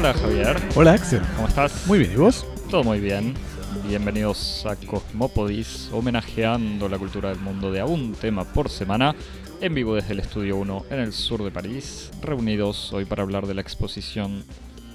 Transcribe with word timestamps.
Hola 0.00 0.14
Javier, 0.14 0.56
Hola 0.76 0.92
Axel. 0.94 1.20
¿cómo 1.36 1.46
estás? 1.46 1.86
Muy 1.86 1.98
bien, 1.98 2.12
¿y 2.12 2.16
vos? 2.16 2.46
Todo 2.70 2.82
muy 2.82 3.00
bien. 3.00 3.34
Bienvenidos 3.86 4.64
a 4.64 4.74
Cosmopodis, 4.74 5.90
homenajeando 5.92 6.88
la 6.88 6.96
cultura 6.96 7.28
del 7.28 7.38
mundo 7.38 7.70
de 7.70 7.80
a 7.80 7.84
un 7.84 8.14
tema 8.14 8.44
por 8.44 8.70
semana, 8.70 9.14
en 9.60 9.74
vivo 9.74 9.94
desde 9.94 10.14
el 10.14 10.20
Estudio 10.20 10.56
1 10.56 10.86
en 10.88 11.00
el 11.00 11.12
sur 11.12 11.44
de 11.44 11.50
París, 11.50 12.10
reunidos 12.22 12.94
hoy 12.94 13.04
para 13.04 13.24
hablar 13.24 13.46
de 13.46 13.52
la 13.52 13.60
exposición 13.60 14.42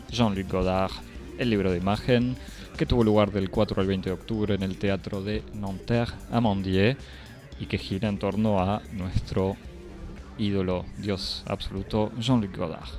Jean-Luc 0.10 0.52
Godard, 0.52 0.94
el 1.38 1.52
libro 1.52 1.72
de 1.72 1.78
imagen, 1.78 2.36
que 2.76 2.88
tuvo 2.88 3.04
lugar 3.04 3.32
del 3.32 3.52
4 3.52 3.80
al 3.80 3.88
20 3.88 4.10
de 4.10 4.14
octubre 4.16 4.56
en 4.56 4.64
el 4.64 4.80
Teatro 4.80 5.22
de 5.22 5.44
Nanterre 5.54 6.16
a 6.32 6.42
Mandier 6.42 6.98
y 7.59 7.67
que 7.67 7.78
gira 7.78 8.09
en 8.09 8.17
torno 8.17 8.59
a 8.59 8.81
nuestro 8.92 9.56
ídolo, 10.40 10.84
dios 10.98 11.44
absoluto, 11.45 12.12
Jean-Luc 12.17 12.58
Godard. 12.58 12.90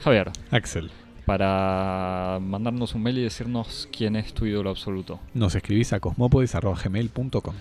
Javier, 0.00 0.32
Axel. 0.50 0.90
Para 1.28 2.38
mandarnos 2.40 2.94
un 2.94 3.02
mail 3.02 3.18
y 3.18 3.22
decirnos 3.22 3.86
quién 3.96 4.16
es 4.16 4.32
tu 4.32 4.46
ídolo 4.46 4.70
absoluto. 4.70 5.20
Nos 5.34 5.54
escribís 5.54 5.92
a 5.92 6.00
cosmopodis.gmail.com 6.00 7.54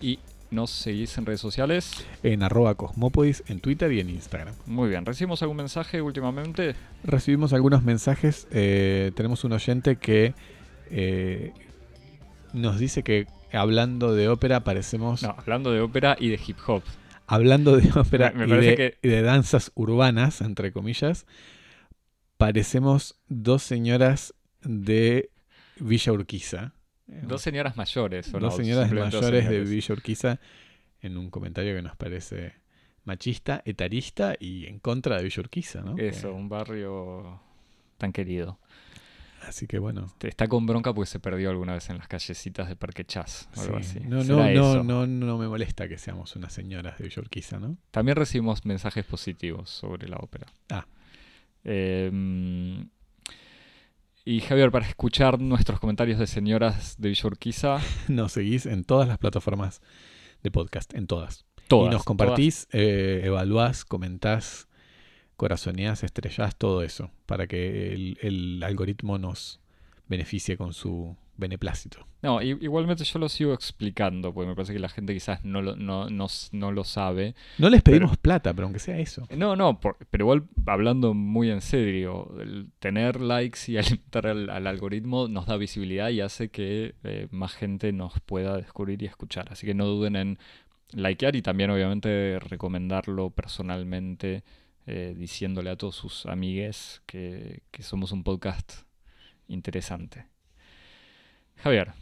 Y 0.00 0.18
nos 0.50 0.70
seguís 0.70 1.16
en 1.18 1.26
redes 1.26 1.40
sociales. 1.40 2.04
en 2.22 2.42
arroba 2.42 2.74
cosmopodis 2.74 3.44
en 3.46 3.60
Twitter 3.60 3.92
y 3.92 4.00
en 4.00 4.08
Instagram. 4.10 4.54
Muy 4.66 4.88
bien, 4.88 5.04
¿recibimos 5.06 5.42
algún 5.42 5.58
mensaje 5.58 6.00
últimamente? 6.02 6.74
Recibimos 7.04 7.52
algunos 7.52 7.82
mensajes. 7.84 8.48
eh, 8.50 9.12
tenemos 9.14 9.44
un 9.44 9.52
oyente 9.52 9.96
que 9.96 10.34
eh, 10.90 11.52
nos 12.54 12.78
dice 12.80 13.02
que 13.02 13.26
hablando 13.52 14.14
de 14.14 14.28
ópera 14.28 14.64
parecemos... 14.64 15.22
No, 15.22 15.34
hablando 15.38 15.70
de 15.72 15.80
ópera 15.82 16.16
y 16.18 16.30
de 16.30 16.40
hip 16.44 16.56
hop. 16.66 16.82
Hablando 17.26 17.76
de 17.76 17.88
ópera 18.00 18.32
Me- 18.34 18.38
me 18.40 18.46
y, 18.46 18.48
parece 18.48 18.70
de, 18.70 18.76
que- 18.76 18.98
y 19.02 19.08
de 19.08 19.22
danzas 19.22 19.70
urbanas, 19.76 20.40
entre 20.40 20.72
comillas, 20.72 21.26
parecemos 22.40 23.20
dos 23.28 23.62
señoras 23.62 24.34
de 24.62 25.30
Villa 25.78 26.12
Urquiza. 26.12 26.72
Eh, 27.06 27.20
Dos 27.24 27.42
señoras 27.42 27.76
mayores, 27.76 28.32
¿o 28.32 28.38
dos 28.40 28.56
señoras 28.56 28.90
dos 28.90 28.98
mayores 28.98 29.48
de. 29.48 29.60
Villa 29.64 29.92
Urquiza 29.94 30.40
en 31.02 31.18
un 31.18 31.28
comentario 31.30 31.74
que 31.76 31.82
nos 31.82 31.96
parece 31.96 32.54
machista, 33.04 33.60
etarista 33.66 34.34
y 34.40 34.64
en 34.66 34.78
contra 34.78 35.16
de 35.18 35.24
Villa 35.24 35.40
Urquiza, 35.40 35.82
¿no? 35.82 35.98
Eso, 35.98 36.28
Que- 36.28 36.34
un 36.34 36.48
barrio 36.48 37.40
tan 37.98 38.10
querido. 38.12 38.58
así 39.46 39.66
que 39.66 39.78
bueno. 39.78 40.10
Te- 40.16 40.28
Está 40.28 40.48
con 40.48 40.64
bronca 40.66 40.94
porque 40.94 41.10
se 41.10 41.20
perdió 41.20 41.50
alguna 41.50 41.74
vez 41.74 41.90
en 41.90 41.98
las 41.98 42.08
callecitas 42.08 42.68
de 42.68 42.76
Parque 42.76 43.04
Chas 43.04 43.50
o 43.56 43.60
algo 43.60 43.82
sí. 43.82 43.98
así. 43.98 44.08
No, 44.08 44.22
¿Será 44.24 44.50
no, 44.54 44.82
no, 44.82 44.84
no, 44.84 45.06
no 45.06 45.36
me 45.38 45.46
molesta 45.46 45.88
que 45.88 45.98
seamos 45.98 46.36
unas 46.36 46.54
señoras 46.54 46.96
de 46.96 47.04
Villa 47.04 47.20
Urquiza, 47.20 47.58
¿no? 47.60 47.76
También 47.90 48.16
recibimos 48.16 48.64
mensajes 48.64 49.04
positivos 49.04 49.68
sobre 49.68 50.08
la 50.08 50.16
ópera. 50.16 50.46
Ah. 50.70 50.86
Eh, 51.64 52.10
y 54.24 54.40
Javier, 54.40 54.70
para 54.70 54.86
escuchar 54.86 55.40
nuestros 55.40 55.80
comentarios 55.80 56.18
de 56.18 56.26
señoras 56.26 56.96
de 56.98 57.08
Villa 57.08 57.26
Urquiza, 57.26 57.78
Nos 58.08 58.32
seguís 58.32 58.66
en 58.66 58.84
todas 58.84 59.08
las 59.08 59.18
plataformas 59.18 59.80
de 60.42 60.50
podcast, 60.50 60.94
en 60.94 61.06
todas. 61.06 61.46
todas. 61.68 61.90
y 61.90 61.94
nos 61.94 62.04
compartís, 62.04 62.68
eh, 62.72 63.22
evaluás, 63.24 63.84
comentás, 63.84 64.68
corazoneás, 65.36 66.04
estrellás, 66.04 66.54
todo 66.56 66.82
eso, 66.82 67.10
para 67.26 67.46
que 67.46 67.92
el, 67.92 68.18
el 68.20 68.62
algoritmo 68.62 69.18
nos 69.18 69.60
beneficie 70.06 70.56
con 70.56 70.74
su 70.74 71.16
beneplácito. 71.40 72.06
No, 72.22 72.40
igualmente 72.42 73.02
yo 73.04 73.18
lo 73.18 73.28
sigo 73.28 73.52
explicando, 73.54 74.32
porque 74.32 74.48
me 74.48 74.54
parece 74.54 74.72
que 74.74 74.78
la 74.78 74.88
gente 74.90 75.12
quizás 75.14 75.44
no 75.44 75.62
lo, 75.62 75.74
no, 75.74 76.08
no 76.10 76.26
no 76.52 76.70
lo 76.70 76.84
sabe. 76.84 77.34
No 77.58 77.68
les 77.70 77.82
pedimos 77.82 78.16
plata, 78.18 78.52
pero 78.54 78.66
aunque 78.66 78.78
sea 78.78 78.98
eso. 78.98 79.26
No, 79.36 79.56
no, 79.56 79.80
por- 79.80 79.96
pero 80.10 80.24
igual 80.24 80.44
hablando 80.66 81.14
muy 81.14 81.50
en 81.50 81.62
serio, 81.62 82.32
el 82.40 82.70
tener 82.78 83.20
likes 83.20 83.60
y 83.72 83.76
alimentar 83.78 84.26
al, 84.28 84.50
al 84.50 84.66
algoritmo 84.68 85.26
nos 85.28 85.46
da 85.46 85.56
visibilidad 85.56 86.10
y 86.10 86.20
hace 86.20 86.50
que 86.50 86.94
eh, 87.02 87.26
más 87.30 87.54
gente 87.54 87.92
nos 87.92 88.20
pueda 88.20 88.56
descubrir 88.56 89.02
y 89.02 89.06
escuchar. 89.06 89.48
Así 89.50 89.66
que 89.66 89.74
no 89.74 89.86
duden 89.86 90.14
en 90.16 90.38
likear 90.92 91.34
y 91.36 91.42
también 91.42 91.70
obviamente 91.70 92.38
recomendarlo 92.40 93.30
personalmente, 93.30 94.44
eh, 94.86 95.14
diciéndole 95.16 95.70
a 95.70 95.76
todos 95.76 95.94
sus 95.94 96.26
amigues 96.26 97.00
que, 97.06 97.62
que 97.70 97.82
somos 97.82 98.12
un 98.12 98.24
podcast 98.24 98.82
interesante. 99.48 100.26
Javier, 101.62 101.92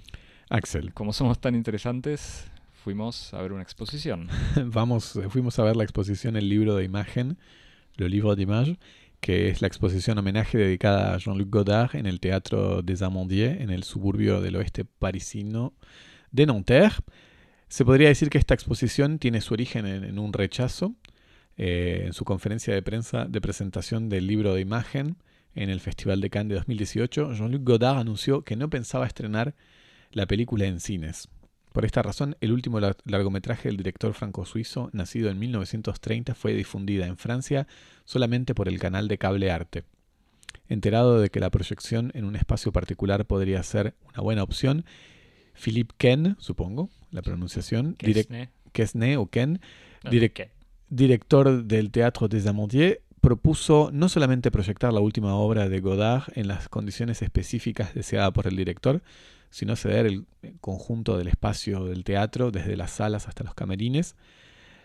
Axel, 0.51 0.95
como 0.95 1.13
somos 1.13 1.41
tan 1.41 1.55
interesantes, 1.55 2.47
fuimos 2.85 3.35
a 3.35 3.43
ver 3.43 3.53
una 3.53 3.63
exposición. 3.63 4.29
vamos, 4.67 5.17
eh, 5.17 5.29
fuimos 5.29 5.59
a 5.59 5.65
ver 5.65 5.77
la 5.77 5.83
exposición 5.83 6.37
El 6.37 6.49
libro 6.49 6.77
de 6.77 6.85
imagen, 6.85 7.39
Le 7.97 8.09
Livre 8.09 8.37
d'Image, 8.37 8.79
que 9.21 9.49
es 9.49 9.61
la 9.61 9.67
exposición 9.67 10.17
homenaje 10.19 10.59
dedicada 10.59 11.13
a 11.13 11.19
Jean-Luc 11.19 11.51
Godard 11.51 11.97
en 11.97 12.07
el 12.07 12.21
Teatro 12.21 12.83
des 12.83 13.03
Amandiers, 13.03 13.61
en 13.61 13.71
el 13.71 13.83
suburbio 13.83 14.41
del 14.41 14.57
oeste 14.57 14.85
parisino 14.85 15.75
de 16.31 16.47
Nanterre. 16.47 16.95
Se 17.69 17.85
podría 17.85 18.09
decir 18.09 18.31
que 18.31 18.39
esta 18.39 18.55
exposición 18.55 19.19
tiene 19.19 19.41
su 19.41 19.55
origen 19.55 19.87
en, 19.87 20.05
en 20.05 20.19
un 20.19 20.33
rechazo. 20.33 20.95
eh, 21.57 22.05
en 22.07 22.13
su 22.13 22.25
conferencia 22.25 22.73
de 22.73 22.83
prensa 22.83 23.25
de 23.25 23.41
presentación 23.41 24.09
del 24.09 24.29
libro 24.29 24.55
de 24.55 24.61
imagen 24.61 25.17
en 25.63 25.71
el 25.71 25.81
Festival 25.81 26.21
de 26.21 26.31
Cannes 26.31 26.51
de 26.51 26.55
2018, 26.57 27.33
Jean-Luc 27.35 27.63
Godard 27.65 27.99
anunció 27.99 28.43
que 28.43 28.57
no 28.57 28.71
pensaba 28.71 29.07
estrenar 29.07 29.55
la 30.13 30.27
película 30.27 30.65
en 30.67 30.81
cines. 30.81 31.29
Por 31.73 31.85
esta 31.85 32.03
razón, 32.03 32.37
el 32.41 32.53
último 32.53 32.81
lar- 32.81 32.97
largometraje 33.05 33.69
del 33.69 33.77
director 33.77 34.15
franco-suizo, 34.15 34.89
nacido 34.93 35.31
en 35.31 35.39
1930, 35.39 36.35
fue 36.35 36.55
difundida 36.55 37.07
en 37.07 37.17
Francia 37.17 37.67
solamente 38.05 38.55
por 38.55 38.69
el 38.69 38.79
canal 38.79 39.07
de 39.09 39.19
cable 39.19 39.51
Arte. 39.51 39.85
Enterado 40.69 41.21
de 41.21 41.29
que 41.31 41.41
la 41.41 41.51
proyección 41.51 42.11
en 42.15 42.25
un 42.25 42.37
espacio 42.37 42.73
particular 42.73 43.27
podría 43.27 43.63
ser 43.63 43.95
una 44.13 44.23
buena 44.23 44.43
opción, 44.43 44.85
Philippe 45.55 45.95
Ken, 45.99 46.37
supongo, 46.39 46.89
la 47.11 47.23
pronunciación, 47.23 47.95
Quesne. 47.95 48.51
Quesnay 48.73 49.17
o 49.17 49.27
Ken, 49.27 49.61
director 50.89 51.65
del 51.65 51.91
Teatro 51.91 52.29
des 52.29 52.47
Amandiers, 52.47 52.99
propuso 53.28 53.91
no 53.93 54.09
solamente 54.09 54.50
proyectar 54.50 54.91
la 54.91 55.00
última 55.00 55.34
obra 55.34 55.69
de 55.69 55.81
Godard 55.81 56.33
en 56.34 56.49
las 56.49 56.71
condiciones 56.71 57.21
específicas 57.21 57.93
deseadas 57.93 58.33
por 58.33 58.47
el 58.47 58.56
director, 58.56 59.03
sino 59.50 59.77
ceder 59.77 60.06
el 60.06 60.25
conjunto 60.62 61.19
del 61.19 61.28
espacio 61.28 61.84
del 61.84 62.05
teatro, 62.05 62.50
desde 62.50 62.75
las 62.75 62.91
salas 62.91 63.28
hasta 63.28 63.44
los 63.44 63.53
camerines, 63.53 64.17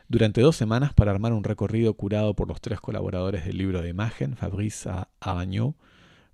durante 0.09 0.41
dos 0.41 0.57
semanas 0.57 0.93
para 0.93 1.11
armar 1.11 1.31
un 1.31 1.45
recorrido 1.45 1.93
curado 1.93 2.35
por 2.35 2.49
los 2.49 2.59
tres 2.59 2.81
colaboradores 2.81 3.45
del 3.45 3.59
libro 3.59 3.81
de 3.81 3.87
imagen, 3.87 4.35
Fabrice 4.35 4.89
Aragnot, 5.21 5.77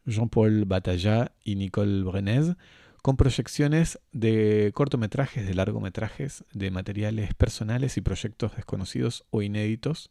Jean-Paul 0.08 0.66
Batallat 0.66 1.32
y 1.44 1.58
Nicole 1.58 2.02
Brenez, 2.02 2.56
con 3.04 3.18
proyecciones 3.18 4.00
de 4.14 4.72
cortometrajes, 4.74 5.46
de 5.46 5.54
largometrajes, 5.54 6.44
de 6.54 6.72
materiales 6.72 7.36
personales 7.36 7.98
y 7.98 8.02
proyectos 8.02 8.56
desconocidos 8.56 9.26
o 9.30 9.44
inéditos, 9.44 10.10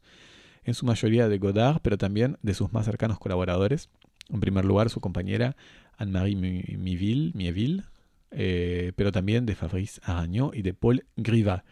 en 0.68 0.74
su 0.74 0.86
mayoría 0.86 1.28
de 1.28 1.38
Godard, 1.38 1.80
pero 1.82 1.96
también 1.98 2.36
de 2.42 2.54
sus 2.54 2.72
más 2.72 2.84
cercanos 2.84 3.18
colaboradores. 3.18 3.88
En 4.28 4.40
primer 4.40 4.64
lugar, 4.64 4.90
su 4.90 5.00
compañera 5.00 5.56
Anne-Marie 5.96 6.36
Mi- 6.36 6.76
Miville, 6.76 7.32
Mieville, 7.34 7.84
eh, 8.30 8.92
pero 8.94 9.10
también 9.10 9.46
de 9.46 9.54
Fabrice 9.54 10.00
Aragnot 10.04 10.54
y 10.54 10.62
de 10.62 10.74
Paul 10.74 11.04
Grivat. 11.16 11.64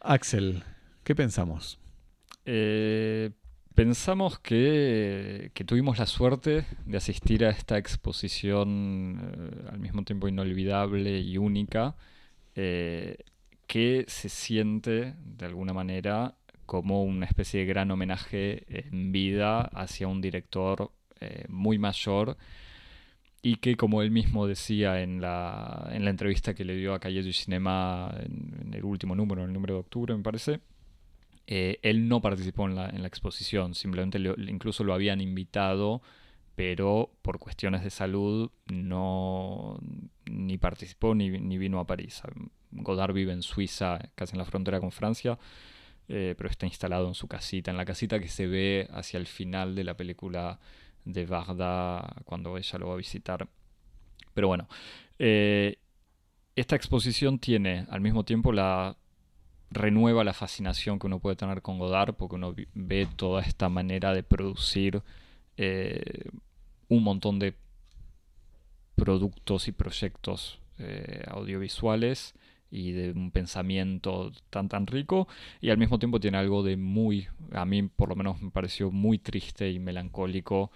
Axel, 0.00 0.62
¿qué 1.02 1.14
pensamos? 1.16 1.78
Eh, 2.44 3.30
pensamos 3.74 4.38
que, 4.38 5.50
que 5.52 5.64
tuvimos 5.64 5.98
la 5.98 6.06
suerte 6.06 6.64
de 6.84 6.96
asistir 6.96 7.44
a 7.44 7.50
esta 7.50 7.76
exposición 7.76 9.18
eh, 9.20 9.68
al 9.72 9.80
mismo 9.80 10.04
tiempo 10.04 10.28
inolvidable 10.28 11.18
y 11.20 11.36
única, 11.38 11.96
que 12.54 14.04
se 14.08 14.28
siente 14.30 15.14
de 15.18 15.44
alguna 15.44 15.74
manera 15.74 16.36
como 16.66 17.04
una 17.04 17.26
especie 17.26 17.60
de 17.60 17.66
gran 17.66 17.90
homenaje 17.90 18.64
en 18.68 19.12
vida 19.12 19.60
hacia 19.60 20.08
un 20.08 20.20
director 20.20 20.90
eh, 21.20 21.44
muy 21.48 21.78
mayor 21.78 22.36
y 23.42 23.56
que 23.56 23.76
como 23.76 24.02
él 24.02 24.10
mismo 24.10 24.46
decía 24.46 25.00
en 25.02 25.20
la, 25.20 25.88
en 25.92 26.04
la 26.04 26.10
entrevista 26.10 26.54
que 26.54 26.64
le 26.64 26.74
dio 26.76 26.94
a 26.94 26.98
Calle 26.98 27.22
du 27.22 27.32
Cinema 27.32 28.12
en, 28.18 28.54
en 28.60 28.74
el 28.74 28.84
último 28.84 29.14
número, 29.14 29.42
en 29.42 29.48
el 29.48 29.54
número 29.54 29.74
de 29.74 29.80
octubre 29.80 30.16
me 30.16 30.22
parece, 30.22 30.60
eh, 31.46 31.78
él 31.82 32.08
no 32.08 32.20
participó 32.20 32.66
en 32.66 32.74
la, 32.74 32.90
en 32.90 33.02
la 33.02 33.08
exposición, 33.08 33.74
simplemente 33.74 34.18
lo- 34.18 34.34
incluso 34.36 34.82
lo 34.82 34.94
habían 34.94 35.20
invitado, 35.20 36.02
pero 36.56 37.10
por 37.22 37.38
cuestiones 37.38 37.84
de 37.84 37.90
salud 37.90 38.50
no 38.66 39.78
ni 40.28 40.58
participó 40.58 41.14
ni, 41.14 41.30
ni 41.30 41.56
vino 41.56 41.78
a 41.78 41.86
París. 41.86 42.22
Godard 42.72 43.12
vive 43.14 43.32
en 43.32 43.42
Suiza, 43.42 44.00
casi 44.16 44.32
en 44.32 44.38
la 44.38 44.44
frontera 44.44 44.80
con 44.80 44.90
Francia, 44.90 45.38
eh, 46.08 46.34
pero 46.36 46.48
está 46.48 46.66
instalado 46.66 47.08
en 47.08 47.14
su 47.14 47.26
casita, 47.26 47.70
en 47.70 47.76
la 47.76 47.84
casita 47.84 48.20
que 48.20 48.28
se 48.28 48.46
ve 48.46 48.88
hacia 48.92 49.18
el 49.18 49.26
final 49.26 49.74
de 49.74 49.84
la 49.84 49.96
película 49.96 50.60
de 51.04 51.26
Varda 51.26 52.22
cuando 52.24 52.56
ella 52.56 52.78
lo 52.78 52.88
va 52.88 52.94
a 52.94 52.98
visitar. 52.98 53.48
Pero 54.34 54.48
bueno, 54.48 54.68
eh, 55.18 55.78
esta 56.54 56.76
exposición 56.76 57.38
tiene 57.38 57.86
al 57.90 58.00
mismo 58.00 58.24
tiempo 58.24 58.52
la 58.52 58.96
renueva 59.70 60.22
la 60.22 60.32
fascinación 60.32 60.98
que 60.98 61.08
uno 61.08 61.18
puede 61.18 61.36
tener 61.36 61.60
con 61.60 61.78
Godard 61.78 62.14
porque 62.14 62.36
uno 62.36 62.54
ve 62.74 63.08
toda 63.16 63.42
esta 63.42 63.68
manera 63.68 64.14
de 64.14 64.22
producir 64.22 65.02
eh, 65.56 66.30
un 66.88 67.02
montón 67.02 67.40
de 67.40 67.54
productos 68.94 69.66
y 69.68 69.72
proyectos 69.72 70.60
audiovisuales 71.26 72.34
y 72.70 72.92
de 72.92 73.12
un 73.12 73.30
pensamiento 73.30 74.32
tan 74.50 74.68
tan 74.68 74.86
rico 74.86 75.28
y 75.60 75.70
al 75.70 75.78
mismo 75.78 75.98
tiempo 75.98 76.20
tiene 76.20 76.38
algo 76.38 76.62
de 76.62 76.76
muy, 76.76 77.28
a 77.52 77.64
mí 77.64 77.82
por 77.82 78.08
lo 78.08 78.16
menos 78.16 78.42
me 78.42 78.50
pareció 78.50 78.90
muy 78.90 79.18
triste 79.18 79.70
y 79.70 79.78
melancólico, 79.78 80.70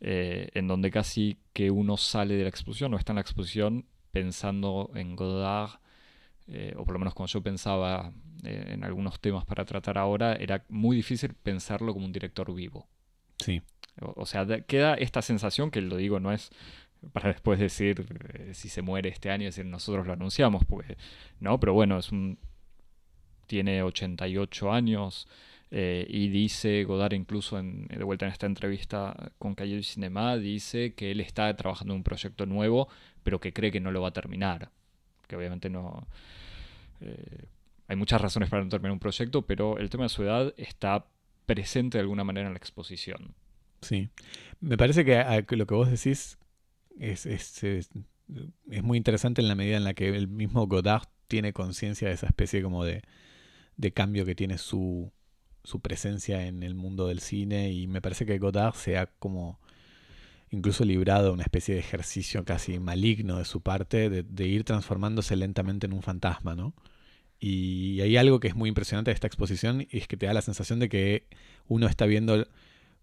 eh, 0.00 0.50
en 0.54 0.68
donde 0.68 0.90
casi 0.90 1.38
que 1.52 1.70
uno 1.70 1.96
sale 1.96 2.34
de 2.34 2.42
la 2.42 2.48
exposición 2.48 2.92
o 2.94 2.98
está 2.98 3.12
en 3.12 3.16
la 3.16 3.22
exposición 3.22 3.86
pensando 4.10 4.90
en 4.94 5.16
Godard, 5.16 5.80
eh, 6.48 6.74
o 6.76 6.84
por 6.84 6.94
lo 6.94 6.98
menos 6.98 7.14
cuando 7.14 7.32
yo 7.32 7.42
pensaba 7.42 8.12
eh, 8.44 8.66
en 8.68 8.84
algunos 8.84 9.20
temas 9.20 9.44
para 9.44 9.64
tratar 9.64 9.98
ahora, 9.98 10.34
era 10.34 10.64
muy 10.68 10.96
difícil 10.96 11.34
pensarlo 11.34 11.92
como 11.92 12.06
un 12.06 12.12
director 12.12 12.54
vivo. 12.54 12.86
Sí. 13.38 13.62
O, 14.00 14.26
sea, 14.26 14.46
queda 14.62 14.94
esta 14.94 15.22
sensación 15.22 15.70
que 15.70 15.80
lo 15.80 15.96
digo, 15.96 16.20
no 16.20 16.30
es 16.30 16.50
para 17.12 17.28
después 17.30 17.58
decir 17.58 18.06
eh, 18.34 18.54
si 18.54 18.68
se 18.68 18.82
muere 18.82 19.08
este 19.08 19.30
año, 19.30 19.44
decir 19.44 19.64
nosotros 19.64 20.06
lo 20.06 20.12
anunciamos, 20.12 20.64
porque 20.64 20.96
no, 21.40 21.58
pero 21.60 21.72
bueno, 21.72 21.98
es 21.98 22.12
un 22.12 22.38
tiene 23.46 23.82
88 23.82 24.72
años 24.72 25.28
eh, 25.70 26.06
y 26.08 26.28
dice 26.28 26.84
Godard 26.84 27.14
incluso 27.14 27.58
en, 27.58 27.86
de 27.86 28.04
vuelta 28.04 28.26
en 28.26 28.32
esta 28.32 28.46
entrevista 28.46 29.32
con 29.38 29.54
Calle 29.54 29.82
Cinema, 29.82 30.36
dice 30.36 30.94
que 30.94 31.10
él 31.10 31.20
está 31.20 31.54
trabajando 31.56 31.94
en 31.94 31.98
un 31.98 32.04
proyecto 32.04 32.46
nuevo, 32.46 32.88
pero 33.22 33.40
que 33.40 33.52
cree 33.52 33.70
que 33.70 33.80
no 33.80 33.90
lo 33.90 34.00
va 34.02 34.08
a 34.08 34.12
terminar, 34.12 34.70
que 35.26 35.36
obviamente 35.36 35.70
no... 35.70 36.06
Eh, 37.00 37.46
hay 37.88 37.96
muchas 37.96 38.20
razones 38.20 38.50
para 38.50 38.64
no 38.64 38.68
terminar 38.68 38.92
un 38.92 38.98
proyecto, 38.98 39.42
pero 39.42 39.78
el 39.78 39.90
tema 39.90 40.04
de 40.04 40.08
su 40.08 40.24
edad 40.24 40.52
está 40.56 41.06
presente 41.46 41.98
de 41.98 42.02
alguna 42.02 42.24
manera 42.24 42.48
en 42.48 42.54
la 42.54 42.58
exposición. 42.58 43.34
Sí. 43.80 44.08
Me 44.60 44.76
parece 44.76 45.04
que 45.04 45.44
lo 45.56 45.66
que 45.66 45.74
vos 45.74 45.88
decís 45.88 46.36
es, 46.98 47.26
es, 47.26 47.90
muy 48.82 48.98
interesante 48.98 49.40
en 49.40 49.48
la 49.48 49.54
medida 49.54 49.76
en 49.76 49.84
la 49.84 49.94
que 49.94 50.08
el 50.08 50.28
mismo 50.28 50.66
Godard 50.66 51.08
tiene 51.28 51.52
conciencia 51.52 52.08
de 52.08 52.14
esa 52.14 52.26
especie 52.26 52.62
como 52.62 52.84
de, 52.84 53.02
de 53.76 53.92
cambio 53.92 54.24
que 54.24 54.34
tiene 54.34 54.58
su, 54.58 55.12
su, 55.64 55.80
presencia 55.80 56.46
en 56.46 56.62
el 56.62 56.74
mundo 56.74 57.08
del 57.08 57.20
cine 57.20 57.72
y 57.72 57.86
me 57.86 58.00
parece 58.00 58.26
que 58.26 58.38
Godard 58.38 58.74
se 58.74 58.98
ha 58.98 59.06
como 59.06 59.60
incluso 60.50 60.84
librado 60.84 61.32
una 61.32 61.42
especie 61.42 61.74
de 61.74 61.80
ejercicio 61.80 62.44
casi 62.44 62.78
maligno 62.78 63.38
de 63.38 63.44
su 63.44 63.60
parte 63.60 64.08
de, 64.08 64.22
de 64.22 64.46
ir 64.46 64.64
transformándose 64.64 65.36
lentamente 65.36 65.86
en 65.86 65.92
un 65.92 66.02
fantasma, 66.02 66.54
¿no? 66.54 66.74
Y 67.38 68.00
hay 68.00 68.16
algo 68.16 68.40
que 68.40 68.48
es 68.48 68.56
muy 68.56 68.68
impresionante 68.68 69.10
de 69.10 69.14
esta 69.14 69.26
exposición 69.26 69.82
y 69.90 69.98
es 69.98 70.08
que 70.08 70.16
te 70.16 70.26
da 70.26 70.32
la 70.32 70.42
sensación 70.42 70.78
de 70.78 70.88
que 70.88 71.26
uno 71.68 71.86
está 71.86 72.06
viendo 72.06 72.46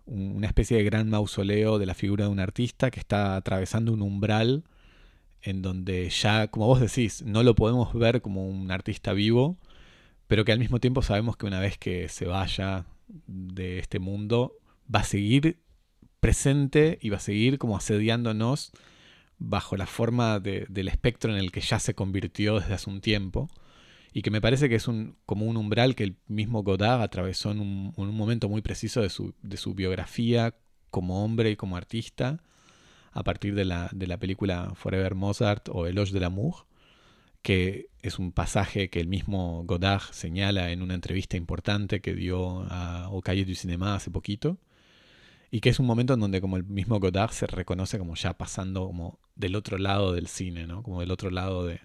una 0.05 0.47
especie 0.47 0.77
de 0.77 0.83
gran 0.83 1.09
mausoleo 1.09 1.79
de 1.79 1.85
la 1.85 1.93
figura 1.93 2.25
de 2.25 2.31
un 2.31 2.39
artista 2.39 2.91
que 2.91 2.99
está 2.99 3.35
atravesando 3.35 3.93
un 3.93 4.01
umbral 4.01 4.63
en 5.41 5.61
donde 5.61 6.09
ya, 6.09 6.47
como 6.47 6.67
vos 6.67 6.79
decís, 6.79 7.21
no 7.23 7.43
lo 7.43 7.55
podemos 7.55 7.93
ver 7.93 8.21
como 8.21 8.47
un 8.47 8.71
artista 8.71 9.13
vivo, 9.13 9.57
pero 10.27 10.45
que 10.45 10.51
al 10.51 10.59
mismo 10.59 10.79
tiempo 10.79 11.01
sabemos 11.01 11.37
que 11.37 11.45
una 11.45 11.59
vez 11.59 11.77
que 11.77 12.07
se 12.09 12.25
vaya 12.25 12.85
de 13.27 13.79
este 13.79 13.99
mundo, 13.99 14.53
va 14.93 15.01
a 15.01 15.03
seguir 15.03 15.59
presente 16.19 16.97
y 17.01 17.09
va 17.09 17.17
a 17.17 17.21
seguir 17.21 17.57
como 17.57 17.75
asediándonos 17.75 18.71
bajo 19.37 19.75
la 19.75 19.85
forma 19.85 20.39
del 20.39 20.87
espectro 20.87 21.33
en 21.33 21.37
el 21.37 21.51
que 21.51 21.59
ya 21.59 21.79
se 21.79 21.93
convirtió 21.93 22.59
desde 22.59 22.73
hace 22.73 22.89
un 22.89 23.01
tiempo 23.01 23.49
y 24.13 24.21
que 24.21 24.29
me 24.29 24.41
parece 24.41 24.69
que 24.69 24.75
es 24.75 24.87
un, 24.87 25.17
como 25.25 25.45
un 25.45 25.57
umbral 25.57 25.95
que 25.95 26.03
el 26.03 26.17
mismo 26.27 26.61
Godard 26.61 27.01
atravesó 27.01 27.51
en 27.51 27.59
un, 27.59 28.15
momento 28.15 28.47
muy 28.47 28.61
preciso 28.61 29.01
de 29.01 29.09
su, 29.09 29.33
de 29.41 29.57
su, 29.57 29.73
biografía 29.73 30.55
como 30.91 31.23
hombre 31.25 31.49
y 31.49 31.55
como 31.55 31.77
artista, 31.77 32.43
a 33.11 33.23
partir 33.23 33.55
de 33.55 33.65
la, 33.65 33.89
de 33.91 34.05
la 34.05 34.17
película 34.17 34.73
Forever 34.75 35.15
Mozart 35.15 35.67
o 35.69 35.87
Eloge 35.87 36.13
de 36.13 36.19
l'amour, 36.19 36.67
que 37.41 37.89
es 38.03 38.19
un 38.19 38.31
pasaje 38.31 38.89
que 38.89 38.99
el 38.99 39.07
mismo 39.07 39.63
Godard 39.65 40.03
señala 40.11 40.71
en 40.71 40.83
una 40.83 40.93
entrevista 40.93 41.35
importante 41.35 41.99
que 41.99 42.13
dio 42.13 42.61
a 42.69 43.05
Au 43.05 43.21
Cahiers 43.21 43.47
du 43.47 43.55
Cinéma 43.55 43.95
hace 43.95 44.11
poquito, 44.11 44.59
y 45.49 45.59
que 45.59 45.69
es 45.69 45.79
un 45.79 45.87
momento 45.87 46.13
en 46.13 46.19
donde 46.19 46.39
como 46.39 46.57
el 46.57 46.63
mismo 46.63 46.99
Godard 46.99 47.31
se 47.31 47.47
reconoce 47.47 47.97
como 47.97 48.15
ya 48.15 48.37
pasando 48.37 48.85
como 48.85 49.19
del 49.35 49.55
otro 49.55 49.77
lado 49.79 50.13
del 50.13 50.27
cine, 50.27 50.67
¿no? 50.67 50.83
como 50.83 50.99
del 50.99 51.11
otro 51.11 51.31
lado 51.31 51.65
de, 51.65 51.81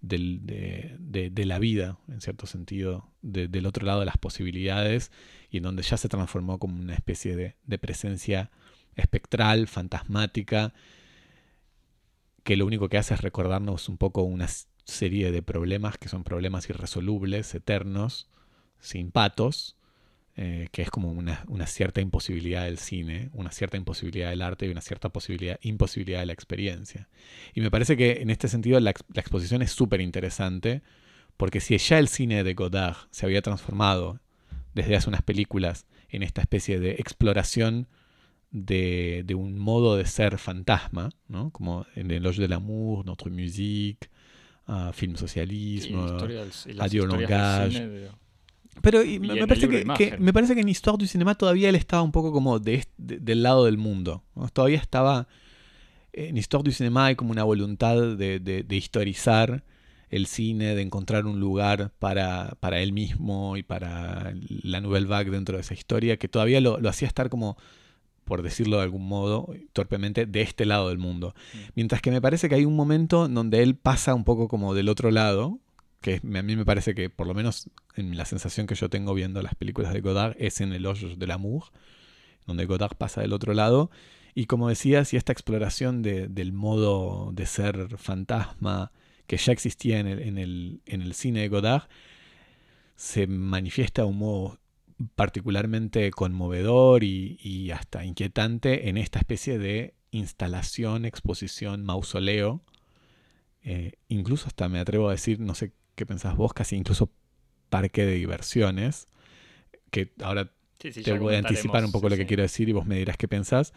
de, 0.00 1.44
la 1.44 1.58
vida, 1.58 1.98
en 2.08 2.20
cierto 2.20 2.46
sentido, 2.46 3.08
del 3.22 3.66
otro 3.66 3.86
lado 3.86 4.00
de 4.00 4.06
las 4.06 4.18
posibilidades, 4.18 5.10
y 5.50 5.58
en 5.58 5.64
donde 5.64 5.82
ya 5.82 5.96
se 5.96 6.08
transformó 6.08 6.58
como 6.58 6.80
una 6.80 6.94
especie 6.94 7.36
de, 7.36 7.78
presencia 7.78 8.50
espectral, 8.96 9.68
fantasmática, 9.68 10.72
que 12.42 12.56
lo 12.56 12.66
único 12.66 12.88
que 12.88 12.98
hace 12.98 13.14
es 13.14 13.20
recordarnos 13.20 13.88
un 13.88 13.98
poco 13.98 14.22
una 14.22 14.48
serie 14.84 15.30
de 15.30 15.42
problemas 15.42 15.98
que 15.98 16.08
son 16.08 16.24
problemas 16.24 16.68
irresolubles, 16.68 17.54
eternos, 17.54 18.28
sin 18.80 19.10
patos, 19.10 19.76
eh, 20.42 20.68
que 20.72 20.80
es 20.80 20.88
como 20.88 21.12
una, 21.12 21.66
cierta 21.66 22.00
imposibilidad 22.00 22.64
del 22.64 22.78
cine, 22.78 23.28
una 23.34 23.52
cierta 23.52 23.76
imposibilidad 23.76 24.30
del 24.30 24.40
arte 24.40 24.64
y 24.64 24.70
una 24.70 24.80
cierta 24.80 25.10
posibilidad, 25.10 25.58
imposibilidad 25.60 26.20
de 26.20 26.24
la 26.24 26.32
experiencia. 26.32 27.10
Y 27.52 27.60
me 27.60 27.70
parece 27.70 27.94
que 27.94 28.22
en 28.22 28.30
este 28.30 28.48
sentido 28.48 28.80
la, 28.80 28.88
exposición 28.88 29.60
es 29.60 29.70
súper 29.70 30.00
interesante, 30.00 30.80
porque 31.36 31.60
si 31.60 31.76
ya 31.76 31.98
el 31.98 32.08
cine 32.08 32.42
de 32.42 32.54
Godard 32.54 32.96
se 33.10 33.26
había 33.26 33.42
transformado 33.42 34.18
desde 34.72 34.96
hace 34.96 35.10
unas 35.10 35.20
películas 35.20 35.84
en 36.08 36.22
esta 36.22 36.40
especie 36.40 36.80
de 36.80 36.92
exploración 36.92 37.86
de, 38.50 39.22
un 39.36 39.58
modo 39.58 39.98
de 39.98 40.06
ser 40.06 40.38
fantasma, 40.38 41.10
¿no? 41.28 41.50
como 41.50 41.84
en 41.94 42.10
El 42.10 42.24
Hoge 42.24 42.40
de 42.40 42.48
l'amour, 42.48 43.04
Notre 43.04 43.30
Musique, 43.30 44.08
uh, 44.68 44.90
Film 44.94 45.16
Socialisme, 45.16 45.98
Adieu 46.78 47.06
Langage. 47.06 48.08
Pero 48.82 49.00
me, 49.04 49.46
parece 49.46 49.68
que, 49.68 50.16
me 50.18 50.32
parece 50.32 50.54
que 50.54 50.60
en 50.60 50.68
Histoire 50.68 50.98
du 50.98 51.06
Cinema 51.06 51.34
todavía 51.34 51.68
él 51.68 51.74
estaba 51.74 52.02
un 52.02 52.12
poco 52.12 52.32
como 52.32 52.58
de, 52.58 52.84
del 52.96 53.42
lado 53.42 53.66
del 53.66 53.78
mundo. 53.78 54.24
Todavía 54.52 54.78
estaba. 54.78 55.28
En 56.12 56.36
Histoire 56.36 56.64
du 56.64 56.72
Cinema 56.72 57.06
hay 57.06 57.14
como 57.14 57.30
una 57.30 57.44
voluntad 57.44 58.16
de, 58.16 58.40
de, 58.40 58.76
historizar 58.76 59.64
el 60.08 60.26
cine, 60.26 60.74
de 60.74 60.82
encontrar 60.82 61.26
un 61.26 61.38
lugar 61.38 61.92
para, 61.98 62.56
para, 62.58 62.80
él 62.80 62.92
mismo 62.92 63.56
y 63.56 63.62
para 63.62 64.34
la 64.62 64.80
Nouvelle 64.80 65.06
Vague 65.06 65.30
dentro 65.30 65.56
de 65.56 65.60
esa 65.60 65.74
historia, 65.74 66.16
que 66.16 66.26
todavía 66.26 66.60
lo, 66.60 66.80
lo, 66.80 66.88
hacía 66.88 67.06
estar 67.06 67.28
como, 67.28 67.56
por 68.24 68.42
decirlo 68.42 68.78
de 68.78 68.84
algún 68.84 69.06
modo, 69.06 69.54
torpemente, 69.72 70.26
de 70.26 70.40
este 70.42 70.64
lado 70.64 70.88
del 70.88 70.98
mundo. 70.98 71.34
Mm. 71.52 71.58
Mientras 71.76 72.02
que 72.02 72.10
me 72.10 72.20
parece 72.20 72.48
que 72.48 72.56
hay 72.56 72.64
un 72.64 72.74
momento 72.74 73.28
donde 73.28 73.62
él 73.62 73.76
pasa 73.76 74.14
un 74.14 74.24
poco 74.24 74.48
como 74.48 74.74
del 74.74 74.88
otro 74.88 75.12
lado, 75.12 75.60
que 76.00 76.16
a 76.16 76.42
mí 76.42 76.56
me 76.56 76.64
parece 76.64 76.94
que, 76.94 77.10
por 77.10 77.26
lo 77.26 77.34
menos 77.34 77.70
en 77.94 78.16
la 78.16 78.24
sensación 78.24 78.66
que 78.66 78.74
yo 78.74 78.88
tengo 78.88 79.14
viendo 79.14 79.42
las 79.42 79.54
películas 79.54 79.92
de 79.92 80.00
Godard, 80.00 80.34
es 80.38 80.60
en 80.60 80.72
El 80.72 80.86
Hoyo 80.86 81.14
del 81.16 81.30
Amour, 81.30 81.64
donde 82.46 82.66
Godard 82.66 82.96
pasa 82.96 83.20
del 83.20 83.32
otro 83.32 83.52
lado. 83.54 83.90
Y 84.34 84.46
como 84.46 84.68
decías, 84.68 85.12
y 85.12 85.16
esta 85.16 85.32
exploración 85.32 86.02
del 86.02 86.52
modo 86.52 87.32
de 87.32 87.46
ser 87.46 87.98
fantasma 87.98 88.92
que 89.26 89.36
ya 89.36 89.52
existía 89.52 90.00
en 90.00 90.06
el, 90.06 90.20
en 90.20 90.38
el, 90.38 90.80
en 90.86 91.02
el 91.02 91.14
cine 91.14 91.40
de 91.40 91.48
Godard, 91.48 91.88
se 92.96 93.26
manifiesta 93.26 94.02
de 94.02 94.08
un 94.08 94.18
modo 94.18 94.58
particularmente 95.14 96.10
conmovedor 96.10 97.04
y, 97.04 97.70
hasta 97.70 98.04
inquietante 98.04 98.88
en 98.88 98.98
esta 98.98 99.18
especie 99.18 99.58
de 99.58 99.94
instalación, 100.10 101.04
exposición, 101.04 101.84
mausoleo. 101.84 102.62
Eh, 103.62 103.92
incluso 104.08 104.46
hasta 104.46 104.68
me 104.68 104.78
atrevo 104.78 105.08
a 105.08 105.12
decir, 105.12 105.40
no 105.40 105.54
sé 105.54 105.72
qué 106.00 106.06
pensás 106.06 106.34
vos, 106.34 106.54
casi 106.54 106.76
incluso 106.76 107.12
parque 107.68 108.06
de 108.06 108.14
diversiones, 108.14 109.06
que 109.90 110.12
ahora 110.22 110.50
te 110.78 111.18
voy 111.18 111.34
a 111.34 111.38
anticipar 111.38 111.84
un 111.84 111.92
poco 111.92 112.08
lo 112.08 112.16
que 112.16 112.26
quiero 112.26 112.42
decir 112.42 112.68
y 112.70 112.72
vos 112.72 112.86
me 112.86 112.96
dirás 112.96 113.18
qué 113.18 113.28
pensás. 113.28 113.74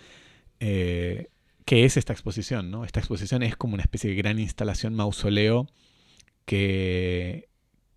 Eh, 0.59 1.29
¿Qué 1.65 1.83
es 1.83 1.97
esta 1.97 2.13
exposición? 2.13 2.71
¿no? 2.71 2.85
Esta 2.85 2.99
exposición 3.01 3.43
es 3.43 3.55
como 3.57 3.73
una 3.73 3.83
especie 3.83 4.09
de 4.09 4.15
gran 4.15 4.39
instalación 4.39 4.95
mausoleo 4.95 5.67
que, 6.45 7.49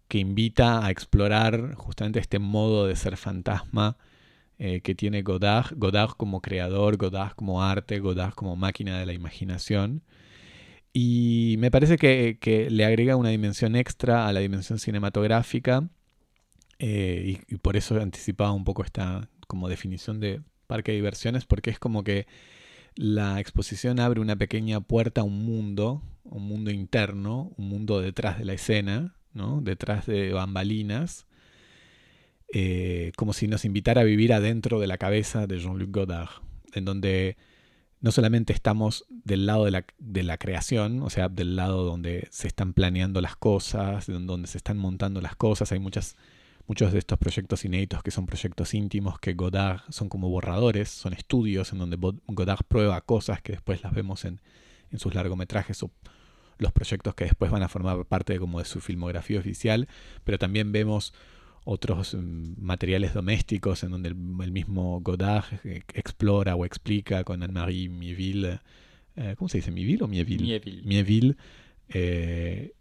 que 0.09 0.19
invita 0.19 0.85
a 0.85 0.91
explorar 0.91 1.75
justamente 1.75 2.19
este 2.19 2.41
modo 2.41 2.87
de 2.87 2.97
ser 2.97 3.17
fantasma 3.17 3.97
eh, 4.59 4.81
que 4.81 4.95
tiene 4.95 5.23
Godard, 5.23 5.77
Godard 5.77 6.13
como 6.17 6.41
creador, 6.41 6.97
Godard 6.97 7.35
como 7.35 7.63
arte, 7.63 8.01
Godard 8.01 8.35
como 8.35 8.57
máquina 8.57 8.99
de 8.99 9.07
la 9.07 9.13
imaginación. 9.13 10.03
Y 10.93 11.57
me 11.59 11.71
parece 11.71 11.99
que, 11.99 12.69
le 12.71 12.85
agrega 12.85 13.17
una 13.17 13.31
dimensión 13.31 13.77
extra 13.77 14.27
a 14.27 14.33
la 14.33 14.41
dimensión 14.41 14.79
cinematográfica. 14.79 15.89
Eh, 16.79 17.41
y, 17.49 17.57
por 17.57 17.77
eso 17.77 18.01
anticipaba 18.01 18.53
un 18.53 18.65
poco 18.65 18.85
esta 18.85 19.29
como 19.47 19.69
definición 19.69 20.21
de 20.21 20.41
parque 20.67 20.93
de 20.93 20.97
diversiones, 20.97 21.45
porque 21.45 21.71
es 21.71 21.79
como 21.79 22.03
que 22.03 22.27
la 22.97 23.41
exposición 23.41 24.01
abre 24.01 24.21
una 24.21 24.37
pequeña 24.37 24.81
puerta 24.81 25.21
a 25.21 25.25
un 25.25 25.45
mundo, 25.45 26.03
un 26.25 26.49
mundo 26.49 26.71
interno, 26.71 27.53
un 27.57 27.69
mundo 27.69 28.01
detrás 28.01 28.39
de 28.39 28.47
la 28.47 28.55
escena, 28.55 29.15
¿no? 29.33 29.61
detrás 29.61 30.07
de 30.07 30.33
bambalinas, 30.33 31.27
eh, 32.53 33.13
como 33.17 33.33
si 33.33 33.49
nos 33.49 33.65
invitara 33.65 34.01
a 34.01 34.05
vivir 34.05 34.33
adentro 34.33 34.81
de 34.81 34.87
la 34.87 34.99
cabeza 34.99 35.47
de 35.47 35.59
Jean-Luc 35.59 35.91
Godard, 35.91 36.31
en 36.73 36.85
donde 36.85 37.37
no 38.07 38.13
solamente 38.13 38.53
estamos 38.53 39.05
del 39.09 39.47
lado 39.47 39.65
de 39.65 39.73
la, 39.73 39.85
de 39.99 40.23
la, 40.23 40.39
creación, 40.39 41.03
o 41.03 41.11
sea, 41.11 41.29
del 41.29 41.57
lado 41.57 41.83
donde 41.83 42.29
se 42.31 42.47
están 42.47 42.73
planeando 42.73 43.21
las 43.21 43.35
cosas, 43.35 44.07
donde 44.07 44.47
se 44.47 44.59
están 44.59 44.79
montando 44.79 45.21
las 45.21 45.35
cosas, 45.35 45.73
hay 45.73 45.81
muchas, 45.81 46.15
muchos 46.69 46.93
de 46.93 47.01
estos 47.01 47.19
proyectos 47.19 47.65
inéditos 47.65 48.05
que 48.05 48.13
son 48.13 48.27
proyectos 48.27 48.75
íntimos, 48.75 49.19
que 49.19 49.35
Godard 49.35 49.81
son 49.89 50.09
como 50.09 50.29
borradores, 50.29 50.89
son 50.89 51.15
estudios 51.15 51.73
en 51.73 51.81
donde 51.81 51.97
Godard 52.29 52.65
prueba 52.69 53.01
cosas 53.01 53.43
que 53.43 53.55
después 53.55 53.83
las 53.83 53.93
vemos 53.93 54.25
en, 54.25 54.41
en 54.93 55.01
sus 55.01 55.13
largometrajes 55.13 55.83
o 55.83 55.91
los 56.59 56.71
proyectos 56.71 57.17
que 57.17 57.25
después 57.25 57.51
van 57.51 57.65
a 57.65 57.69
formar 57.69 58.05
parte 58.05 58.39
como 58.39 58.61
de 58.61 58.67
su 58.67 58.81
filmografía 58.81 59.41
oficial, 59.41 59.89
pero 60.23 60.39
también 60.39 60.71
vemos 60.71 61.13
otros 61.67 62.15
mm, 62.15 62.55
materiales 62.59 63.13
domésticos 63.13 63.83
en 63.83 63.91
donde 63.91 64.09
el, 64.09 64.15
mismo 64.53 65.01
Godard 65.01 65.45
eh, 65.65 65.83
explora 65.93 66.55
o 66.55 66.65
explica 66.65 67.25
con 67.25 67.43
Anne-Marie 67.43 67.89
Mieville, 67.89 68.61
eh, 69.17 69.35
¿cómo 69.37 69.49
se 69.49 69.59
dice? 69.59 69.73
¿Mieville 69.73 70.05
o 70.05 70.09
Mieville? 70.09 70.45
Mieville. 70.45 70.83
Mieville 70.85 71.37
eh, 71.89 72.73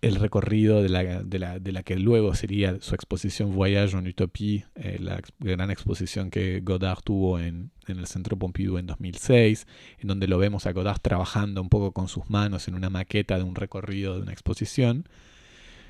el 0.00 0.14
recorrido 0.14 0.80
de 0.80 0.88
la, 0.88 1.02
de, 1.24 1.38
la, 1.40 1.58
de 1.58 1.72
la, 1.72 1.82
que 1.82 1.96
luego 1.96 2.32
sería 2.36 2.80
su 2.80 2.94
exposición 2.94 3.52
Voyage 3.56 3.98
en 3.98 4.06
Utopie, 4.06 4.64
la 5.00 5.20
gran 5.40 5.72
exposición 5.72 6.30
que 6.30 6.60
Godard 6.60 7.00
tuvo 7.02 7.40
en, 7.40 7.72
en, 7.88 7.98
el 7.98 8.06
Centro 8.06 8.38
Pompidou 8.38 8.78
en 8.78 8.86
2006, 8.86 9.66
en 9.98 10.06
donde 10.06 10.28
lo 10.28 10.38
vemos 10.38 10.66
a 10.66 10.72
Godard 10.72 11.00
trabajando 11.00 11.60
un 11.60 11.68
poco 11.68 11.90
con 11.90 12.06
sus 12.06 12.30
manos 12.30 12.68
en 12.68 12.76
una 12.76 12.90
maqueta 12.90 13.38
de 13.38 13.42
un 13.42 13.56
recorrido 13.56 14.14
de 14.14 14.22
una 14.22 14.32
exposición. 14.32 15.08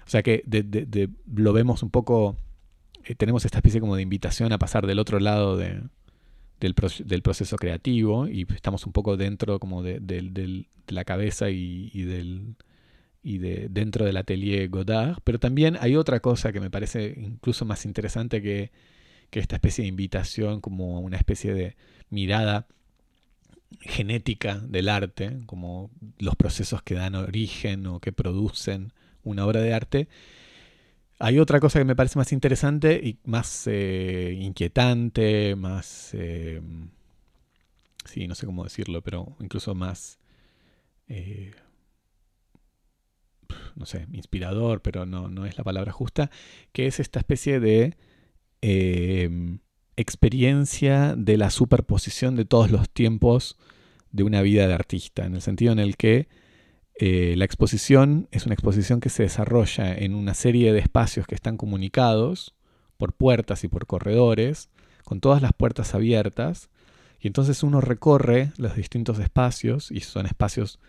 O 0.09 0.11
sea 0.11 0.23
que 0.23 0.43
de, 0.47 1.11
lo 1.37 1.53
vemos 1.53 1.83
un 1.83 1.91
poco, 1.91 2.39
eh, 3.05 3.15
tenemos 3.15 3.45
esta 3.45 3.59
especie 3.59 3.79
como 3.79 3.95
de 3.95 4.01
invitación 4.01 4.55
a 4.55 4.59
pasar 4.59 4.87
del 4.87 5.01
otro 5.01 5.21
lado 5.21 5.59
del, 5.59 5.91
del, 6.61 7.23
proceso 7.23 7.57
creativo 7.57 8.27
y 8.27 8.47
estamos 8.55 8.87
un 8.87 8.95
poco 8.95 9.19
dentro 9.19 9.61
como 9.61 9.83
de, 9.83 10.65
la 10.87 11.05
cabeza 11.05 11.51
y, 11.51 11.91
del 12.05 12.55
y 13.23 13.37
de 13.37 13.69
dentro 13.69 14.07
del 14.07 14.17
atelier 14.17 14.71
Godard, 14.71 15.19
pero 15.25 15.39
también 15.39 15.77
hay 15.79 15.95
otra 15.95 16.21
cosa 16.21 16.53
que 16.53 16.61
me 16.61 16.71
parece 16.71 17.15
incluso 17.15 17.67
más 17.67 17.85
interesante 17.85 18.41
que 18.41 18.71
esta 19.31 19.57
especie 19.57 19.83
de 19.83 19.89
invitación 19.89 20.63
como 20.63 21.01
una 21.01 21.19
especie 21.19 21.53
de 21.53 21.77
mirada 22.09 22.67
genética 23.81 24.59
del 24.59 24.89
arte, 24.89 25.37
como 25.45 25.91
los 26.19 26.35
procesos 26.35 26.83
que 26.83 26.95
dan 26.95 27.15
origen 27.15 27.87
o 27.87 28.01
que 28.01 28.13
producen 28.13 28.95
una 29.29 29.47
obra 29.47 29.61
de 29.61 29.75
arte. 29.75 30.09
Hay 31.19 31.39
otra 31.39 31.61
cosa 31.61 31.79
que 31.79 31.85
me 31.85 31.97
parece 31.97 32.19
más 32.19 32.33
interesante 32.33 33.01
y 33.03 33.19
más 33.25 33.67
eh, 33.67 34.37
inquietante, 34.41 35.57
más... 35.57 36.11
Eh, 36.15 36.61
sí, 38.05 38.29
no 38.29 38.35
sé 38.35 38.47
cómo 38.47 38.65
decirlo, 38.65 39.03
pero 39.03 39.37
incluso 39.41 39.75
más... 39.75 40.19
Eh, 41.09 41.53
no 43.75 43.87
sé, 43.87 44.07
inspirador, 44.13 44.83
pero 44.83 45.07
no, 45.07 45.29
no, 45.29 45.47
es 45.47 45.57
la 45.57 45.65
palabra 45.65 45.93
justa, 45.93 46.31
que 46.73 46.87
es 46.87 47.01
esta 47.01 47.21
especie 47.21 47.61
de 47.61 47.97
experiencia 49.97 51.15
de 51.17 51.37
la 51.37 51.51
superposición 51.51 52.35
de 52.35 52.45
todos 52.45 52.71
los 52.71 52.91
tiempos 52.91 53.57
de 54.11 54.23
una 54.25 54.43
vida 54.43 54.67
de 54.67 54.75
artista, 54.75 55.25
en 55.27 55.35
el 55.35 55.43
sentido 55.43 55.73
en 55.73 55.79
el 55.79 55.97
que 55.97 56.29
eh, 57.01 57.35
la 57.37 57.45
exposición 57.45 58.27
es 58.33 58.45
una 58.45 58.55
exposición 58.55 58.99
que 59.01 59.09
se 59.09 59.23
desarrolla 59.23 59.95
en 59.95 60.17
una 60.17 60.35
serie 60.35 60.73
de 60.73 60.81
espacios 60.81 61.29
que 61.29 61.37
están 61.37 61.57
comunicados 61.57 62.55
por 62.97 63.13
puertas 63.13 63.63
y 63.63 63.69
por 63.69 63.87
corredores, 63.87 64.69
con 65.05 65.21
todas 65.21 65.41
las 65.41 65.53
puertas 65.53 65.95
abiertas, 65.95 66.71
y 67.21 67.29
entonces 67.29 67.63
uno 67.63 67.81
recorre 67.81 68.51
los 68.57 68.75
distintos 68.75 69.21
espacios, 69.21 69.93
y 69.93 70.01
son 70.01 70.27
espacios 70.27 70.81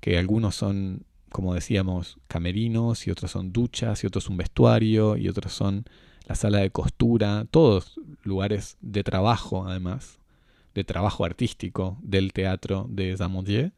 que 0.00 0.18
algunos 0.18 0.56
son, 0.56 1.04
como 1.30 1.54
decíamos, 1.54 2.18
camerinos, 2.26 3.06
y 3.06 3.12
otros 3.12 3.30
son 3.30 3.52
duchas, 3.52 4.02
y 4.02 4.08
otros 4.08 4.28
un 4.28 4.38
vestuario, 4.38 5.16
y 5.16 5.28
otros 5.28 5.52
son 5.52 5.84
la 6.26 6.34
sala 6.34 6.58
de 6.58 6.70
costura, 6.70 7.46
todos 7.52 8.00
lugares 8.24 8.78
de 8.80 9.04
trabajo 9.04 9.64
además, 9.64 10.18
de 10.74 10.82
trabajo 10.82 11.24
artístico 11.24 11.98
del 12.02 12.32
teatro 12.32 12.86
de 12.88 13.16
Zamondier 13.16 13.72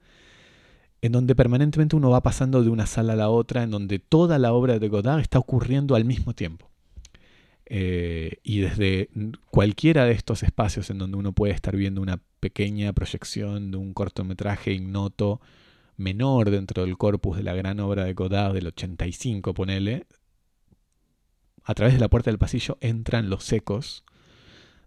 en 1.04 1.12
donde 1.12 1.34
permanentemente 1.34 1.96
uno 1.96 2.08
va 2.08 2.23
pasando 2.23 2.62
de 2.62 2.70
una 2.70 2.87
sala 2.87 3.12
a 3.12 3.16
la 3.16 3.28
otra, 3.28 3.62
en 3.62 3.70
donde 3.70 3.99
toda 3.99 4.38
la 4.38 4.54
obra 4.54 4.78
de 4.78 4.88
Godard 4.88 5.20
está 5.20 5.38
ocurriendo 5.38 5.96
al 5.96 6.06
mismo 6.06 6.32
tiempo. 6.32 6.70
Eh, 7.66 8.38
y 8.42 8.61
desde 8.61 9.11
cualquiera 9.50 10.06
de 10.06 10.12
estos 10.12 10.42
espacios 10.42 10.88
en 10.88 10.96
donde 10.96 11.18
uno 11.18 11.32
puede 11.32 11.52
estar 11.52 11.76
viendo 11.76 12.00
una 12.00 12.23
pequeña 12.40 12.90
proyección 12.94 13.70
de 13.70 13.76
un 13.76 13.92
cortometraje 13.92 14.73
ignoto 14.73 15.42
menor 15.99 16.50
dentro 16.50 16.87
del 16.87 16.96
corpus 16.96 17.37
de 17.37 17.42
la 17.42 17.52
gran 17.52 17.80
obra 17.80 18.06
de 18.06 18.14
Godard 18.14 18.54
del 18.54 18.68
85, 18.68 19.52
ponele, 19.52 20.06
a 21.64 21.75
través 21.75 21.92
de 21.92 22.00
la 22.00 22.08
puerta 22.08 22.30
del 22.30 22.38
pasillo 22.38 22.78
entran 22.80 23.28
los 23.28 23.52
ecos 23.52 24.04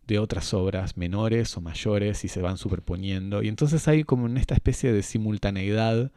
de 0.07 0.19
otras 0.19 0.53
obras 0.53 0.97
menores 0.97 1.55
o 1.57 1.61
mayores 1.61 2.23
y 2.23 2.29
se 2.29 2.41
van 2.41 2.57
superponiendo. 2.57 3.43
Y 3.43 3.49
entonces 3.49 3.87
hay 3.87 4.03
como 4.03 4.27
esta 4.37 4.55
especie 4.55 4.93
de 4.93 5.03
simultaneidad 5.03 6.11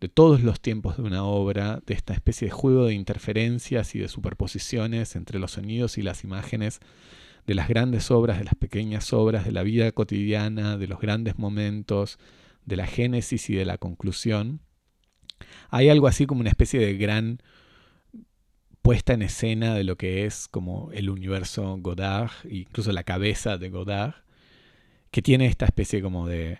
de 0.00 0.08
todos 0.08 0.42
los 0.42 0.60
tiempos 0.60 0.96
de 0.96 1.02
una 1.02 1.24
obra, 1.24 1.80
de 1.86 1.94
esta 1.94 2.14
especie 2.14 2.48
de 2.48 2.52
juego 2.52 2.86
de 2.86 2.94
interferencias 2.94 3.94
y 3.94 3.98
de 4.00 4.08
superposiciones 4.08 5.14
entre 5.14 5.38
los 5.38 5.52
sonidos 5.52 5.98
y 5.98 6.02
las 6.02 6.24
imágenes 6.24 6.80
de 7.46 7.54
las 7.54 7.68
grandes 7.68 8.10
obras, 8.10 8.38
de 8.38 8.44
las 8.44 8.54
pequeñas 8.54 9.12
obras, 9.12 9.44
de 9.44 9.52
la 9.52 9.62
vida 9.62 9.92
cotidiana, 9.92 10.78
de 10.78 10.86
los 10.86 10.98
grandes 10.98 11.38
momentos, 11.38 12.18
de 12.64 12.76
la 12.76 12.86
génesis 12.86 13.50
y 13.50 13.54
de 13.54 13.66
la 13.66 13.76
conclusión. 13.76 14.60
Hay 15.68 15.90
algo 15.90 16.06
así 16.06 16.26
como 16.26 16.40
una 16.40 16.50
especie 16.50 16.80
de 16.80 16.96
gran 16.96 17.42
puesta 18.84 19.14
en 19.14 19.22
escena 19.22 19.74
de 19.74 19.82
lo 19.82 19.96
que 19.96 20.26
es 20.26 20.46
como 20.46 20.92
el 20.92 21.08
universo 21.08 21.78
Godard, 21.80 22.30
incluso 22.50 22.92
la 22.92 23.02
cabeza 23.02 23.56
de 23.56 23.70
Godard, 23.70 24.12
que 25.10 25.22
tiene 25.22 25.46
esta 25.46 25.64
especie 25.64 26.02
como 26.02 26.28
de, 26.28 26.58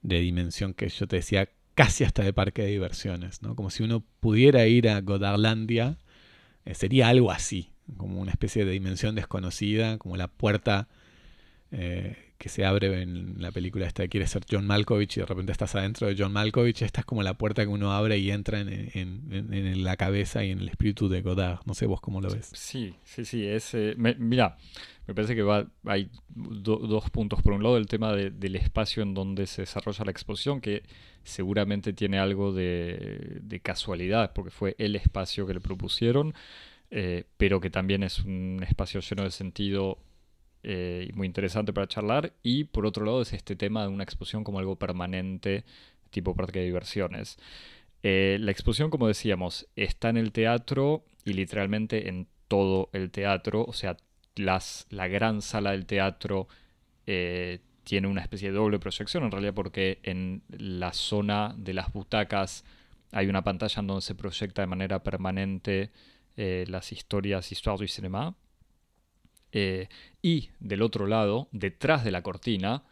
dimensión 0.00 0.72
que 0.72 0.88
yo 0.88 1.06
te 1.06 1.16
decía 1.16 1.50
casi 1.74 2.04
hasta 2.04 2.22
de 2.22 2.32
parque 2.32 2.62
de 2.62 2.68
diversiones, 2.68 3.42
¿no? 3.42 3.54
Como 3.54 3.68
si 3.68 3.82
uno 3.82 4.02
pudiera 4.20 4.66
ir 4.66 4.88
a 4.88 5.02
Godardlandia, 5.02 5.98
eh, 6.64 6.74
sería 6.74 7.08
algo 7.08 7.30
así, 7.30 7.74
como 7.98 8.22
una 8.22 8.30
especie 8.30 8.64
de 8.64 8.72
dimensión 8.72 9.14
desconocida, 9.14 9.98
como 9.98 10.16
la 10.16 10.28
puerta 10.28 10.88
eh, 11.72 12.25
que 12.38 12.48
se 12.48 12.64
abre 12.64 13.02
en 13.02 13.40
la 13.40 13.50
película 13.50 13.86
esta 13.86 14.02
de 14.02 14.08
quiere 14.08 14.26
ser 14.26 14.44
John 14.50 14.66
Malkovich 14.66 15.16
y 15.16 15.20
de 15.20 15.26
repente 15.26 15.52
estás 15.52 15.74
adentro 15.74 16.06
de 16.06 16.16
John 16.18 16.32
Malkovich, 16.32 16.82
esta 16.82 17.00
es 17.00 17.06
como 17.06 17.22
la 17.22 17.34
puerta 17.34 17.62
que 17.62 17.68
uno 17.68 17.92
abre 17.92 18.18
y 18.18 18.30
entra 18.30 18.60
en, 18.60 19.84
la 19.84 19.96
cabeza 19.96 20.44
y 20.44 20.50
en 20.50 20.60
el 20.60 20.68
espíritu 20.68 21.08
de 21.08 21.22
Godard. 21.22 21.60
No 21.64 21.74
sé 21.74 21.86
vos 21.86 22.00
cómo 22.00 22.20
lo 22.20 22.30
ves. 22.30 22.50
Sí, 22.52 22.94
sí, 23.04 23.24
sí. 23.24 23.46
Es, 23.46 23.74
eh, 23.74 23.94
mira, 23.96 24.58
me 25.06 25.14
parece 25.14 25.34
que 25.34 25.42
va, 25.42 25.66
hay 25.84 26.10
dos 26.28 27.10
puntos. 27.10 27.40
Por 27.42 27.52
un 27.52 27.62
lado, 27.62 27.76
el 27.76 27.86
tema 27.86 28.12
del 28.12 28.56
espacio 28.56 29.02
en 29.02 29.14
donde 29.14 29.46
se 29.46 29.62
desarrolla 29.62 30.04
la 30.04 30.10
exposición, 30.10 30.60
que 30.60 30.82
seguramente 31.22 31.92
tiene 31.92 32.18
algo 32.18 32.52
de, 32.52 33.60
casualidad, 33.62 34.32
porque 34.34 34.50
fue 34.50 34.74
el 34.78 34.96
espacio 34.96 35.46
que 35.46 35.54
le 35.54 35.60
propusieron. 35.60 36.34
Eh, 36.90 37.24
pero 37.36 37.60
que 37.60 37.68
también 37.68 38.04
es 38.04 38.20
un 38.20 38.64
espacio 38.66 39.00
lleno 39.00 39.24
de 39.24 39.32
sentido 39.32 39.98
eh, 40.68 41.10
muy 41.14 41.28
interesante 41.28 41.72
para 41.72 41.86
charlar. 41.86 42.32
Y 42.42 42.64
por 42.64 42.86
otro 42.86 43.04
lado 43.04 43.22
es 43.22 43.32
este 43.32 43.54
tema 43.54 43.82
de 43.82 43.88
una 43.88 44.02
exposición 44.02 44.42
como 44.42 44.58
algo 44.58 44.76
permanente, 44.76 45.64
tipo 46.10 46.34
parque 46.34 46.58
de 46.58 46.64
diversiones. 46.64 47.38
Eh, 48.02 48.38
la 48.40 48.50
exposición, 48.50 48.90
como 48.90 49.06
decíamos, 49.06 49.68
está 49.76 50.08
en 50.08 50.16
el 50.16 50.32
teatro 50.32 51.04
y 51.24 51.34
literalmente 51.34 52.08
en 52.08 52.26
todo 52.48 52.90
el 52.92 53.12
teatro, 53.12 53.64
o 53.64 53.72
sea, 53.72 53.96
las, 54.34 54.86
la 54.90 55.06
gran 55.06 55.40
sala 55.40 55.70
del 55.70 55.86
teatro 55.86 56.48
eh, 57.06 57.60
tiene 57.84 58.08
una 58.08 58.22
especie 58.22 58.50
de 58.50 58.56
doble 58.56 58.80
proyección, 58.80 59.22
en 59.22 59.30
realidad 59.30 59.54
porque 59.54 60.00
en 60.02 60.42
la 60.48 60.92
zona 60.92 61.54
de 61.56 61.74
las 61.74 61.92
butacas 61.92 62.64
hay 63.12 63.28
una 63.28 63.44
pantalla 63.44 63.80
en 63.80 63.86
donde 63.86 64.02
se 64.02 64.16
proyecta 64.16 64.62
de 64.62 64.66
manera 64.66 65.04
permanente 65.04 65.92
las 66.36 66.92
historias 66.92 67.50
Histoire 67.50 67.78
du 67.78 67.88
Cinéma, 67.88 68.36
eh, 69.52 69.88
y 70.22 70.50
del 70.60 70.82
otro 70.82 71.06
lado, 71.06 71.48
detrás 71.52 72.04
de 72.04 72.10
la 72.10 72.22
cortina, 72.22 72.84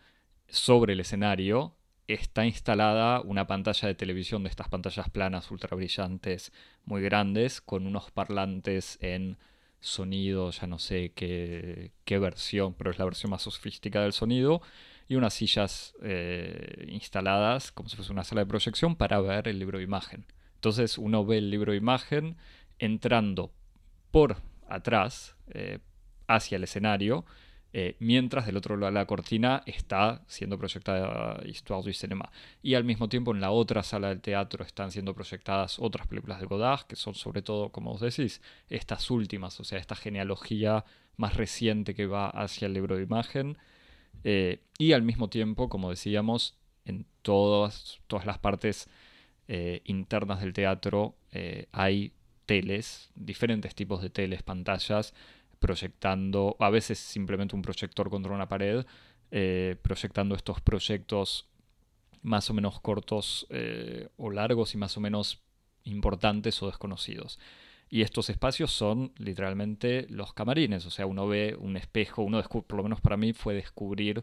sobre 0.49 0.92
el 0.92 1.00
escenario, 1.00 1.75
está 2.06 2.46
instalada 2.46 3.20
una 3.20 3.46
pantalla 3.46 3.88
de 3.88 3.94
televisión 3.94 4.42
de 4.42 4.50
estas 4.50 4.68
pantallas 4.68 5.08
planas 5.11 5.50
ultra 5.50 5.75
brillantes 5.75 6.52
muy 6.84 7.02
grandes 7.02 7.61
con 7.61 7.87
unos 7.87 8.11
parlantes 8.11 8.99
en 9.00 9.38
sonido, 9.80 10.50
ya 10.50 10.66
no 10.66 10.78
sé 10.78 11.12
qué, 11.14 11.92
versión, 12.18 12.75
pero 12.75 12.90
es 12.90 12.99
la 12.99 13.04
versión 13.04 13.30
más 13.30 13.42
sofisticada 13.42 14.04
del 14.04 14.12
sonido, 14.12 14.62
y 15.08 15.16
unas 15.16 15.34
sillas 15.34 15.94
eh, 16.02 16.87
instaladas 16.88 17.70
como 17.73 17.88
si 17.88 17.96
fuese 17.96 18.12
una 18.12 18.25
sala 18.25 18.42
de 18.42 18.46
proyección 18.46 18.96
para 18.96 19.20
ver 19.20 19.49
el 19.49 19.58
libro 19.58 19.78
de 19.78 19.84
imagen. 19.84 20.25
Entonces 20.54 20.96
uno 20.96 21.26
ve 21.26 21.38
el 21.38 21.50
libro 21.50 21.73
de 21.73 21.78
imagen 21.78 22.37
entrando 22.78 23.52
por 24.11 24.37
atrás, 24.68 25.37
eh, 25.49 25.80
hacia 26.26 26.57
el 26.57 26.64
escenario 26.64 27.25
eh, 27.76 27.97
mientras 27.99 28.47
del 28.47 28.57
otro 28.57 28.76
lado 28.76 28.93
de 28.93 29.00
la 29.00 29.04
cortina 29.04 29.64
está 29.66 30.23
siendo 30.28 30.57
proyectada 30.57 31.43
Histoire 31.45 31.83
du 31.83 31.93
Cinéma. 31.93 32.31
Y 32.62 32.75
al 32.75 32.85
mismo 32.85 33.09
tiempo 33.09 33.35
en 33.35 33.40
la 33.40 33.50
otra 33.50 33.83
sala 33.83 34.11
del 34.11 34.21
teatro 34.21 34.64
están 34.64 34.93
siendo 34.93 35.12
proyectadas 35.12 35.81
otras 35.81 36.07
películas 36.07 36.38
de 36.38 36.47
Godard, 36.47 36.87
que 36.87 36.95
son 36.95 37.16
sobre 37.16 37.43
todo, 37.43 37.71
como 37.71 37.90
vos 37.90 38.00
decís, 38.00 38.40
estas 38.69 39.11
últimas, 39.11 39.59
o 39.59 39.64
sea, 39.64 39.81
esta 39.81 39.97
genealogía 39.97 40.85
más 41.16 41.37
reciente 41.37 41.97
que 41.97 42.07
va 42.07 42.28
hacia 42.28 42.66
el 42.66 42.75
libro 42.75 42.97
de 42.97 43.02
imagen. 43.02 43.59
Eh, 44.23 44.61
y 44.78 44.93
al 44.93 45.02
mismo 45.02 45.28
tiempo, 45.28 45.69
como 45.69 45.90
decíamos, 45.90 46.57
en 46.85 47.07
todas, 47.23 47.99
todas 48.07 48.25
las 48.25 48.38
partes 48.38 48.88
eh, 49.49 49.83
internas 49.85 50.40
del 50.40 50.52
teatro 50.52 51.16
hay 51.73 52.12
teles, 52.47 53.11
diferentes 53.16 53.75
tipos 53.75 54.00
de 54.00 54.11
teles, 54.11 54.45
pantallas, 54.45 55.12
proyectando, 55.64 56.56
a 56.59 56.68
veces 56.68 56.99
simplemente 56.99 57.56
un 57.56 57.62
proyector 57.62 58.11
contra 58.11 58.35
una 58.35 58.49
pared, 58.49 58.85
eh, 59.30 59.76
proyectando 59.80 60.35
estos 60.35 60.61
proyectos 60.61 61.49
más 62.21 62.50
o 62.50 62.54
menos 62.54 62.80
cortos 62.80 63.47
eh, 63.49 64.11
o 64.18 64.30
largos 64.30 64.75
y 64.75 64.76
más 64.76 64.94
o 64.99 65.00
menos 65.00 65.40
importantes 65.85 66.62
o 66.62 66.66
desconocidos. 66.66 67.38
Y 67.88 68.02
estos 68.02 68.28
espacios 68.28 68.73
son 68.73 69.12
literalmente 69.16 70.06
los 70.11 70.35
camarines, 70.35 70.85
o 70.85 70.90
sea, 70.90 71.06
uno 71.06 71.26
ve 71.26 71.56
un 71.59 71.78
espejo, 71.78 72.21
uno 72.21 72.42
por 72.42 72.76
lo 72.76 72.83
menos 72.83 73.00
para 73.00 73.16
mí 73.16 73.33
fue 73.33 73.54
descubrir 73.54 74.23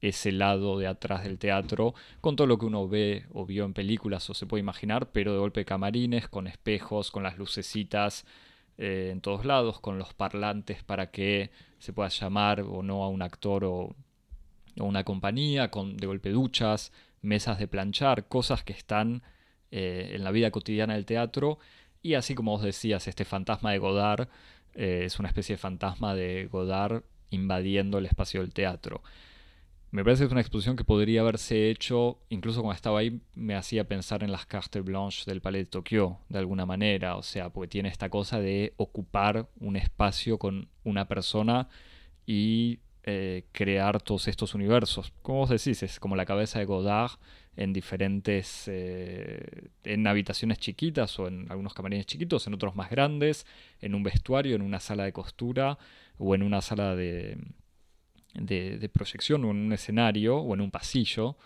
ese 0.00 0.32
lado 0.32 0.80
de 0.80 0.88
atrás 0.88 1.22
del 1.22 1.38
teatro, 1.38 1.94
con 2.20 2.34
todo 2.34 2.48
lo 2.48 2.58
que 2.58 2.66
uno 2.66 2.88
ve 2.88 3.26
o 3.32 3.46
vio 3.46 3.64
en 3.66 3.72
películas 3.72 4.28
o 4.30 4.34
se 4.34 4.46
puede 4.46 4.62
imaginar, 4.62 5.12
pero 5.12 5.32
de 5.32 5.38
golpe 5.38 5.64
camarines, 5.64 6.28
con 6.28 6.48
espejos, 6.48 7.12
con 7.12 7.22
las 7.22 7.38
lucecitas, 7.38 8.26
eh, 8.78 9.10
en 9.12 9.20
todos 9.20 9.44
lados, 9.44 9.80
con 9.80 9.98
los 9.98 10.14
parlantes 10.14 10.82
para 10.82 11.10
que 11.10 11.50
se 11.78 11.92
pueda 11.92 12.08
llamar 12.08 12.60
o 12.60 12.82
no 12.82 13.04
a 13.04 13.08
un 13.08 13.22
actor 13.22 13.64
o, 13.64 13.94
una 14.76 15.04
compañía, 15.04 15.70
con 15.70 15.96
de 15.96 16.06
golpe 16.06 16.30
duchas, 16.30 16.92
mesas 17.20 17.58
de 17.58 17.68
planchar, 17.68 18.26
cosas 18.28 18.64
que 18.64 18.72
están 18.72 19.22
eh, 19.70 20.12
en 20.14 20.24
la 20.24 20.30
vida 20.30 20.50
cotidiana 20.50 20.94
del 20.94 21.04
teatro. 21.04 21.58
Y 22.00 22.14
así 22.14 22.34
como 22.34 22.52
vos 22.52 22.62
decías, 22.62 23.06
este 23.06 23.24
fantasma 23.24 23.72
de 23.72 23.78
Godard 23.78 24.28
eh, 24.74 25.02
es 25.04 25.18
una 25.18 25.28
especie 25.28 25.54
de 25.54 25.58
fantasma 25.58 26.14
de 26.14 26.48
Godard 26.50 27.04
invadiendo 27.30 27.98
el 27.98 28.06
espacio 28.06 28.40
del 28.40 28.52
teatro. 28.52 29.02
Me 29.92 30.02
parece 30.04 30.22
que 30.22 30.26
es 30.28 30.32
una 30.32 30.40
exposición 30.40 30.74
que 30.74 30.84
podría 30.84 31.20
haberse 31.20 31.68
hecho, 31.68 32.18
incluso 32.30 32.62
cuando 32.62 32.76
estaba 32.76 33.00
ahí, 33.00 33.20
me 33.34 33.54
hacía 33.54 33.86
pensar 33.86 34.22
en 34.24 34.32
las 34.32 34.46
cartes 34.46 34.82
blanches 34.82 35.26
del 35.26 35.42
Palais 35.42 35.66
de 35.66 35.70
Tokio, 35.70 36.18
de 36.30 36.38
alguna 36.38 36.64
manera, 36.64 37.16
o 37.16 37.22
sea, 37.22 37.50
porque 37.50 37.68
tiene 37.68 37.90
esta 37.90 38.08
cosa 38.08 38.40
de 38.40 38.72
ocupar 38.78 39.50
un 39.60 39.76
espacio 39.76 40.38
con 40.38 40.66
una 40.82 41.06
persona 41.08 41.68
y 42.24 42.78
eh, 43.02 43.44
crear 43.52 44.00
todos 44.00 44.28
estos 44.28 44.54
universos. 44.54 45.12
Como 45.20 45.40
vos 45.40 45.50
decís, 45.50 45.82
es 45.82 46.00
como 46.00 46.16
la 46.16 46.24
cabeza 46.24 46.58
de 46.58 46.64
Godard 46.64 47.18
en 47.54 47.74
diferentes, 47.74 48.64
eh, 48.68 49.68
en 49.84 50.06
habitaciones 50.06 50.56
chiquitas 50.56 51.18
o 51.18 51.28
en 51.28 51.50
algunos 51.50 51.74
camarines 51.74 52.06
chiquitos, 52.06 52.46
en 52.46 52.54
otros 52.54 52.74
más 52.74 52.88
grandes, 52.88 53.44
en 53.82 53.94
un 53.94 54.02
vestuario, 54.02 54.56
en 54.56 54.62
una 54.62 54.80
sala 54.80 55.04
de 55.04 55.12
costura 55.12 55.76
o 56.16 56.34
en 56.34 56.42
una 56.42 56.62
sala 56.62 56.96
de 56.96 57.36
de, 58.34 58.88
proyección 58.88 59.44
o 59.44 59.50
en 59.50 59.56
un 59.56 59.72
escenario 59.72 60.38
o 60.38 60.54
en 60.54 60.60
un 60.60 60.70
pasillo. 60.70 61.36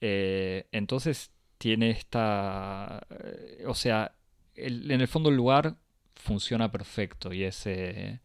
Eh, 0.00 0.66
entonces 0.72 1.30
tiene 1.58 1.90
esta... 1.90 3.06
Eh, 3.10 3.64
o 3.66 3.74
sea, 3.74 4.12
en 4.54 5.00
el 5.00 5.08
fondo 5.08 5.30
el 5.30 5.36
lugar 5.36 5.76
funciona 6.14 6.70
perfecto 6.70 7.32
y 7.32 7.44
es 7.44 7.66
eh, 7.66 8.20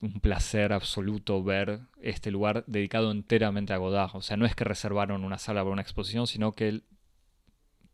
un 0.00 0.20
placer 0.20 0.72
absoluto 0.72 1.42
ver 1.42 1.80
este 2.00 2.30
lugar 2.30 2.64
dedicado 2.66 3.10
enteramente 3.10 3.72
a 3.72 3.78
Godard. 3.78 4.16
O 4.16 4.22
sea, 4.22 4.36
no 4.36 4.46
es 4.46 4.54
que 4.54 4.64
reservaron 4.64 5.24
una 5.24 5.38
sala 5.38 5.62
para 5.62 5.72
una 5.72 5.82
exposición, 5.82 6.26
sino 6.26 6.52
que 6.52 6.82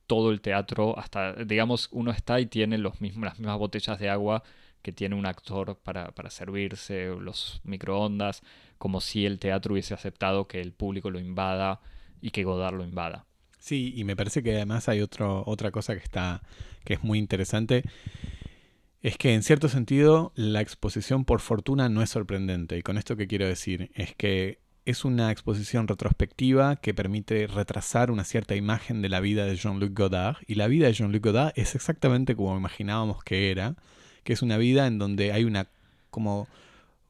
todo 0.07 0.31
el 0.31 0.41
teatro, 0.41 0.99
hasta, 0.99 1.33
digamos, 1.33 1.89
uno 1.93 2.11
está 2.11 2.41
y 2.41 2.47
tiene 2.47 2.79
los 2.79 3.01
las 3.01 3.39
mismas 3.39 3.59
botellas 3.59 3.99
de 3.99 4.11
agua 4.11 4.43
que 4.85 4.93
tiene 4.93 5.17
un 5.17 5.25
actor 5.25 5.79
para, 5.83 6.13
para 6.13 6.29
servirse, 6.29 7.07
los 7.19 7.63
microondas, 7.65 8.43
como 8.77 9.01
si 9.01 9.25
el 9.25 9.39
teatro 9.39 9.73
hubiese 9.73 9.95
aceptado 9.95 10.47
que 10.47 10.61
el 10.61 10.75
público 10.75 11.11
lo 11.11 11.19
invada 11.19 11.81
y 12.21 12.31
que 12.31 12.45
Godard 12.45 12.77
lo 12.77 12.85
invada. 12.85 13.25
Sí, 13.59 13.95
y 13.97 14.05
me 14.05 14.15
parece 14.15 14.43
que 14.43 14.55
además 14.55 14.91
hay 14.91 15.01
otro, 15.01 15.43
otra 15.47 15.71
cosa 15.71 15.95
que 15.95 16.05
está 16.05 16.43
que 16.85 16.93
es 16.93 17.03
muy 17.03 17.19
interesante. 17.19 17.83
Es 19.01 19.17
que 19.17 19.33
en 19.33 19.43
cierto 19.43 19.71
sentido 19.71 20.33
la 20.35 20.61
exposición 20.61 21.25
por 21.25 21.41
fortuna 21.41 21.89
no 21.89 22.03
es 22.03 22.11
sorprendente. 22.11 22.77
Y 22.77 22.83
con 22.83 22.99
esto 22.99 23.17
que 23.17 23.27
quiero 23.27 23.49
decir 23.49 23.91
es 23.95 24.15
que 24.15 24.59
es 24.85 25.07
una 25.07 25.33
exposición 25.33 25.89
retrospectiva 25.89 26.77
que 26.77 26.93
permite 26.93 27.47
retrasar 27.47 28.11
una 28.11 28.25
cierta 28.25 28.55
imagen 28.55 29.01
de 29.01 29.09
la 29.09 29.21
vida 29.21 29.47
de 29.47 29.57
Jean-Luc 29.57 29.99
Godard. 29.99 30.37
Y 30.47 30.57
la 30.57 30.69
vida 30.69 30.89
de 30.89 30.93
Jean-Luc 30.93 31.25
Godard 31.25 31.55
es 31.57 31.75
exactamente 31.75 32.37
como 32.37 32.55
imaginábamos 32.55 33.25
que 33.25 33.51
era, 33.51 33.77
que 34.25 34.33
es 34.33 34.43
una 34.43 34.57
vida 34.57 34.87
en 34.87 34.99
donde 34.99 35.33
hay 35.33 35.45
una 35.45 35.69
como 36.11 36.49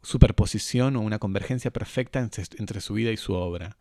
superposición 0.03 0.97
o 0.97 1.01
una 1.01 1.19
convergencia 1.19 1.73
perfecta 1.73 2.19
entre, 2.21 2.81
su 2.81 2.95
vida 2.95 3.11
y 3.11 3.17
su 3.17 3.33
obra. 3.35 3.77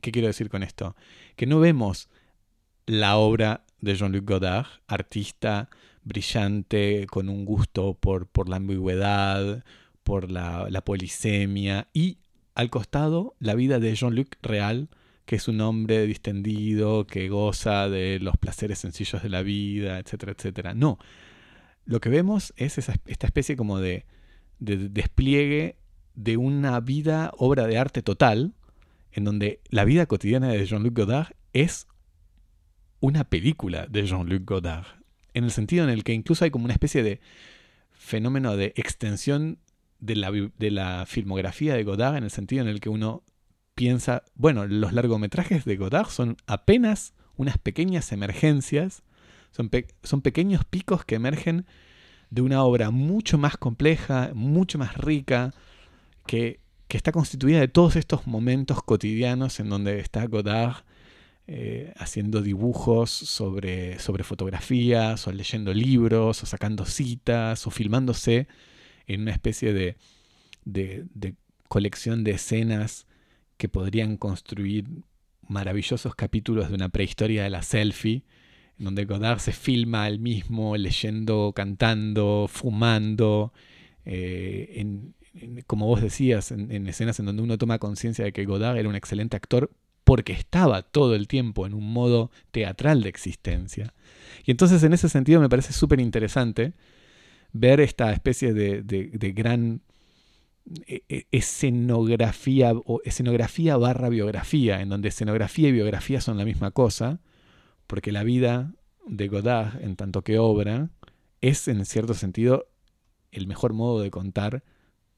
¿Qué 0.00 0.12
quiero 0.12 0.28
decir 0.28 0.48
con 0.48 0.62
esto? 0.62 0.96
Que 1.36 1.46
no 1.46 1.60
vemos 1.60 2.08
la 2.86 3.16
obra 3.16 3.64
de 3.80 3.94
Jean-Luc 3.94 4.28
Godard, 4.28 4.66
artista 4.86 5.68
brillante, 6.04 7.06
con 7.08 7.28
un 7.28 7.44
gusto 7.44 7.94
por, 7.94 8.48
la 8.48 8.56
ambigüedad, 8.56 9.64
por 10.02 10.30
la, 10.30 10.66
la, 10.68 10.84
polisemia, 10.84 11.88
y 11.92 12.18
al 12.54 12.70
costado 12.70 13.34
la 13.38 13.54
vida 13.54 13.78
de 13.78 13.94
Jean-Luc 13.94 14.36
real, 14.42 14.88
que 15.24 15.36
es 15.36 15.48
un 15.48 15.60
hombre 15.60 16.06
distendido, 16.06 17.06
que 17.06 17.28
goza 17.28 17.88
de 17.88 18.18
los 18.20 18.36
placeres 18.36 18.80
sencillos 18.80 19.22
de 19.22 19.28
la 19.28 19.42
vida, 19.42 19.98
etcétera, 19.98 20.32
etcétera. 20.32 20.74
No, 20.74 20.98
lo 21.84 22.00
que 22.00 22.08
vemos 22.08 22.52
es 22.56 22.78
esta 22.78 23.26
especie 23.26 23.56
como 23.56 23.78
de 23.78 24.06
de 24.62 24.88
despliegue 24.88 25.76
de 26.14 26.36
una 26.36 26.78
vida, 26.80 27.32
obra 27.36 27.66
de 27.66 27.78
arte 27.78 28.02
total, 28.02 28.54
en 29.10 29.24
donde 29.24 29.60
la 29.68 29.84
vida 29.84 30.06
cotidiana 30.06 30.48
de 30.48 30.64
Jean-Luc 30.64 30.96
Godard 30.96 31.32
es 31.52 31.88
una 33.00 33.24
película 33.24 33.86
de 33.88 34.06
Jean-Luc 34.06 34.44
Godard, 34.44 34.86
en 35.34 35.44
el 35.44 35.50
sentido 35.50 35.84
en 35.84 35.90
el 35.90 36.04
que 36.04 36.12
incluso 36.12 36.44
hay 36.44 36.50
como 36.50 36.64
una 36.64 36.74
especie 36.74 37.02
de 37.02 37.20
fenómeno 37.92 38.56
de 38.56 38.72
extensión 38.76 39.58
de 39.98 40.16
la, 40.16 40.30
de 40.30 40.70
la 40.70 41.06
filmografía 41.06 41.74
de 41.74 41.82
Godard, 41.82 42.16
en 42.16 42.24
el 42.24 42.30
sentido 42.30 42.62
en 42.62 42.68
el 42.68 42.80
que 42.80 42.88
uno 42.88 43.24
piensa, 43.74 44.22
bueno, 44.34 44.66
los 44.66 44.92
largometrajes 44.92 45.64
de 45.64 45.76
Godard 45.76 46.08
son 46.08 46.36
apenas 46.46 47.14
unas 47.36 47.58
pequeñas 47.58 48.12
emergencias, 48.12 49.02
son, 49.52 49.70
son 50.02 50.22
pequeños 50.22 50.64
picos 50.64 51.04
que 51.04 51.14
emergen 51.14 51.66
de 52.30 52.42
una 52.42 52.64
obra 52.64 52.90
mucho 52.90 53.36
más 53.38 53.56
compleja, 53.58 54.32
mucho 54.34 54.78
más 54.78 54.96
rica, 54.96 55.54
que, 56.26 56.60
está 56.88 57.10
constituida 57.10 57.58
de 57.58 57.68
todos 57.68 57.96
estos 57.96 58.26
momentos 58.26 58.82
cotidianos 58.82 59.60
en 59.60 59.70
donde 59.70 59.98
está 59.98 60.26
Godard 60.26 60.84
eh, 61.46 61.94
haciendo 61.96 62.42
dibujos 62.42 63.10
sobre, 63.10 63.98
sobre 63.98 64.24
fotografías, 64.24 65.26
o 65.26 65.32
leyendo 65.32 65.72
libros, 65.72 66.42
o 66.42 66.46
sacando 66.46 66.84
citas, 66.84 67.66
o 67.66 67.70
filmándose 67.70 68.46
en 69.06 69.22
una 69.22 69.32
especie 69.32 69.72
de, 69.72 69.96
de, 70.66 71.06
de 71.14 71.34
colección 71.68 72.24
de 72.24 72.32
escenas 72.32 73.06
que 73.56 73.70
podrían 73.70 74.18
construir 74.18 74.86
maravillosos 75.48 76.14
capítulos 76.14 76.68
de 76.68 76.74
una 76.74 76.90
prehistoria 76.90 77.42
de 77.42 77.50
la 77.50 77.62
selfie 77.62 78.22
donde 78.84 79.04
Godard 79.04 79.38
se 79.38 79.52
filma 79.52 80.08
él 80.08 80.18
mismo 80.18 80.76
leyendo, 80.76 81.52
cantando, 81.54 82.46
fumando, 82.48 83.52
eh, 84.04 84.84
como 85.66 85.86
vos 85.86 86.02
decías, 86.02 86.52
en, 86.52 86.86
escenas 86.86 87.18
en 87.18 87.26
donde 87.26 87.42
uno 87.42 87.58
toma 87.58 87.78
conciencia 87.78 88.24
de 88.24 88.32
que 88.32 88.44
Godard 88.44 88.78
era 88.78 88.88
un 88.88 88.96
excelente 88.96 89.36
actor 89.36 89.70
porque 90.04 90.32
estaba 90.32 90.82
todo 90.82 91.14
el 91.14 91.28
tiempo 91.28 91.66
en 91.66 91.74
un 91.74 91.92
modo 91.92 92.30
teatral 92.50 93.02
de 93.02 93.08
existencia. 93.08 93.94
Y 94.44 94.50
entonces 94.50 94.82
en 94.82 94.92
ese 94.92 95.08
sentido 95.08 95.40
me 95.40 95.48
parece 95.48 95.72
súper 95.72 96.00
interesante 96.00 96.74
ver 97.52 97.80
esta 97.80 98.12
especie 98.12 98.52
de, 98.52 99.32
gran 99.34 99.82
e, 100.86 101.02
e, 101.08 101.26
escenografía 101.30 102.72
o 102.72 103.00
escenografía 103.04 103.76
barra 103.76 104.08
biografía, 104.08 104.80
en 104.80 104.88
donde 104.88 105.08
escenografía 105.08 105.68
y 105.68 105.72
biografía 105.72 106.20
son 106.20 106.36
la 106.36 106.44
misma 106.44 106.72
cosa, 106.72 107.20
porque 107.92 108.10
la 108.10 108.24
vida 108.24 108.72
de 109.06 109.28
Godard, 109.28 109.84
en 109.84 109.96
tanto 109.96 110.22
que 110.22 110.38
obra, 110.38 110.88
es 111.42 111.68
en 111.68 111.84
cierto 111.84 112.14
sentido 112.14 112.66
el 113.32 113.46
mejor 113.46 113.74
modo 113.74 114.00
de 114.00 114.10
contar 114.10 114.64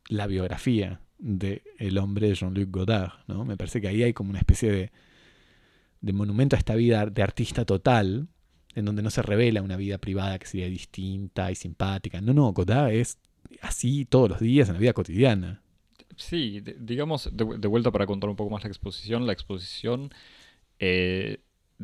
la 0.09 0.27
biografía 0.27 1.01
del 1.19 1.63
el 1.79 1.99
hombre 1.99 2.27
de 2.27 2.35
Jean-Luc 2.35 2.73
Godard. 2.73 3.13
¿no? 3.29 3.45
Me 3.45 3.57
parece 3.57 3.81
que 3.81 3.87
ahí 3.87 4.03
hay 4.03 4.13
como 4.13 4.31
una 4.31 4.41
especie 4.41 4.73
de, 4.73 4.93
de 6.01 6.13
monumento 6.13 6.57
a 6.57 6.59
esta 6.59 6.75
vida 6.75 7.07
de 7.07 7.23
artista 7.23 7.65
total, 7.65 8.27
en 8.75 8.85
donde 8.85 9.05
no 9.05 9.11
se 9.11 9.23
revela 9.23 9.63
una 9.63 9.77
vida 9.77 9.99
privada 9.99 10.37
que 10.41 10.49
sería 10.49 10.67
distinta 10.67 11.53
y 11.53 11.55
simpática. 11.55 12.21
No, 12.21 12.35
no, 12.35 12.53
Godard 12.53 12.91
es 12.91 13.19
así 13.63 14.05
todos 14.05 14.31
los 14.31 14.41
días 14.41 14.69
en 14.69 14.75
la 14.75 14.81
vida 14.81 14.95
cotidiana. 14.95 15.63
sí, 16.17 16.61
digamos, 16.81 17.31
de, 17.33 17.69
vuelta 17.69 17.93
para 17.93 18.07
contar 18.07 18.31
un 18.31 18.35
poco 18.35 18.51
más 18.51 18.65
la 18.65 18.69
exposición, 18.69 19.29
la 19.29 19.33
exposición 19.33 20.11
eh, 20.81 21.39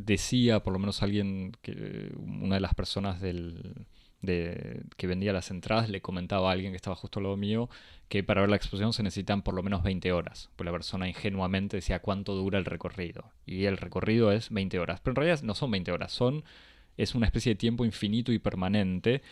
decía, 0.04 0.60
por 0.62 0.72
lo 0.72 0.78
menos 0.78 1.02
alguien, 1.02 1.52
que 1.62 2.12
una 2.16 2.56
de 2.56 2.60
las 2.60 2.74
personas 2.74 3.20
del, 3.20 3.86
de, 4.22 4.82
que 4.96 5.06
vendía 5.06 5.32
las 5.32 5.50
entradas 5.50 5.88
le 5.88 6.00
comentaba 6.00 6.50
a 6.50 6.52
alguien 6.52 6.72
que 6.72 6.76
estaba 6.76 6.96
justo 6.96 7.18
al 7.18 7.24
lado 7.24 7.36
mío 7.36 7.68
que 8.08 8.24
para 8.24 8.40
ver 8.40 8.50
la 8.50 8.56
exposición 8.56 8.92
se 8.92 9.04
necesitan 9.04 9.42
por 9.42 9.54
lo 9.54 9.62
menos 9.62 9.84
20 9.84 10.12
horas. 10.12 10.50
Pues 10.56 10.64
la 10.64 10.72
persona 10.72 11.08
ingenuamente 11.08 11.76
decía 11.76 12.00
cuánto 12.00 12.34
dura 12.34 12.58
el 12.58 12.64
recorrido. 12.64 13.30
Y 13.46 13.66
el 13.66 13.76
recorrido 13.76 14.32
es 14.32 14.50
20 14.50 14.80
horas. 14.80 15.00
Pero 15.00 15.12
en 15.12 15.16
realidad 15.16 15.42
no 15.42 15.54
son 15.54 15.70
20 15.70 15.92
horas, 15.92 16.12
son 16.12 16.42
es 16.96 17.14
una 17.14 17.26
especie 17.26 17.52
de 17.52 17.56
tiempo 17.56 17.84
infinito 17.84 18.32
y 18.32 18.40
permanente. 18.40 19.22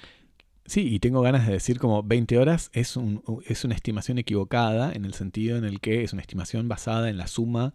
Sí, 0.65 0.95
y 0.95 1.01
tengo 1.01 1.23
ganas 1.23 1.47
de 1.47 1.55
decir 1.55 1.79
como 1.81 2.05
20 2.05 2.39
horas 2.39 2.71
es, 2.73 2.97
un, 2.97 3.23
es 3.47 3.65
una 3.65 3.75
estimación 3.75 4.19
equivocada 4.19 4.93
en 4.93 5.05
el 5.05 5.13
sentido 5.13 5.57
en 5.57 5.65
el 5.65 5.81
que 5.81 6.05
es 6.05 6.13
una 6.13 6.23
estimación 6.23 6.69
basada 6.69 7.11
en 7.11 7.17
la 7.17 7.27
suma 7.27 7.75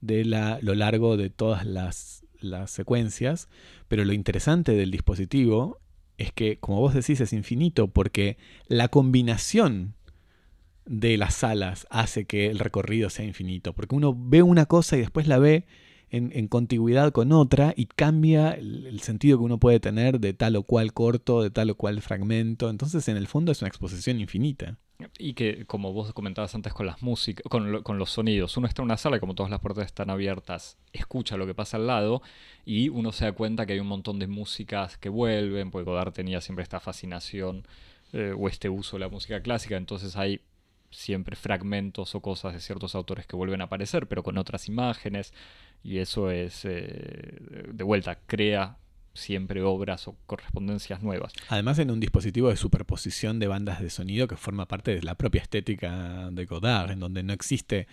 de 0.00 0.24
la, 0.24 0.58
lo 0.62 0.74
largo 0.74 1.16
de 1.16 1.28
todas 1.28 1.66
las, 1.66 2.24
las 2.40 2.70
secuencias, 2.70 3.48
pero 3.88 4.04
lo 4.04 4.12
interesante 4.12 4.72
del 4.72 4.90
dispositivo 4.90 5.80
es 6.18 6.32
que, 6.32 6.58
como 6.58 6.80
vos 6.80 6.94
decís, 6.94 7.20
es 7.20 7.32
infinito 7.32 7.88
porque 7.88 8.38
la 8.68 8.88
combinación 8.88 9.94
de 10.86 11.16
las 11.16 11.34
salas 11.34 11.86
hace 11.90 12.26
que 12.26 12.46
el 12.46 12.58
recorrido 12.58 13.10
sea 13.10 13.24
infinito, 13.24 13.72
porque 13.72 13.94
uno 13.94 14.16
ve 14.16 14.42
una 14.42 14.66
cosa 14.66 14.96
y 14.96 15.00
después 15.00 15.26
la 15.26 15.38
ve 15.38 15.66
en, 16.10 16.30
en 16.34 16.46
contigüidad 16.48 17.12
con 17.12 17.32
otra 17.32 17.74
y 17.76 17.86
cambia 17.86 18.52
el, 18.52 18.86
el, 18.86 19.00
sentido 19.00 19.38
que 19.38 19.44
uno 19.44 19.58
puede 19.58 19.80
tener 19.80 20.20
de 20.20 20.32
tal 20.32 20.56
o 20.56 20.62
cual 20.62 20.92
corto, 20.92 21.42
de 21.42 21.50
tal 21.50 21.70
o 21.70 21.74
cual 21.74 22.00
fragmento, 22.00 22.70
entonces 22.70 23.08
en 23.08 23.16
el 23.16 23.26
fondo 23.26 23.50
es 23.52 23.60
una 23.60 23.68
exposición 23.68 24.20
infinita. 24.20 24.78
Y 25.18 25.34
que, 25.34 25.66
como 25.66 25.92
vos 25.92 26.12
comentabas 26.14 26.54
antes 26.54 26.72
con 26.72 26.86
las 26.86 27.02
músicas, 27.02 27.44
con, 27.50 27.82
con, 27.82 27.98
los 27.98 28.10
sonidos, 28.10 28.56
uno 28.56 28.66
está 28.66 28.82
en 28.82 28.86
una 28.86 28.96
sala 28.96 29.18
y 29.18 29.20
como 29.20 29.34
todas 29.34 29.50
las 29.50 29.60
puertas 29.60 29.84
están 29.84 30.08
abiertas, 30.08 30.78
escucha 30.92 31.36
lo 31.36 31.46
que 31.46 31.54
pasa 31.54 31.76
al 31.76 31.86
lado 31.86 32.22
y 32.64 32.88
uno 32.88 33.12
se 33.12 33.26
da 33.26 33.32
cuenta 33.32 33.66
que 33.66 33.74
hay 33.74 33.80
un 33.80 33.88
montón 33.88 34.18
de 34.18 34.26
músicas 34.26 34.96
que 34.96 35.10
vuelven, 35.10 35.70
porque 35.70 35.84
Godard 35.84 36.12
tenía 36.12 36.40
siempre 36.40 36.62
esta 36.62 36.80
fascinación 36.80 37.66
eh, 38.12 38.34
o 38.36 38.48
este 38.48 38.68
uso 38.70 38.96
de 38.96 39.00
la 39.00 39.08
música 39.08 39.42
clásica, 39.42 39.76
entonces 39.76 40.16
hay 40.16 40.40
siempre 40.90 41.36
fragmentos 41.36 42.14
o 42.14 42.20
cosas 42.20 42.54
de 42.54 42.60
ciertos 42.60 42.94
autores 42.94 43.26
que 43.26 43.36
vuelven 43.36 43.60
a 43.60 43.64
aparecer, 43.64 44.06
pero 44.06 44.22
con 44.22 44.38
otras 44.38 44.68
imágenes, 44.68 45.34
y 45.84 45.98
eso 45.98 46.30
es, 46.30 46.64
eh, 46.64 47.38
de 47.72 47.84
vuelta, 47.84 48.18
crea 48.26 48.78
siempre 49.16 49.62
obras 49.62 50.06
o 50.08 50.16
correspondencias 50.26 51.02
nuevas. 51.02 51.32
Además 51.48 51.78
en 51.78 51.90
un 51.90 52.00
dispositivo 52.00 52.50
de 52.50 52.56
superposición 52.56 53.38
de 53.38 53.48
bandas 53.48 53.80
de 53.80 53.90
sonido 53.90 54.28
que 54.28 54.36
forma 54.36 54.68
parte 54.68 54.94
de 54.94 55.02
la 55.02 55.16
propia 55.16 55.42
estética 55.42 56.30
de 56.30 56.44
Godard, 56.44 56.92
en 56.92 57.00
donde 57.00 57.22
no 57.22 57.32
existe 57.32 57.88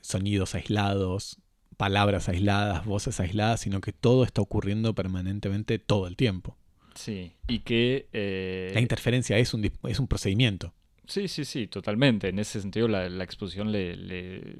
sonidos 0.00 0.54
aislados, 0.54 1.38
palabras 1.76 2.28
aisladas, 2.28 2.84
voces 2.84 3.20
aisladas, 3.20 3.60
sino 3.60 3.80
que 3.80 3.92
todo 3.92 4.24
está 4.24 4.40
ocurriendo 4.40 4.94
permanentemente 4.94 5.78
todo 5.78 6.06
el 6.06 6.16
tiempo. 6.16 6.56
Sí, 6.94 7.32
y 7.48 7.60
que... 7.60 8.08
Eh... 8.12 8.70
La 8.74 8.80
interferencia 8.80 9.38
es 9.38 9.54
un, 9.54 9.70
es 9.84 9.98
un 9.98 10.08
procedimiento. 10.08 10.74
Sí, 11.06 11.28
sí, 11.28 11.44
sí, 11.44 11.66
totalmente. 11.66 12.28
En 12.28 12.38
ese 12.38 12.60
sentido 12.60 12.88
la, 12.88 13.08
la 13.08 13.24
exposición 13.24 13.72
le, 13.72 13.96
le 13.96 14.56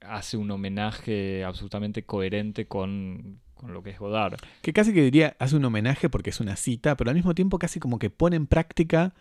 hace 0.00 0.36
un 0.36 0.50
homenaje 0.50 1.44
absolutamente 1.44 2.04
coherente 2.04 2.66
con 2.66 3.40
con 3.60 3.74
lo 3.74 3.82
que 3.82 3.90
es 3.90 3.98
Godard. 3.98 4.36
Que 4.62 4.72
casi 4.72 4.94
que 4.94 5.02
diría, 5.02 5.36
hace 5.38 5.56
un 5.56 5.64
homenaje 5.64 6.08
porque 6.08 6.30
es 6.30 6.40
una 6.40 6.56
cita, 6.56 6.96
pero 6.96 7.10
al 7.10 7.16
mismo 7.16 7.34
tiempo 7.34 7.58
casi 7.58 7.78
como 7.78 7.98
que 7.98 8.10
pone 8.10 8.36
en 8.36 8.46
práctica 8.46 9.14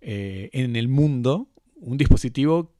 eh, 0.00 0.50
en 0.52 0.76
el 0.76 0.88
mundo 0.88 1.48
un 1.74 1.96
dispositivo 1.96 2.74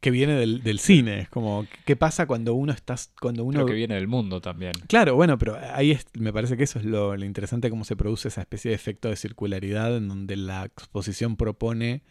que 0.00 0.10
viene 0.10 0.32
del, 0.32 0.62
del, 0.62 0.78
cine. 0.78 1.20
Es 1.20 1.28
como, 1.28 1.66
¿qué 1.84 1.94
pasa 1.94 2.26
cuando 2.26 2.54
uno 2.54 2.72
está. 2.72 2.96
Cuando 3.20 3.44
uno... 3.44 3.66
que 3.66 3.74
viene 3.74 3.96
del 3.96 4.08
mundo 4.08 4.40
también. 4.40 4.72
Claro, 4.88 5.14
bueno, 5.14 5.36
pero 5.36 5.58
ahí 5.74 5.90
es, 5.90 6.06
me 6.14 6.32
parece 6.32 6.56
que 6.56 6.64
eso 6.64 6.78
es 6.78 6.86
lo, 6.86 7.14
lo 7.14 7.24
interesante, 7.26 7.68
cómo 7.68 7.84
se 7.84 7.96
produce 7.96 8.28
esa 8.28 8.40
especie 8.40 8.70
de 8.70 8.74
efecto 8.76 9.10
de 9.10 9.16
circularidad 9.16 9.94
en 9.94 10.08
donde 10.08 10.36
la 10.36 10.64
exposición 10.64 11.36
propone 11.36 12.02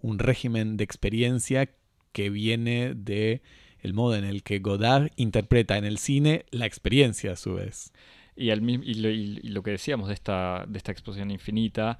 un 0.00 0.18
régimen 0.18 0.76
de 0.76 0.82
experiencia 0.82 1.70
que 2.10 2.30
viene 2.30 2.94
de 2.96 3.42
el 3.80 3.94
modo 3.94 4.16
en 4.16 4.24
el 4.24 4.42
que 4.42 4.58
Godard 4.58 5.10
interpreta 5.16 5.76
en 5.76 5.84
el 5.84 5.98
cine 5.98 6.46
la 6.50 6.66
experiencia 6.66 7.32
a 7.32 7.36
su 7.36 7.54
vez. 7.54 7.92
Y, 8.36 8.54
lo, 8.54 9.62
que 9.62 9.70
decíamos 9.70 10.08
de 10.08 10.14
esta, 10.14 10.64
de 10.68 10.76
esta 10.76 10.92
exposición 10.92 11.30
infinita, 11.30 11.98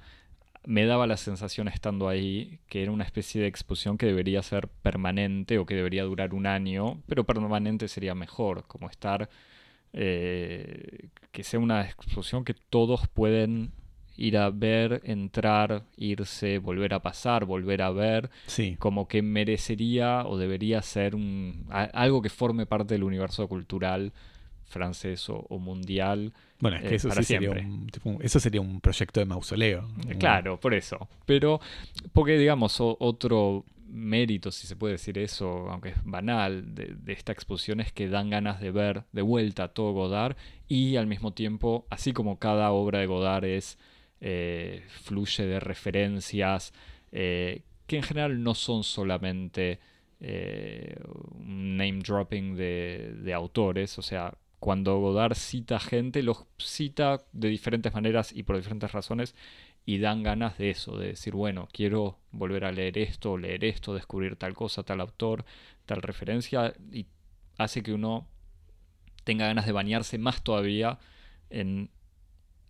me 0.65 0.85
daba 0.85 1.07
la 1.07 1.17
sensación 1.17 1.67
estando 1.67 2.09
ahí 2.09 2.59
que 2.67 2.83
era 2.83 2.91
una 2.91 3.05
especie 3.05 3.41
de 3.41 3.47
exposición 3.47 3.97
que 3.97 4.05
debería 4.05 4.43
ser 4.43 4.67
permanente 4.67 5.57
o 5.57 5.65
que 5.65 5.75
debería 5.75 6.03
durar 6.03 6.33
un 6.33 6.45
año, 6.45 7.01
pero 7.07 7.23
permanente 7.23 7.87
sería 7.87 8.13
mejor, 8.15 8.65
como 8.67 8.89
estar, 8.89 9.29
eh, 9.93 11.07
que 11.31 11.43
sea 11.43 11.59
una 11.59 11.85
exposición 11.85 12.43
que 12.43 12.53
todos 12.53 13.07
pueden 13.07 13.71
ir 14.17 14.37
a 14.37 14.49
ver, 14.49 15.01
entrar, 15.05 15.83
irse, 15.95 16.57
volver 16.57 16.93
a 16.95 17.01
pasar, 17.01 17.45
volver 17.45 17.83
a 17.83 17.91
ver, 17.91 18.29
sí. 18.47 18.75
como 18.79 19.07
que 19.07 19.21
merecería 19.21 20.25
o 20.25 20.37
debería 20.37 20.81
ser 20.81 21.15
un, 21.15 21.67
algo 21.69 22.21
que 22.21 22.29
forme 22.29 22.65
parte 22.65 22.95
del 22.95 23.03
universo 23.03 23.47
cultural 23.47 24.11
francés 24.65 25.29
o, 25.29 25.59
mundial. 25.59 26.33
Bueno, 26.59 26.77
es 26.77 26.83
que 26.83 26.89
eh, 26.89 26.95
eso, 26.95 27.11
sería 27.11 27.51
un, 27.51 28.19
eso 28.21 28.39
sería 28.39 28.59
un 28.59 28.81
proyecto 28.81 29.19
de 29.19 29.25
mausoleo. 29.27 29.87
Eh, 30.09 30.17
claro, 30.17 30.59
por 30.59 30.73
eso. 30.73 31.07
Pero, 31.25 31.61
porque 32.11 32.37
digamos, 32.37 32.77
otro 32.79 33.63
mérito, 33.87 34.51
si 34.51 34.67
se 34.67 34.75
puede 34.75 34.93
decir 34.93 35.17
eso, 35.19 35.69
aunque 35.69 35.89
es 35.89 36.03
banal, 36.03 36.75
de, 36.75 36.95
de, 36.95 37.13
esta 37.13 37.31
exposición 37.31 37.79
es 37.79 37.93
que 37.93 38.09
dan 38.09 38.29
ganas 38.29 38.59
de 38.59 38.71
ver 38.71 39.03
de 39.13 39.21
vuelta 39.21 39.69
todo 39.69 39.93
Godard 39.93 40.35
y 40.67 40.97
al 40.97 41.07
mismo 41.07 41.31
tiempo, 41.31 41.85
así 41.89 42.11
como 42.11 42.37
cada 42.37 42.71
obra 42.71 42.99
de 42.99 43.05
Godard 43.05 43.45
es 43.45 43.77
eh, 44.21 44.83
fluye 44.87 45.45
de 45.45 45.59
referencias 45.59 46.73
eh, 47.11 47.61
que 47.85 47.97
en 47.97 48.03
general 48.03 48.43
no 48.43 48.53
son 48.55 48.83
solamente 48.83 49.79
eh, 50.19 50.99
un 51.35 51.77
name 51.77 51.99
dropping 51.99 52.55
de, 52.55 53.31
autores, 53.33 53.97
o 53.97 54.01
sea, 54.01 54.35
cuando 54.59 54.99
Godard 54.99 55.35
cita 55.35 55.79
gente, 55.79 56.23
los 56.23 56.45
cita 56.57 57.23
de 57.31 57.49
diferentes 57.49 57.93
maneras 57.93 58.33
y 58.33 58.43
por 58.43 58.57
diferentes 58.57 58.91
razones 58.91 59.35
y 59.85 59.99
dan 59.99 60.23
ganas 60.23 60.57
de 60.57 60.71
eso, 60.71 60.97
de 60.97 61.09
decir, 61.09 61.33
bueno, 61.33 61.69
quiero 61.71 62.19
volver 62.31 62.65
a 62.65 62.71
leer 62.71 62.97
esto, 62.97 63.37
leer 63.37 63.63
esto, 63.63 63.93
descubrir 63.93 64.35
tal 64.35 64.53
cosa, 64.53 64.83
tal 64.83 64.99
autor, 64.99 65.45
tal 65.85 66.01
referencia, 66.01 66.73
y 66.91 67.05
hace 67.57 67.83
que 67.83 67.93
uno 67.93 68.27
tenga 69.23 69.47
ganas 69.47 69.65
de 69.65 69.71
bañarse 69.71 70.17
más 70.17 70.43
todavía 70.43 70.99
en 71.49 71.89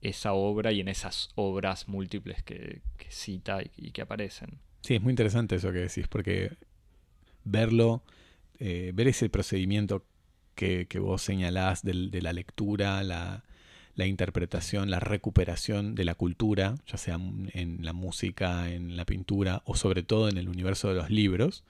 esa 0.01 0.33
obra 0.33 0.71
y 0.71 0.79
en 0.79 0.87
esas 0.87 1.29
obras 1.35 1.87
múltiples 1.87 2.43
que, 2.43 2.81
cita 3.09 3.59
y, 3.75 3.91
que 3.91 4.01
aparecen. 4.01 4.59
Sí, 4.81 4.95
es 4.95 5.01
muy 5.01 5.11
interesante 5.11 5.55
eso 5.55 5.71
que 5.71 5.79
decís, 5.79 6.07
porque 6.07 6.51
verlo, 7.43 8.03
eh, 8.59 8.91
ver 8.93 9.07
ese 9.07 9.29
procedimiento 9.29 10.03
que, 10.55 10.87
vos 10.99 11.21
señalás 11.21 11.83
de, 11.83 12.21
la 12.21 12.33
lectura, 12.33 13.03
la, 13.03 13.43
la, 13.95 14.07
interpretación, 14.07 14.89
la 14.89 14.99
recuperación 14.99 15.95
de 15.95 16.05
la 16.05 16.15
cultura, 16.15 16.75
ya 16.87 16.97
sea 16.97 17.15
en 17.15 17.77
la 17.81 17.93
música, 17.93 18.69
en 18.71 18.97
la 18.97 19.05
pintura 19.05 19.61
o 19.65 19.75
sobre 19.75 20.03
todo 20.03 20.29
en 20.29 20.37
el 20.37 20.49
universo 20.49 20.89
de 20.89 20.95
los 20.95 21.09
libros, 21.09 21.63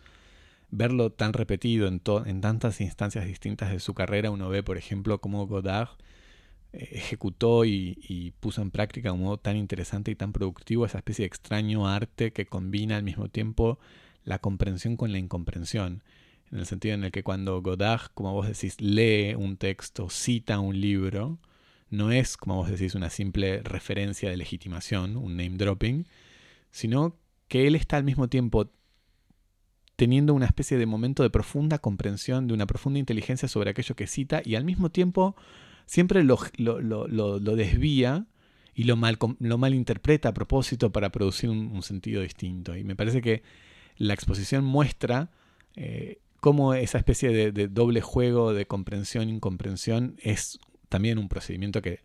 verlo 0.69 1.11
tan 1.11 1.33
repetido 1.33 1.87
en, 1.87 2.01
en 2.25 2.41
tantas 2.41 2.81
instancias 2.81 3.25
distintas 3.25 3.71
de 3.71 3.79
su 3.79 3.93
carrera, 3.93 4.31
uno 4.31 4.49
ve, 4.49 4.63
por 4.63 4.77
ejemplo, 4.77 5.19
cómo 5.19 5.47
Godard 5.47 5.89
ejecutó 6.77 7.65
y, 7.65 8.33
puso 8.39 8.61
en 8.61 8.71
práctica 8.71 9.09
de 9.09 9.15
un 9.15 9.21
modo 9.23 9.37
tan 9.37 9.57
interesante 9.57 10.11
y 10.11 10.15
tan 10.15 10.33
productivo 10.33 10.85
esa 10.85 10.99
especie 10.99 11.23
de 11.23 11.27
extraño 11.27 11.87
arte 11.87 12.31
que 12.31 12.45
combina 12.45 12.97
al 12.97 13.03
mismo 13.03 13.29
tiempo 13.29 13.79
la 14.23 14.39
comprensión 14.39 14.97
con 14.97 15.11
la 15.11 15.17
incomprensión. 15.17 16.03
En 16.51 16.59
el 16.59 16.65
sentido 16.65 16.95
en 16.95 17.03
el 17.03 17.11
que 17.11 17.23
cuando 17.23 17.61
Godard, 17.61 18.11
como 18.13 18.33
vos 18.33 18.47
decís, 18.47 18.79
lee 18.79 19.35
un 19.35 19.57
texto, 19.57 20.09
cita 20.09 20.59
un 20.59 20.79
libro, 20.79 21.39
no 21.89 22.11
es, 22.11 22.37
como 22.37 22.55
vos 22.55 22.69
decís, 22.69 22.95
una 22.95 23.09
simple 23.09 23.61
referencia 23.63 24.29
de 24.29 24.37
legitimación, 24.37 25.17
un 25.17 25.37
name 25.37 25.57
dropping, 25.57 26.07
sino 26.71 27.17
que 27.47 27.67
él 27.67 27.75
está 27.75 27.97
al 27.97 28.03
mismo 28.03 28.27
tiempo 28.27 28.69
teniendo 29.95 30.33
una 30.33 30.45
especie 30.45 30.77
de 30.77 30.85
momento 30.85 31.23
de 31.23 31.29
profunda 31.29 31.79
comprensión, 31.79 32.47
de 32.47 32.53
una 32.53 32.67
profunda 32.67 32.99
inteligencia 32.99 33.47
sobre 33.47 33.71
aquello 33.71 33.95
que 33.95 34.07
cita 34.07 34.41
y 34.45 34.55
al 34.55 34.63
mismo 34.63 34.91
tiempo 34.91 35.35
siempre 35.87 36.23
lo, 36.23 36.37
lo, 36.57 37.55
desvía 37.55 38.27
y 38.75 38.83
lo, 38.83 38.95
mal, 38.95 39.17
lo 39.39 39.57
malinterpreta 39.57 40.29
a 40.29 40.33
propósito 40.33 40.91
para 40.91 41.11
producir 41.11 41.49
un, 41.49 41.81
sentido 41.81 42.21
distinto. 42.21 42.77
Y 42.77 42.83
me 42.83 42.95
parece 42.95 43.21
que 43.21 43.41
la 43.97 44.13
exposición 44.13 44.63
muestra 44.63 45.31
eh, 45.75 46.19
cómo 46.39 46.75
esa 46.75 46.99
especie 46.99 47.51
de, 47.51 47.67
doble 47.67 48.01
juego 48.01 48.53
de 48.53 48.67
comprensión-incomprensión 48.67 50.17
es 50.21 50.59
también 50.89 51.17
un 51.17 51.29
procedimiento 51.29 51.81
que 51.81 52.01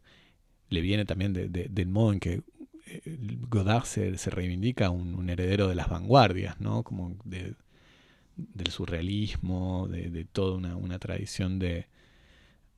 le 0.70 0.80
viene 0.80 1.04
también 1.04 1.34
del 1.34 1.86
modo 1.88 2.14
en 2.14 2.20
que 2.20 2.42
eh, 2.86 3.02
Godard 3.48 3.84
se, 3.84 4.16
reivindica 4.30 4.88
un, 4.88 5.28
heredero 5.28 5.68
de 5.68 5.74
las 5.74 5.90
vanguardias, 5.90 6.60
¿no? 6.60 6.82
Como 6.82 7.14
de, 7.24 7.54
del 8.36 8.68
surrealismo, 8.68 9.88
de, 9.88 10.24
toda 10.24 10.56
una, 10.56 10.98
tradición 10.98 11.58
de, 11.58 11.86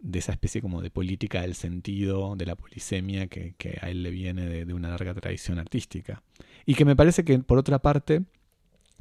de, 0.05 0.19
esa 0.19 0.33
especie 0.33 0.61
como 0.61 0.83
de 0.83 0.90
política 0.90 1.43
del 1.43 1.55
sentido, 1.55 2.37
de 2.37 2.47
la 2.47 2.57
polisemia 2.57 3.27
que, 3.27 3.55
a 3.81 3.90
él 3.90 4.03
le 4.03 4.11
viene 4.11 4.47
de, 4.47 4.75
una 4.75 4.88
larga 4.88 5.14
tradición 5.14 5.59
artística. 5.59 6.23
Y 6.67 6.75
que 6.75 6.85
me 6.85 6.97
parece 6.97 7.25
que, 7.25 7.38
por 7.38 7.59
otra 7.59 7.81
parte, 7.81 8.23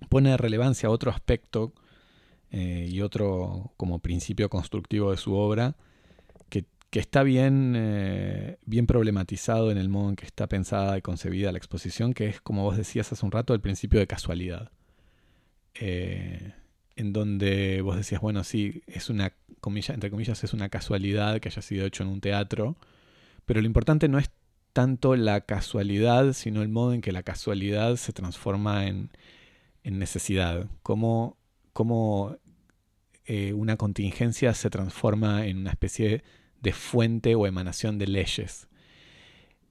pone 0.10 0.32
de 0.32 0.38
relevancia 0.38 0.90
otro 0.90 1.12
aspecto 1.12 1.74
eh, 2.52 2.88
y 2.90 3.02
otro 3.02 3.74
como 3.78 4.00
principio 4.00 4.50
constructivo 4.50 5.12
de 5.12 5.18
su 5.18 5.34
obra, 5.34 5.76
que, 6.50 7.00
está 7.00 7.24
bien, 7.24 7.74
eh, 7.76 8.60
bien 8.68 8.86
problematizado 8.86 9.72
en 9.72 9.80
el 9.80 9.90
modo 9.90 10.10
en 10.10 10.16
que 10.16 10.28
está 10.28 10.48
pensada 10.48 10.96
y 10.96 11.02
concebida 11.02 11.52
la 11.52 11.58
exposición, 11.58 12.14
que 12.14 12.28
es, 12.28 12.40
como 12.40 12.62
vos 12.62 12.78
decías 12.78 13.12
hace 13.12 13.26
un 13.26 13.32
rato, 13.32 13.56
el 13.56 13.62
principio 13.62 14.00
de 14.00 14.06
casualidad. 14.06 14.72
Eh, 15.74 16.54
en 16.96 17.14
donde 17.14 17.82
vos 17.82 17.96
decías, 17.96 18.22
bueno, 18.22 18.44
sí, 18.44 18.84
es 18.88 19.10
una, 19.10 19.34
comilla, 19.60 19.94
entre 19.94 20.12
comillas, 20.12 20.44
es 20.44 20.54
una 20.54 20.70
casualidad 20.70 21.40
que 21.40 21.50
haya 21.50 21.62
sido 21.62 21.86
hecho 21.86 22.04
en 22.04 22.10
un 22.10 22.22
teatro, 22.22 22.78
pero 23.46 23.62
lo 23.62 23.68
importante 23.68 24.08
no 24.08 24.20
es 24.20 24.30
tanto 24.74 25.16
la 25.16 25.42
casualidad, 25.42 26.34
sino 26.34 26.62
el 26.62 26.70
modo 26.70 26.94
en 26.94 27.02
que 27.02 27.12
la 27.12 27.24
casualidad 27.24 27.96
se 27.96 28.14
transforma 28.14 28.88
en, 28.88 29.12
en 29.84 30.00
necesidad, 30.00 30.68
cómo, 30.82 31.38
cómo 31.74 32.38
eh, 33.26 33.54
una 33.54 33.78
contingencia 33.78 34.54
se 34.54 34.70
transforma 34.70 35.46
en 35.46 35.60
una 35.60 35.72
especie 35.72 36.24
de 36.62 36.74
fuente 36.74 37.36
o 37.36 37.48
emanación 37.48 37.98
de 37.98 38.08
leyes. 38.08 38.68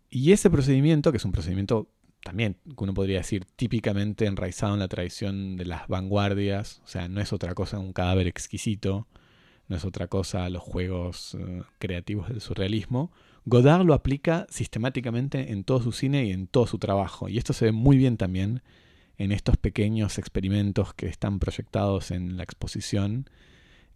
Y 0.08 0.32
ese 0.32 0.50
procedimiento, 0.50 1.10
que 1.10 1.18
es 1.18 1.24
un 1.24 1.32
procedimiento 1.32 1.88
también, 2.22 2.56
uno 2.76 2.94
podría 2.94 3.18
decir, 3.18 3.44
típicamente 3.56 4.26
enraizado 4.26 4.74
en 4.74 4.80
la 4.80 4.88
tradición 4.88 5.56
de 5.56 5.64
las 5.64 5.88
vanguardias, 5.88 6.80
o 6.84 6.88
sea, 6.88 7.08
no 7.08 7.20
es 7.20 7.32
otra 7.32 7.54
cosa 7.54 7.78
un 7.78 7.92
cadáver 7.92 8.26
exquisito, 8.26 9.06
no 9.68 9.76
es 9.76 9.84
otra 9.84 10.06
cosa 10.06 10.48
los 10.48 10.62
juegos 10.62 11.36
eh, 11.38 11.62
creativos 11.78 12.28
del 12.28 12.40
surrealismo, 12.40 13.10
Godard 13.44 13.84
lo 13.84 13.94
aplica 13.94 14.46
sistemáticamente 14.50 15.50
en 15.50 15.64
todo 15.64 15.82
su 15.82 15.90
cine 15.90 16.26
y 16.26 16.30
en 16.30 16.46
todo 16.46 16.66
su 16.66 16.78
trabajo, 16.78 17.28
y 17.28 17.38
esto 17.38 17.52
se 17.52 17.66
ve 17.66 17.72
muy 17.72 17.96
bien 17.96 18.16
también 18.16 18.62
en 19.18 19.32
estos 19.32 19.56
pequeños 19.56 20.18
experimentos 20.18 20.94
que 20.94 21.06
están 21.06 21.38
proyectados 21.38 22.12
en 22.12 22.36
la 22.36 22.44
exposición, 22.44 23.28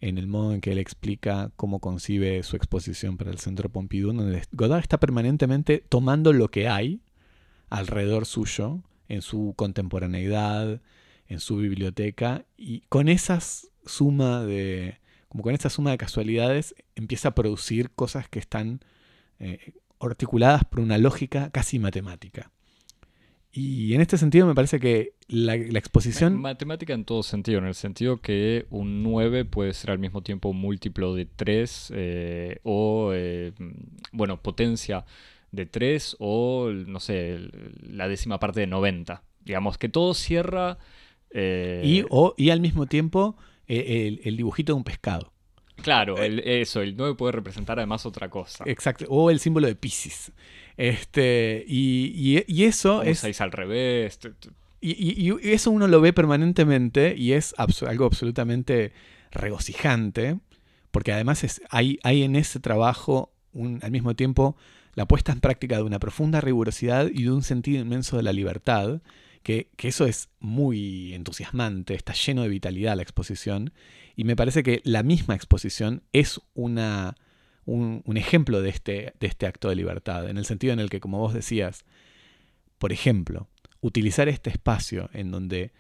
en 0.01 0.19
el 0.19 0.27
modo 0.27 0.53
en 0.53 0.61
que 0.61 0.73
él 0.73 0.79
explica 0.79 1.53
cómo 1.57 1.79
concibe 1.79 2.43
su 2.43 2.57
exposición 2.57 3.17
para 3.17 3.31
el 3.31 3.39
Centro 3.39 3.71
Pompidou, 3.71 4.13
donde 4.13 4.43
Godard 4.53 4.83
está 4.83 4.99
permanentemente 4.99 5.83
tomando 5.89 6.33
lo 6.33 6.51
que 6.51 6.69
hay 6.69 7.01
alrededor 7.71 8.27
suyo, 8.27 8.83
en 9.09 9.23
su 9.23 9.55
contemporaneidad, 9.57 10.81
en 11.29 11.41
su 11.41 11.57
biblioteca, 11.57 12.45
y 12.57 12.81
con 12.89 13.09
esa 13.09 13.41
suma 13.41 14.43
de, 14.45 14.99
como 15.29 15.43
con 15.43 15.55
esa 15.55 15.71
suma 15.71 15.91
de 15.91 15.99
casualidades, 15.99 16.75
empieza 16.95 17.29
a 17.29 17.35
producir 17.35 17.91
cosas 17.91 18.29
que 18.29 18.39
están 18.39 18.81
eh, 19.39 19.75
articuladas 20.01 20.65
por 20.65 20.81
una 20.81 20.99
lógica 20.99 21.51
casi 21.51 21.79
matemática. 21.79 22.51
Y 23.53 23.95
en 23.95 24.03
este 24.03 24.19
sentido 24.19 24.47
me 24.47 24.55
parece 24.55 24.79
que 24.79 25.15
la, 25.29 25.55
exposición... 25.55 26.39
Matemática 26.39 26.93
en 26.93 27.07
todo 27.07 27.23
sentido, 27.23 27.59
en 27.59 27.65
el 27.65 27.75
sentido 27.75 28.21
que 28.21 28.67
un 28.69 29.03
9 29.03 29.47
puede 29.47 29.73
ser 29.73 29.93
al 29.93 29.99
mismo 29.99 30.23
tiempo 30.23 30.51
un 30.51 30.59
múltiplo 30.61 31.15
de 31.15 31.25
3 31.25 31.93
eh, 31.97 32.61
o, 32.65 33.13
eh, 33.15 33.55
bueno, 34.13 34.43
potencia 34.43 35.07
de 35.57 35.67
3 35.67 36.17
o, 36.19 36.71
no 36.71 37.01
sé, 37.01 37.41
la 37.83 38.09
décima 38.09 38.39
parte 38.39 38.61
de 38.61 38.67
90. 38.67 39.23
Digamos 39.41 39.79
que 39.79 39.89
todo 39.89 40.15
cierra... 40.15 40.79
Eh, 41.31 41.83
y, 41.85 42.05
o, 42.09 42.35
y 42.37 42.51
al 42.51 42.61
mismo 42.61 42.87
tiempo 42.87 43.37
el, 43.67 44.21
el 44.25 44.37
dibujito 44.37 44.73
de 44.73 44.77
un 44.77 44.85
pescado. 44.85 45.33
Claro, 45.83 46.17
eso, 46.19 46.81
el 46.81 46.97
9 46.97 47.17
puede 47.17 47.33
representar 47.33 47.79
además 47.79 48.07
otra 48.07 48.31
cosa. 48.31 48.65
Exacto, 48.67 49.05
o 49.09 49.31
el 49.31 49.41
símbolo 49.41 49.67
de 49.67 49.75
Pisces. 49.77 50.33
Este, 50.77 51.65
y, 51.67 52.43
y, 52.47 52.65
eso 52.65 53.03
es... 53.03 53.41
al 53.41 53.53
revés. 53.53 54.19
Y, 54.81 55.29
y, 55.29 55.53
eso 55.53 55.71
uno 55.71 55.87
lo 55.87 56.01
ve 56.01 56.13
permanentemente 56.13 57.15
y 57.17 57.33
es 57.33 57.55
algo 57.59 58.07
absolutamente 58.07 58.93
regocijante, 59.31 60.39
porque 60.91 61.13
además 61.13 61.45
es, 61.45 61.61
hay, 61.71 61.99
hay 62.03 62.23
en 62.23 62.37
ese 62.37 62.59
trabajo 62.59 63.33
un, 63.53 63.81
al 63.83 63.91
mismo 63.91 64.15
tiempo 64.15 64.57
la 64.97 65.07
puesta 65.07 65.31
en 65.31 65.41
práctica 65.41 65.77
de 65.77 65.85
una 65.85 66.01
profunda 66.01 66.41
rigurosidad 66.41 67.09
y 67.13 67.23
de 67.23 67.31
un 67.31 67.45
sentido 67.45 67.81
inmenso 67.81 68.17
de 68.17 68.25
la 68.25 68.33
libertad, 68.33 69.01
que, 69.45 69.71
que 69.77 69.87
eso 69.87 70.07
es 70.07 70.31
muy 70.41 71.15
entusiasmante, 71.15 71.95
está 71.95 72.13
lleno 72.15 72.43
de 72.43 72.49
vitalidad 72.49 72.97
la 72.97 73.03
exposición, 73.03 73.73
y 74.17 74.25
me 74.25 74.35
parece 74.35 74.65
que 74.65 74.81
la 74.83 75.05
misma 75.05 75.37
exposición 75.37 76.03
es 76.13 76.41
una 76.55 77.15
un, 77.67 78.17
ejemplo 78.17 78.63
de 78.63 78.71
este, 78.71 79.15
de 79.21 79.27
este 79.27 79.47
acto 79.47 79.69
de 79.69 79.77
libertad, 79.77 80.29
en 80.29 80.39
el 80.39 80.47
sentido 80.47 80.73
en 80.73 80.81
el 80.81 80.89
que, 80.89 81.01
como 81.01 81.19
vos 81.19 81.35
decías, 81.35 81.85
por 82.79 82.93
ejemplo, 82.93 83.49
utilizar 83.81 84.29
este 84.29 84.51
espacio 84.51 85.11
en 85.13 85.31
donde 85.31 85.73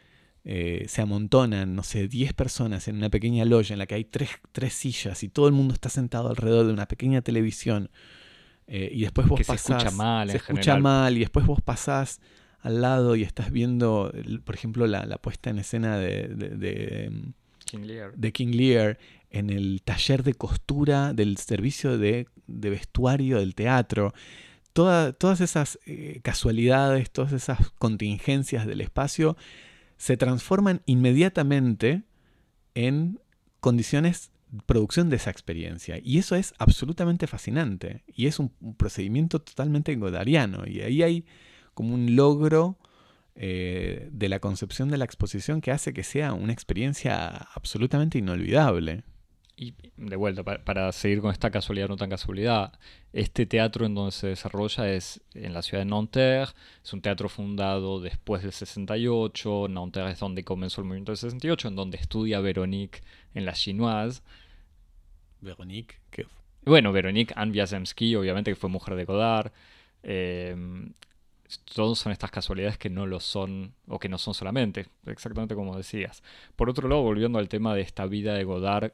eh, 0.44 0.84
se 0.88 1.02
amontonan, 1.02 1.74
no 1.74 1.82
sé, 1.82 2.08
10 2.08 2.32
personas 2.34 2.88
en 2.88 2.96
una 2.96 3.08
pequeña 3.08 3.44
loya 3.44 3.72
en 3.72 3.78
la 3.78 3.86
que 3.86 3.94
hay 3.94 4.04
tres, 4.04 4.30
sillas 4.70 5.22
y 5.22 5.28
todo 5.28 5.46
el 5.46 5.54
mundo 5.54 5.74
está 5.74 5.88
sentado 5.88 6.28
alrededor 6.28 6.66
de 6.66 6.72
una 6.72 6.86
pequeña 6.86 7.22
televisión 7.22 7.90
eh, 8.66 8.90
y 8.92 9.02
después 9.02 9.28
vos 9.28 9.40
pasás... 9.40 9.60
Se 9.60 9.72
escucha 9.72 9.90
mal, 9.90 10.30
Se 10.30 10.36
escucha 10.38 10.76
mal 10.78 11.16
y 11.16 11.20
después 11.20 11.46
vos 11.46 11.60
pasás 11.62 12.20
al 12.60 12.80
lado 12.80 13.14
y 13.14 13.22
estás 13.22 13.50
viendo, 13.52 14.12
por 14.44 14.54
ejemplo, 14.54 14.86
la, 14.86 15.04
puesta 15.18 15.50
en 15.50 15.58
escena 15.58 15.98
de, 15.98 16.28
de, 16.28 17.12
King 17.64 17.82
Lear. 17.82 18.12
de 18.16 18.32
King 18.32 18.52
Lear 18.54 18.98
en 19.30 19.50
el 19.50 19.82
taller 19.84 20.22
de 20.22 20.34
costura 20.34 21.12
del 21.12 21.36
servicio 21.36 21.96
de, 21.98 22.26
vestuario 22.46 23.38
del 23.38 23.54
teatro. 23.54 24.14
todas 24.72 25.40
esas 25.40 25.78
eh, 25.86 26.20
casualidades, 26.22 27.10
todas 27.10 27.32
esas 27.32 27.70
contingencias 27.78 28.66
del 28.66 28.80
espacio 28.80 29.36
se 29.96 30.16
transforman 30.16 30.82
inmediatamente 30.86 32.02
en 32.74 33.20
condiciones 33.60 34.30
producción 34.66 35.10
de 35.10 35.16
esa 35.16 35.30
experiencia. 35.30 35.98
Y 36.02 36.18
eso 36.18 36.36
es 36.36 36.54
absolutamente 36.58 37.26
fascinante. 37.26 38.04
Y 38.06 38.26
es 38.26 38.38
un, 38.38 38.50
procedimiento 38.76 39.40
totalmente 39.40 39.94
godariano. 39.96 40.66
Y 40.66 40.80
ahí 40.80 41.02
hay 41.02 41.24
como 41.74 41.94
un 41.94 42.16
logro 42.16 42.78
eh, 43.34 44.08
de 44.12 44.28
la 44.28 44.40
concepción 44.40 44.88
de 44.88 44.96
la 44.98 45.04
exposición 45.04 45.60
que 45.60 45.72
hace 45.72 45.92
que 45.92 46.04
sea 46.04 46.32
una 46.32 46.52
experiencia 46.52 47.28
absolutamente 47.54 48.18
inolvidable. 48.18 49.04
Y 49.58 49.74
de 49.96 50.16
vuelta, 50.16 50.42
para, 50.42 50.92
seguir 50.92 51.22
con 51.22 51.30
esta 51.30 51.50
casualidad, 51.50 51.88
no 51.88 51.96
tan 51.96 52.10
casualidad, 52.10 52.78
este 53.14 53.46
teatro 53.46 53.86
en 53.86 53.94
donde 53.94 54.12
se 54.12 54.26
desarrolla 54.26 54.92
es 54.92 55.22
en 55.32 55.54
la 55.54 55.62
ciudad 55.62 55.82
de 55.82 55.90
Nanterre, 55.90 56.52
es 56.84 56.92
un 56.92 57.00
teatro 57.00 57.30
fundado 57.30 57.98
después 58.00 58.42
del 58.42 58.52
68, 58.52 59.68
Nanterre 59.70 60.10
es 60.10 60.20
donde 60.20 60.44
comenzó 60.44 60.82
el 60.82 60.88
movimiento 60.88 61.12
del 61.12 61.16
68, 61.16 61.68
en 61.68 61.76
donde 61.76 61.96
estudia 61.96 62.40
Véronique 62.40 63.00
en 63.32 63.46
la 63.46 63.54
Chinoise. 63.54 64.20
Véronique, 65.40 65.94
¿qué? 66.10 66.26
Bueno, 66.66 66.92
Véronique 66.92 67.32
Anne 67.34 67.52
Wiazemsky, 67.52 68.14
obviamente 68.14 68.50
que 68.50 68.56
fue 68.56 68.68
mujer 68.68 68.94
de 68.94 69.06
Godard. 69.06 69.52
Eh, 70.02 70.54
todos 71.74 71.98
son 71.98 72.12
estas 72.12 72.30
casualidades 72.30 72.76
que 72.76 72.90
no 72.90 73.06
lo 73.06 73.20
son, 73.20 73.72
o 73.88 73.98
que 73.98 74.10
no 74.10 74.18
son 74.18 74.34
solamente, 74.34 74.86
exactamente 75.06 75.54
como 75.54 75.78
decías. 75.78 76.22
Por 76.56 76.68
otro 76.68 76.88
lado, 76.88 77.02
volviendo 77.02 77.38
al 77.38 77.48
tema 77.48 77.74
de 77.74 77.80
esta 77.80 78.04
vida 78.04 78.34
de 78.34 78.44
Godard 78.44 78.92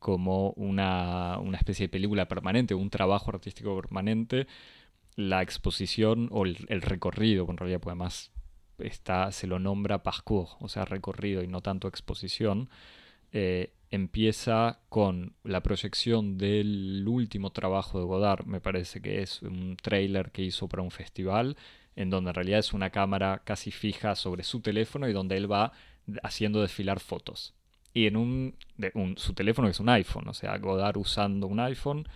como 0.00 0.50
una, 0.52 1.38
especie 1.54 1.86
de 1.86 1.90
película 1.90 2.26
permanente, 2.26 2.74
un 2.74 2.90
trabajo 2.90 3.30
artístico 3.30 3.76
permanente, 3.76 4.48
la 5.14 5.42
exposición 5.42 6.28
o 6.32 6.44
el, 6.46 6.56
recorrido, 6.82 7.46
con 7.46 7.58
realidad 7.58 7.82
además 7.86 8.32
está, 8.78 9.30
se 9.30 9.46
lo 9.46 9.58
nombra 9.58 10.02
parcours, 10.02 10.56
o 10.58 10.68
sea, 10.68 10.86
recorrido 10.86 11.42
y 11.42 11.48
no 11.48 11.60
tanto 11.60 11.86
exposición, 11.86 12.70
eh, 13.32 13.74
empieza 13.90 14.80
con 14.88 15.34
la 15.44 15.62
proyección 15.62 16.38
del 16.38 17.04
último 17.06 17.52
trabajo 17.52 17.98
de 17.98 18.06
Godard, 18.06 18.46
me 18.46 18.60
parece 18.60 19.02
que 19.02 19.20
es 19.20 19.42
un 19.42 19.76
trailer 19.76 20.32
que 20.32 20.42
hizo 20.42 20.66
para 20.66 20.82
un 20.82 20.90
festival, 20.90 21.58
en 21.94 22.08
donde 22.08 22.30
en 22.30 22.36
realidad 22.36 22.60
es 22.60 22.72
una 22.72 22.88
cámara 22.90 23.42
casi 23.44 23.70
fija 23.70 24.14
sobre 24.14 24.44
su 24.44 24.60
teléfono 24.60 25.08
y 25.08 25.12
donde 25.12 25.36
él 25.36 25.50
va 25.52 25.72
haciendo 26.22 26.62
desfilar 26.62 27.00
fotos 27.00 27.54
y 27.92 28.06
en 28.06 28.16
un, 28.16 28.56
su 29.16 29.34
teléfono 29.34 29.68
que 29.68 29.72
es 29.72 29.80
un 29.80 29.88
iPhone, 29.88 30.28
o 30.28 30.34
sea, 30.34 30.56
Godard 30.58 30.96
usando 30.96 31.46
un 31.46 31.60
iPhone, 31.60 32.06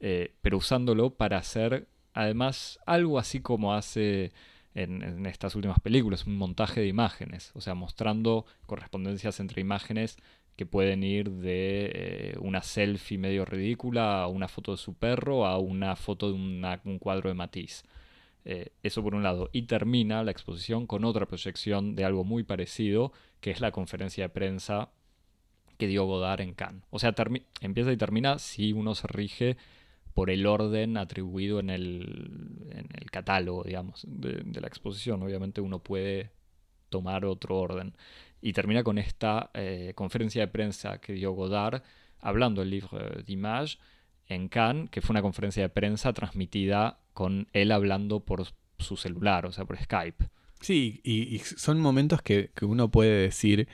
eh, 0.00 0.34
pero 0.42 0.58
usándolo 0.58 1.10
para 1.10 1.38
hacer 1.38 1.88
además 2.14 2.78
algo 2.86 3.18
así 3.18 3.40
como 3.40 3.74
hace 3.74 4.32
en, 4.74 5.26
estas 5.26 5.54
últimas 5.54 5.80
películas, 5.80 6.26
un 6.26 6.36
montaje 6.36 6.80
de 6.80 6.86
imágenes, 6.86 7.52
o 7.54 7.60
sea, 7.60 7.74
mostrando 7.74 8.46
correspondencias 8.66 9.40
entre 9.40 9.60
imágenes 9.60 10.16
que 10.56 10.66
pueden 10.66 11.04
ir 11.04 11.30
de 11.30 11.90
eh, 11.94 12.36
una 12.40 12.62
selfie 12.62 13.18
medio 13.18 13.44
ridícula 13.44 14.22
a 14.22 14.26
una 14.28 14.48
foto 14.48 14.72
de 14.72 14.78
su 14.78 14.94
perro 14.94 15.46
a 15.46 15.58
una 15.58 15.94
foto 15.94 16.28
de 16.28 16.34
un 16.34 16.98
cuadro 16.98 17.28
de 17.28 17.34
Matisse. 17.34 17.84
Eh, 18.44 18.72
eso 18.82 19.02
por 19.02 19.14
un 19.14 19.22
lado. 19.22 19.50
Y 19.52 19.62
termina 19.62 20.24
la 20.24 20.30
exposición 20.30 20.86
con 20.86 21.04
otra 21.04 21.26
proyección 21.26 21.94
de 21.94 22.04
algo 22.04 22.24
muy 22.24 22.44
parecido, 22.44 23.12
que 23.40 23.50
es 23.50 23.60
la 23.60 23.72
conferencia 23.72 24.24
de 24.24 24.28
prensa 24.30 24.90
que 25.78 25.86
dio 25.86 26.04
Godard 26.04 26.42
en 26.42 26.54
Cannes. 26.54 26.82
O 26.90 26.98
sea, 26.98 27.14
empieza 27.60 27.92
y 27.92 27.96
termina 27.96 28.38
si 28.38 28.72
uno 28.72 28.94
se 28.94 29.06
rige 29.06 29.56
por 30.12 30.30
el 30.30 30.46
orden 30.46 30.96
atribuido 30.96 31.60
en 31.60 31.70
el, 31.70 32.66
en 32.72 32.88
el 33.00 33.10
catálogo, 33.10 33.62
digamos, 33.64 34.04
de, 34.06 34.60
la 34.60 34.66
exposición. 34.66 35.22
Obviamente 35.22 35.60
uno 35.60 35.78
puede 35.78 36.32
tomar 36.88 37.24
otro 37.24 37.56
orden. 37.56 37.94
Y 38.40 38.52
termina 38.52 38.82
con 38.82 38.98
esta 38.98 39.50
eh, 39.54 39.92
conferencia 39.94 40.42
de 40.42 40.48
prensa 40.48 41.00
que 41.00 41.12
dio 41.12 41.32
Godard 41.32 41.82
hablando 42.20 42.60
del 42.60 42.70
libro 42.70 42.98
d'Image 43.24 43.78
en 44.26 44.48
Cannes, 44.48 44.90
que 44.90 45.00
fue 45.00 45.14
una 45.14 45.22
conferencia 45.22 45.62
de 45.62 45.68
prensa 45.68 46.12
transmitida 46.12 46.98
con 47.14 47.48
él 47.52 47.72
hablando 47.72 48.20
por 48.20 48.44
su 48.78 48.96
celular, 48.96 49.46
o 49.46 49.52
sea, 49.52 49.64
por 49.64 49.78
Skype. 49.78 50.28
Sí, 50.60 51.00
y, 51.04 51.38
son 51.38 51.80
momentos 51.80 52.22
que, 52.22 52.50
uno 52.62 52.90
puede 52.90 53.22
decir, 53.22 53.68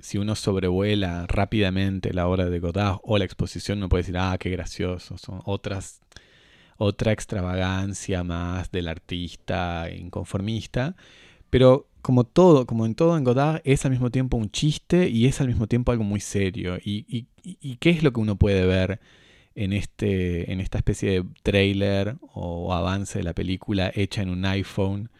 si 0.00 0.18
uno 0.18 0.34
sobrevuela 0.34 1.26
rápidamente 1.28 2.12
la 2.12 2.28
obra 2.28 2.48
de 2.48 2.60
Godard 2.60 2.98
o 3.02 3.18
la 3.18 3.24
exposición, 3.24 3.78
uno 3.78 3.88
puede 3.88 4.02
decir, 4.02 4.18
ah, 4.18 4.36
qué 4.38 4.50
gracioso, 4.50 5.18
son 5.18 5.40
otras, 5.44 6.00
otra 6.76 7.12
extravagancia 7.12 8.24
más 8.24 8.70
del 8.70 8.88
artista 8.88 9.88
inconformista, 9.90 10.96
pero 11.50 11.88
como 12.02 12.24
todo, 12.24 12.66
como 12.66 12.84
en 12.84 12.94
todo 12.94 13.16
en 13.16 13.24
Godard, 13.24 13.62
es 13.64 13.84
al 13.84 13.92
mismo 13.92 14.10
tiempo 14.10 14.36
un 14.36 14.50
chiste 14.50 15.08
y 15.08 15.26
es 15.26 15.40
al 15.40 15.48
mismo 15.48 15.68
tiempo 15.68 15.92
algo 15.92 16.04
muy 16.04 16.20
serio. 16.20 16.76
¿Y, 16.84 17.26
y, 17.42 17.76
qué 17.76 17.90
es 17.90 18.02
lo 18.02 18.12
que 18.12 18.20
uno 18.20 18.36
puede 18.36 18.66
ver 18.66 19.00
en, 19.54 19.72
este, 19.72 20.52
en 20.52 20.60
esta 20.60 20.78
especie 20.78 21.10
de 21.10 21.24
trailer 21.42 22.16
o 22.32 22.74
avance 22.74 23.18
de 23.18 23.24
la 23.24 23.34
película 23.34 23.90
hecha 23.94 24.22
en 24.22 24.30
un 24.30 24.44
iPhone? 24.44 25.10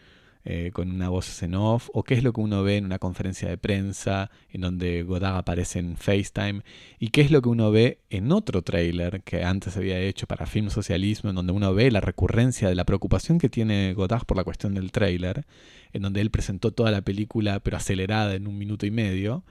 Eh, 0.45 0.71
con 0.73 0.91
una 0.91 1.07
voz 1.07 1.41
en 1.41 1.55
off, 1.55 1.89
o 1.93 2.03
qué 2.03 2.15
es 2.15 2.23
lo 2.23 2.33
que 2.33 2.41
uno 2.41 2.63
ve 2.63 2.75
en 2.75 2.83
una 2.83 2.99
conferencia 2.99 3.47
de 3.47 3.57
prensa 3.57 4.29
en 4.51 4.59
donde 4.59 5.03
Godard 5.03 5.37
aparece 5.37 5.79
en 5.79 5.95
FaceTime, 5.95 6.63
y 6.99 7.11
qué 7.11 7.21
es 7.21 7.31
lo 7.31 7.41
que 7.41 7.47
uno 7.47 7.71
ve 7.71 7.99
en 8.09 8.29
otro 8.29 8.61
trailer 8.61 9.21
que 9.23 9.45
antes 9.45 9.77
había 9.77 9.97
hecho 10.01 10.27
para 10.27 10.45
Film 10.45 10.69
Socialismo, 10.69 11.29
en 11.29 11.37
donde 11.37 11.53
uno 11.53 11.73
ve 11.73 11.89
la 11.91 12.01
recurrencia 12.01 12.67
de 12.67 12.75
la 12.75 12.83
preocupación 12.83 13.39
que 13.39 13.47
tiene 13.47 13.93
Godard 13.93 14.25
por 14.25 14.35
la 14.35 14.43
cuestión 14.43 14.73
del 14.73 14.91
trailer, 14.91 15.45
en 15.93 16.01
donde 16.01 16.19
él 16.19 16.29
presentó 16.29 16.71
toda 16.71 16.91
la 16.91 17.03
película 17.03 17.61
pero 17.61 17.77
acelerada 17.77 18.35
en 18.35 18.45
un 18.45 18.57
minuto 18.57 18.85
y 18.85 18.91
medio. 18.91 19.45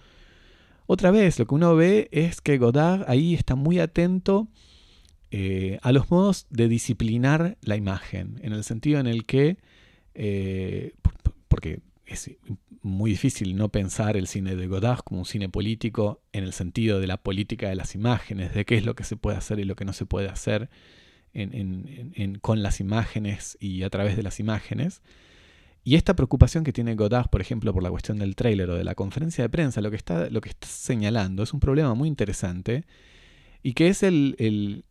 Otra 0.84 1.10
vez, 1.10 1.38
lo 1.38 1.46
que 1.46 1.54
uno 1.54 1.74
ve 1.74 2.10
es 2.12 2.42
que 2.42 2.58
Godard 2.58 3.08
ahí 3.08 3.32
está 3.32 3.54
muy 3.54 3.78
atento 3.78 4.46
eh, 5.30 5.78
a 5.80 5.90
los 5.90 6.10
modos 6.10 6.46
de 6.50 6.68
disciplinar 6.68 7.56
la 7.62 7.76
imagen, 7.76 8.38
en 8.42 8.52
el 8.52 8.62
sentido 8.62 9.00
en 9.00 9.06
el 9.06 9.24
que 9.24 9.56
eh, 10.14 10.94
porque 11.48 11.80
es 12.06 12.30
muy 12.82 13.12
difícil 13.12 13.56
no 13.56 13.68
pensar 13.68 14.16
el 14.16 14.26
cine 14.26 14.56
de 14.56 14.66
Godard 14.66 15.00
como 15.00 15.20
un 15.20 15.26
cine 15.26 15.48
político 15.48 16.20
en 16.32 16.44
el 16.44 16.52
sentido 16.52 17.00
de 17.00 17.06
la 17.06 17.16
política 17.16 17.68
de 17.68 17.76
las 17.76 17.94
imágenes, 17.94 18.54
de 18.54 18.64
qué 18.64 18.76
es 18.76 18.84
lo 18.84 18.94
que 18.94 19.04
se 19.04 19.16
puede 19.16 19.36
hacer 19.36 19.60
y 19.60 19.64
lo 19.64 19.76
que 19.76 19.84
no 19.84 19.92
se 19.92 20.06
puede 20.06 20.28
hacer 20.28 20.68
con 22.40 22.62
las 22.62 22.80
imágenes 22.80 23.56
y 23.60 23.84
a 23.84 23.90
través 23.90 24.16
de 24.16 24.22
las 24.22 24.40
imágenes. 24.40 25.00
Y 25.84 25.96
esta 25.96 26.14
preocupación 26.14 26.62
que 26.62 26.72
tiene 26.72 26.94
Godard, 26.94 27.28
por 27.28 27.40
ejemplo, 27.40 27.72
por 27.72 27.82
la 27.82 27.90
cuestión 27.90 28.18
del 28.18 28.36
tráiler 28.36 28.70
o 28.70 28.74
de 28.74 28.84
la 28.84 28.94
conferencia 28.94 29.42
de 29.42 29.48
prensa, 29.48 29.80
lo 29.80 29.90
que, 29.90 29.96
está, 29.96 30.30
lo 30.30 30.40
que 30.40 30.50
está 30.50 30.66
señalando 30.66 31.42
es 31.42 31.52
un 31.52 31.60
problema 31.60 31.94
muy 31.94 32.08
interesante 32.08 32.84
y 33.62 33.72
que 33.72 33.88
es 33.88 34.02
el, 34.02 34.36
el 34.38 34.84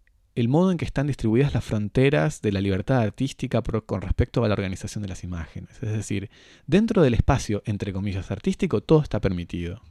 modo 0.48 0.72
en 0.72 0.78
que 0.78 0.86
están 0.86 1.08
distribuidas 1.08 1.54
las 1.54 1.63
fronteras 1.63 2.41
de 2.41 2.52
la 2.52 2.62
libertad 2.62 3.00
artística 3.00 3.62
con 3.62 4.02
respecto 4.02 4.44
a 4.44 4.48
la 4.48 4.54
organización 4.54 5.02
de 5.02 5.10
las 5.10 5.24
imágenes. 5.24 5.72
Es 5.82 5.91
decir, 5.91 6.30
dentro 6.67 7.02
del 7.02 7.13
espacio, 7.13 7.62
entre 7.65 7.94
comillas, 7.94 8.32
artístico, 8.32 8.82
todo 8.82 9.02
está 9.02 9.20
permitido. 9.20 9.82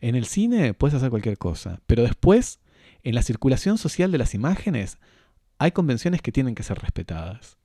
En 0.00 0.16
el 0.16 0.24
cine 0.24 0.74
puedes 0.74 0.94
hacer 0.94 1.10
cualquier 1.10 1.38
cosa, 1.38 1.80
pero 1.86 2.02
después, 2.02 2.60
en 3.02 3.14
la 3.14 3.22
circulación 3.22 3.78
social 3.78 4.10
de 4.10 4.18
las 4.18 4.34
imágenes, 4.34 4.98
hay 5.58 5.72
convenciones 5.72 6.22
que 6.22 6.32
tienen 6.32 6.54
que 6.54 6.64
ser 6.64 6.78
respetadas. 6.78 7.56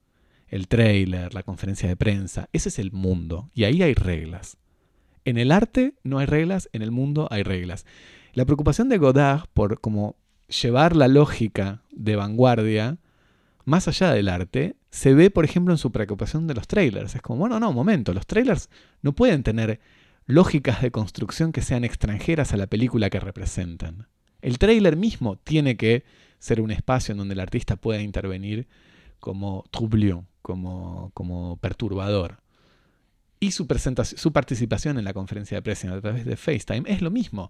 El 0.47 0.67
trailer, 0.67 1.33
la 1.33 1.43
conferencia 1.43 1.89
de 1.89 1.95
prensa, 1.95 2.47
ese 2.53 2.69
es 2.69 2.79
el 2.79 2.91
mundo, 2.91 3.49
y 3.53 3.63
ahí 3.63 3.81
hay 3.81 3.93
reglas. 3.93 4.57
En 5.25 5.37
el 5.37 5.51
arte 5.51 5.95
no 6.03 6.19
hay 6.19 6.25
reglas, 6.25 6.69
en 6.73 6.81
el 6.81 6.91
mundo 6.91 7.27
hay 7.31 7.43
reglas. 7.43 7.85
La 8.33 8.45
preocupación 8.45 8.87
de 8.87 8.97
Godard 8.97 9.47
por 9.53 9.81
como 9.81 10.15
llevar 10.47 10.95
la 10.95 11.07
lógica 11.07 11.81
de 11.91 12.15
vanguardia 12.15 12.97
más 13.65 13.87
allá 13.89 14.13
del 14.13 14.29
arte 14.29 14.77
se 14.89 15.13
ve, 15.13 15.29
por 15.29 15.43
ejemplo, 15.43 15.73
en 15.73 15.77
su 15.77 15.91
preocupación 15.91 16.47
de 16.47 16.53
los 16.53 16.67
trailers. 16.67 17.15
Es 17.15 17.21
como, 17.21 17.39
bueno, 17.39 17.59
no, 17.59 17.73
momento, 17.73 18.13
los 18.13 18.25
trailers 18.25 18.69
no 19.01 19.13
pueden 19.13 19.43
tener 19.43 19.81
lógicas 20.25 20.81
de 20.81 20.91
construcción 20.91 21.51
que 21.51 21.61
sean 21.61 21.83
extranjeras 21.83 22.53
a 22.53 22.57
la 22.57 22.67
película 22.67 23.09
que 23.09 23.19
representan. 23.19 24.07
El 24.41 24.57
trailer 24.57 24.95
mismo 24.95 25.37
tiene 25.37 25.75
que 25.75 26.05
ser 26.39 26.61
un 26.61 26.71
espacio 26.71 27.11
en 27.11 27.17
donde 27.17 27.33
el 27.33 27.39
artista 27.41 27.75
pueda 27.75 28.01
intervenir 28.01 28.67
como 29.19 29.65
troublion, 29.69 30.27
como, 30.41 31.11
como 31.13 31.57
perturbador. 31.57 32.39
Y 33.39 33.51
su, 33.51 33.67
presentación, 33.67 34.17
su 34.17 34.31
participación 34.31 34.97
en 34.97 35.03
la 35.03 35.13
conferencia 35.13 35.57
de 35.57 35.61
prensa 35.61 35.93
a 35.93 35.99
través 35.99 36.25
de 36.25 36.37
FaceTime 36.37 36.89
es 36.89 37.01
lo 37.01 37.11
mismo. 37.11 37.49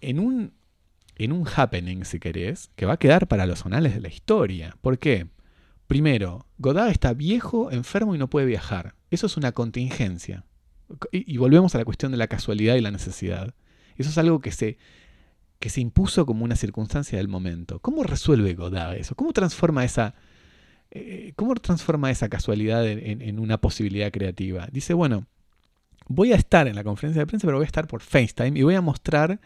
En 0.00 0.20
un 0.20 0.52
en 1.24 1.32
un 1.32 1.46
happening, 1.46 2.04
si 2.04 2.18
querés, 2.18 2.70
que 2.76 2.86
va 2.86 2.94
a 2.94 2.98
quedar 2.98 3.28
para 3.28 3.44
los 3.44 3.66
anales 3.66 3.94
de 3.94 4.00
la 4.00 4.08
historia. 4.08 4.76
¿Por 4.80 4.98
qué? 4.98 5.26
Primero, 5.86 6.46
Godard 6.56 6.90
está 6.90 7.12
viejo, 7.12 7.70
enfermo 7.70 8.14
y 8.14 8.18
no 8.18 8.30
puede 8.30 8.46
viajar. 8.46 8.94
Eso 9.10 9.26
es 9.26 9.36
una 9.36 9.52
contingencia. 9.52 10.46
Y, 11.12 11.36
volvemos 11.36 11.74
a 11.74 11.78
la 11.78 11.84
cuestión 11.84 12.10
de 12.10 12.16
la 12.16 12.26
casualidad 12.26 12.76
y 12.76 12.80
la 12.80 12.90
necesidad. 12.90 13.54
Eso 13.96 14.08
es 14.08 14.16
algo 14.16 14.40
que 14.40 14.50
se, 14.50 14.78
que 15.58 15.68
se 15.68 15.82
impuso 15.82 16.24
como 16.24 16.42
una 16.42 16.56
circunstancia 16.56 17.18
del 17.18 17.28
momento. 17.28 17.80
¿Cómo 17.80 18.02
resuelve 18.02 18.54
Godard 18.54 18.96
eso? 18.96 19.14
¿Cómo 19.14 19.34
transforma 19.34 19.84
esa, 19.84 20.14
eh, 20.90 21.34
¿cómo 21.36 21.54
transforma 21.56 22.10
esa 22.10 22.30
casualidad 22.30 22.88
en, 22.88 23.20
en, 23.20 23.38
una 23.38 23.58
posibilidad 23.58 24.10
creativa? 24.10 24.68
Dice, 24.72 24.94
bueno, 24.94 25.26
voy 26.08 26.32
a 26.32 26.36
estar 26.36 26.66
en 26.66 26.76
la 26.76 26.82
conferencia 26.82 27.20
de 27.20 27.26
prensa, 27.26 27.46
pero 27.46 27.58
voy 27.58 27.64
a 27.64 27.66
estar 27.66 27.86
por 27.86 28.00
FaceTime 28.00 28.58
y 28.58 28.62
voy 28.62 28.74
a 28.74 28.80
mostrar 28.80 29.38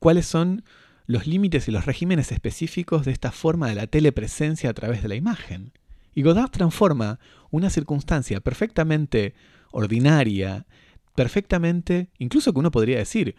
cuáles 0.00 0.26
son 0.26 0.64
los 1.06 1.26
límites 1.26 1.68
y 1.68 1.72
los 1.72 1.86
regímenes 1.86 2.32
específicos 2.32 3.04
de 3.04 3.12
esta 3.12 3.30
forma 3.30 3.68
de 3.68 3.74
la 3.74 3.86
telepresencia 3.86 4.70
a 4.70 4.74
través 4.74 5.02
de 5.02 5.08
la 5.08 5.14
imagen. 5.14 5.72
Y 6.14 6.22
Godard 6.22 6.50
transforma 6.50 7.18
una 7.50 7.70
circunstancia 7.70 8.40
perfectamente 8.40 9.34
ordinaria, 9.70 10.66
perfectamente, 11.14 12.10
incluso 12.18 12.52
que 12.52 12.60
uno 12.60 12.70
podría 12.70 12.98
decir, 12.98 13.34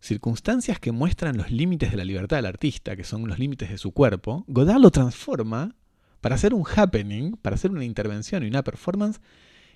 circunstancias 0.00 0.78
que 0.78 0.92
muestran 0.92 1.36
los 1.36 1.50
límites 1.50 1.90
de 1.90 1.96
la 1.96 2.04
libertad 2.04 2.36
del 2.36 2.46
artista, 2.46 2.96
que 2.96 3.04
son 3.04 3.26
los 3.26 3.38
límites 3.38 3.70
de 3.70 3.78
su 3.78 3.92
cuerpo, 3.92 4.44
Godard 4.48 4.80
lo 4.80 4.90
transforma 4.90 5.74
para 6.20 6.34
hacer 6.34 6.54
un 6.54 6.64
happening, 6.64 7.36
para 7.36 7.54
hacer 7.54 7.70
una 7.70 7.84
intervención 7.84 8.42
y 8.42 8.48
una 8.48 8.64
performance 8.64 9.20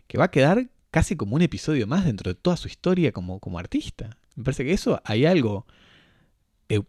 que 0.07 0.19
va 0.19 0.25
a 0.25 0.31
quedar 0.31 0.69
casi 0.91 1.17
como 1.17 1.37
un 1.37 1.43
episodio 1.43 1.87
más 1.87 2.05
dentro 2.05 2.33
de 2.33 2.35
toda 2.35 2.57
su 2.57 2.69
historia 2.69 3.13
como, 3.13 3.39
como 3.39 3.59
artista. 3.59 4.19
Me 4.35 4.45
parece 4.45 4.65
que 4.65 4.73
eso 4.73 5.01
hay 5.05 5.25
algo 5.25 5.67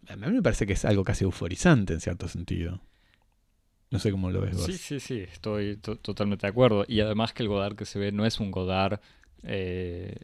a 0.08 0.16
mí 0.16 0.32
me 0.32 0.42
parece 0.42 0.66
que 0.66 0.72
es 0.74 0.84
algo 0.84 1.04
casi 1.04 1.24
euforizante 1.24 1.92
en 1.92 2.00
cierto 2.00 2.28
sentido. 2.28 2.80
No 3.90 3.98
sé 3.98 4.10
cómo 4.10 4.30
lo 4.30 4.40
ves 4.40 4.56
vos. 4.56 4.64
Sí, 4.64 4.78
sí, 4.78 5.00
sí, 5.00 5.18
estoy 5.20 5.76
totalmente 5.76 6.46
de 6.46 6.50
acuerdo. 6.50 6.84
Y 6.88 7.00
además 7.00 7.34
que 7.34 7.42
el 7.42 7.50
Godard 7.50 7.76
que 7.76 7.84
se 7.84 7.98
ve 7.98 8.10
no 8.10 8.24
es 8.24 8.40
un 8.40 8.50
Godard 8.50 9.00
eh, 9.44 10.16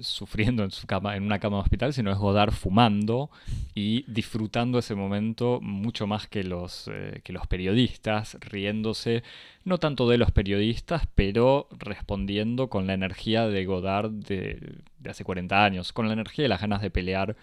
sufriendo 0.00 0.64
en 0.64 0.70
su 0.70 0.86
cama, 0.86 1.14
en 1.14 1.22
una 1.22 1.38
cama 1.38 1.58
de 1.58 1.62
hospital, 1.62 1.92
sino 1.92 2.10
es 2.10 2.18
Godard 2.18 2.52
fumando 2.52 3.30
y 3.74 4.10
disfrutando 4.10 4.78
ese 4.78 4.94
momento 4.94 5.60
mucho 5.60 6.06
más 6.06 6.26
que 6.26 6.42
los, 6.42 6.88
eh, 6.90 7.20
que 7.22 7.32
los 7.32 7.46
periodistas, 7.46 8.38
riéndose, 8.40 9.22
no 9.64 9.78
tanto 9.78 10.08
de 10.08 10.18
los 10.18 10.32
periodistas, 10.32 11.06
pero 11.14 11.68
respondiendo 11.78 12.68
con 12.70 12.86
la 12.86 12.94
energía 12.94 13.46
de 13.46 13.64
Godard 13.66 14.10
de, 14.10 14.78
de 14.98 15.10
hace 15.10 15.22
40 15.22 15.64
años, 15.64 15.92
con 15.92 16.08
la 16.08 16.14
energía 16.14 16.46
y 16.46 16.48
las 16.48 16.62
ganas 16.62 16.82
de 16.82 16.90
pelear 16.90 17.36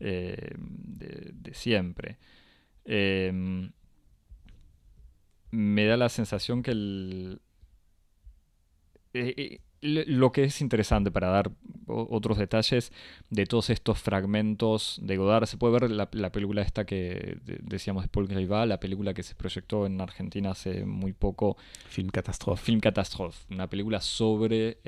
eh, 0.00 0.54
de, 0.58 1.54
siempre. 1.54 2.18
Em, 2.84 3.70
me 5.50 5.86
da 5.86 5.96
la 5.96 6.08
sensación 6.08 6.62
que 6.62 6.70
el, 6.70 7.40
eh, 9.14 9.34
eh, 9.36 9.60
lo 9.80 10.32
que 10.32 10.44
es 10.44 10.60
interesante 10.60 11.10
para 11.10 11.28
dar 11.28 11.50
otros 11.86 12.36
detalles 12.36 12.92
de 13.30 13.46
todos 13.46 13.70
estos 13.70 13.98
fragmentos 13.98 14.98
de 15.02 15.16
Godard, 15.16 15.46
se 15.46 15.56
puede 15.56 15.78
ver 15.78 15.90
la, 15.90 16.32
película 16.32 16.62
esta 16.62 16.84
que 16.84 17.38
decíamos 17.62 18.02
de 18.02 18.08
Paul 18.08 18.26
Greival, 18.26 18.68
la 18.68 18.80
película 18.80 19.14
que 19.14 19.22
se 19.22 19.34
proyectó 19.34 19.86
en 19.86 20.00
Argentina 20.00 20.50
hace 20.50 20.84
muy 20.84 21.12
poco. 21.12 21.56
Film 21.88 22.10
Catastrophe. 22.10 22.62
Film 22.62 22.80
Catastrophe, 22.80 23.46
una 23.50 23.68
película 23.68 24.00
sobre 24.00 24.78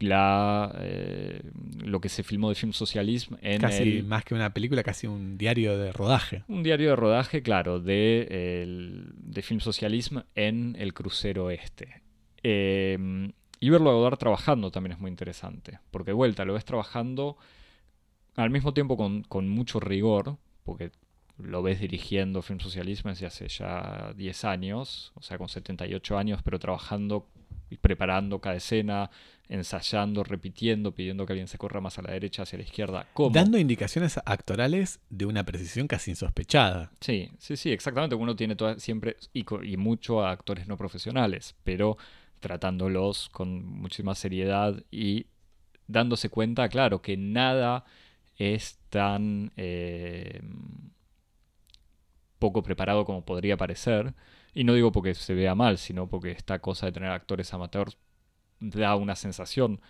la, 0.00 0.72
eh, 0.80 1.42
lo 1.84 2.00
que 2.00 2.08
se 2.08 2.22
filmó 2.22 2.48
de 2.48 2.54
Film 2.54 2.72
Socialism 2.72 3.34
en 3.42 3.60
casi 3.60 4.02
más 4.02 4.24
que 4.24 4.34
una 4.34 4.54
película 4.54 4.82
casi 4.82 5.06
un 5.06 5.36
diario 5.38 5.76
de 5.76 5.92
rodaje. 5.92 6.44
Un 6.48 6.62
diario 6.62 6.90
de 6.90 6.96
rodaje 6.96 7.42
claro 7.42 7.80
de, 7.80 9.04
de 9.14 9.42
Film 9.42 9.60
Socialism 9.60 10.18
en 10.34 10.76
el 10.78 10.94
crucero 10.94 11.50
este. 11.50 12.02
Em, 12.42 13.32
y 13.60 13.70
verlo 13.70 13.90
a 13.90 13.94
Godard 13.94 14.18
trabajando 14.18 14.70
también 14.70 14.92
es 14.92 15.00
muy 15.00 15.10
interesante 15.10 15.80
porque 15.90 16.10
de 16.10 16.14
vuelta 16.14 16.44
lo 16.44 16.54
ves 16.54 16.64
trabajando 16.64 17.36
al 18.36 18.50
mismo 18.50 18.72
tiempo 18.72 18.96
con, 18.96 19.22
con 19.24 19.48
mucho 19.48 19.80
rigor, 19.80 20.36
porque 20.62 20.92
lo 21.38 21.62
ves 21.62 21.80
dirigiendo 21.80 22.40
Film 22.40 22.60
Socialismo 22.60 23.10
desde 23.10 23.26
hace 23.26 23.48
ya 23.48 24.12
10 24.16 24.44
años, 24.44 25.12
o 25.14 25.22
sea, 25.22 25.38
con 25.38 25.48
78 25.48 26.16
años, 26.16 26.40
pero 26.44 26.58
trabajando 26.58 27.28
y 27.68 27.76
preparando 27.76 28.40
cada 28.40 28.56
escena, 28.56 29.10
ensayando, 29.48 30.24
repitiendo, 30.24 30.92
pidiendo 30.94 31.24
que 31.24 31.32
alguien 31.32 31.48
se 31.48 31.58
corra 31.58 31.80
más 31.80 31.98
a 31.98 32.02
la 32.02 32.12
derecha, 32.12 32.42
hacia 32.42 32.58
la 32.58 32.64
izquierda. 32.64 33.06
¿Cómo? 33.14 33.30
Dando 33.30 33.58
indicaciones 33.58 34.18
actorales 34.24 35.00
de 35.08 35.24
una 35.26 35.44
precisión 35.44 35.88
casi 35.88 36.10
insospechada. 36.10 36.92
Sí, 37.00 37.30
sí, 37.38 37.56
sí, 37.56 37.72
exactamente. 37.72 38.14
Uno 38.14 38.36
tiene 38.36 38.56
toda, 38.56 38.78
siempre 38.78 39.16
y, 39.32 39.44
y 39.64 39.76
mucho 39.76 40.22
a 40.24 40.30
actores 40.30 40.68
no 40.68 40.76
profesionales, 40.76 41.54
pero 41.64 41.96
tratándolos 42.40 43.28
con 43.30 43.64
muchísima 43.64 44.14
seriedad 44.14 44.82
y 44.90 45.26
dándose 45.86 46.28
cuenta, 46.28 46.68
claro, 46.68 47.02
que 47.02 47.16
nada 47.16 47.84
es 48.36 48.78
tan 48.90 49.52
eh, 49.56 50.40
poco 52.38 52.62
preparado 52.62 53.04
como 53.04 53.24
podría 53.24 53.56
parecer. 53.56 54.14
Y 54.54 54.64
no 54.64 54.74
digo 54.74 54.92
porque 54.92 55.14
se 55.14 55.34
vea 55.34 55.54
mal, 55.54 55.78
sino 55.78 56.08
porque 56.08 56.30
esta 56.30 56.60
cosa 56.60 56.86
de 56.86 56.92
tener 56.92 57.10
actores 57.10 57.52
amateurs 57.52 57.96
da 58.60 58.96
una 58.96 59.16
sensación 59.16 59.80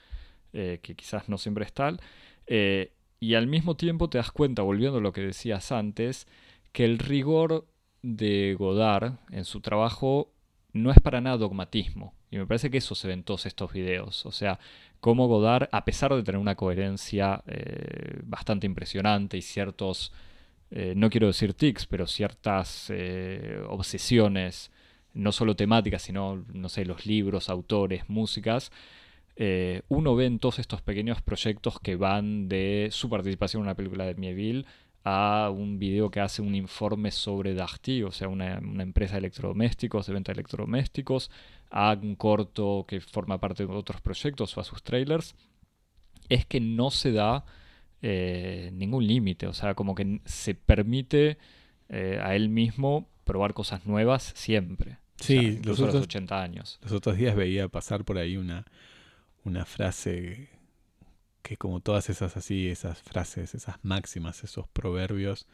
eh, 0.53 0.81
que 0.83 0.95
quizás 0.95 1.29
no 1.29 1.39
siempre 1.39 1.65
es 1.65 1.73
tal. 1.73 2.01
Eh, 2.47 2.93
y 3.21 3.35
al 3.35 3.47
mismo 3.47 3.77
tiempo 3.77 4.09
te 4.09 4.19
das 4.19 4.31
cuenta, 4.31 4.63
volviendo 4.63 4.99
a 4.99 5.01
lo 5.01 5.13
que 5.13 5.21
decías 5.21 5.73
antes, 5.73 6.27
que 6.73 6.85
el 6.85 6.99
rigor 6.99 7.67
de 8.03 8.57
Godard 8.59 9.15
en 9.31 9.45
su 9.45 9.61
trabajo 9.61 10.33
no 10.73 10.91
es 10.91 11.01
para 11.01 11.21
nada 11.21 11.37
dogmatismo. 11.37 12.15
Y 12.31 12.39
me 12.39 12.47
parece 12.47 12.71
que 12.71 12.79
eso 12.79 12.95
se 12.95 13.09
ve 13.09 13.15
en 13.15 13.25
todos 13.25 13.47
estos 13.47 13.73
videos. 13.73 14.25
O 14.27 14.33
sea, 14.33 14.59
cómo 15.01 15.27
Godard, 15.29 15.69
a 15.73 15.85
pesar 15.85 16.15
de 16.15 16.23
tener 16.23 16.41
una 16.41 16.55
coherencia 16.55 17.43
eh, 17.47 18.21
bastante 18.25 18.67
impresionante 18.67 19.37
y 19.37 19.43
ciertos, 19.43 20.13
no 20.71 21.09
quiero 21.09 21.29
decir 21.29 21.55
tics, 21.55 21.87
pero 21.87 22.07
ciertas 22.07 22.93
obsesiones, 23.69 24.71
no 25.15 25.33
solo 25.33 25.57
temáticas, 25.57 26.03
sino, 26.03 26.45
no 26.53 26.69
sé, 26.69 26.85
los 26.85 27.07
libros, 27.07 27.49
autores, 27.49 28.09
músicas, 28.09 28.71
eh, 29.37 29.83
uno 29.89 30.17
ve 30.17 30.27
en 30.27 30.39
todos 30.39 30.59
estos 30.59 30.83
pequeños 30.83 31.23
proyectos 31.23 31.79
que 31.81 31.97
van 31.97 32.49
de 32.49 32.89
su 32.91 33.09
participación 33.09 33.61
en 33.61 33.67
una 33.67 33.75
película 33.77 34.05
de 34.05 34.15
Mieville 34.15 34.67
a 35.05 35.51
un 35.55 35.79
video 35.79 36.11
que 36.11 36.21
hace 36.21 36.43
un 36.43 36.55
informe 36.55 37.11
sobre 37.13 37.55
Darty, 37.55 38.03
o 38.03 38.11
sea, 38.11 38.29
una, 38.29 38.59
una 38.59 38.83
empresa 38.83 39.15
de 39.15 39.21
electrodomésticos, 39.21 40.07
de 40.07 40.13
venta 40.13 40.33
de 40.33 40.41
electrodomésticos, 40.41 41.31
a 41.71 41.97
un 42.01 42.17
corto 42.17 42.85
que 42.87 43.01
forma 43.01 43.39
parte 43.39 43.65
de 43.65 43.73
otros 43.73 44.01
proyectos 44.01 44.57
o 44.57 44.61
a 44.61 44.65
sus 44.65 44.83
trailers, 44.83 45.35
es 46.29 46.47
que 46.47 46.61
no 46.61 46.91
se 46.91 47.13
da 47.13 47.45
eh, 48.03 48.71
ningún 48.75 49.07
límite, 49.07 49.47
o 49.47 49.53
sea, 49.53 49.75
como 49.75 49.95
que 49.95 50.21
se 50.25 50.55
permite 50.55 51.39
eh, 51.89 52.21
a 52.23 52.35
él 52.37 52.49
mismo 52.49 53.09
probar 53.29 53.55
cosas 53.55 53.87
nuevas 53.87 54.33
siempre. 54.35 54.99
O 55.21 55.25
Sí, 55.25 55.37
los 55.37 55.45
incluso 55.59 55.83
a 55.85 55.87
los 55.87 55.95
otros- 55.95 56.05
80 56.07 56.43
años. 56.43 56.79
Los 56.83 56.93
otros 56.93 57.17
días 57.17 57.37
veía 57.37 57.69
pasar 57.69 58.05
por 58.05 58.19
ahí 58.19 58.37
una, 58.37 58.65
una 59.45 59.65
frase 59.65 60.49
que 61.43 61.57
como 61.57 61.81
todas 61.81 62.11
esas 62.11 62.37
así, 62.37 62.69
esas 62.69 63.01
frases, 63.03 63.55
esas 63.55 63.77
máximas, 63.83 64.43
esos 64.45 64.67
proverbios, 64.69 65.47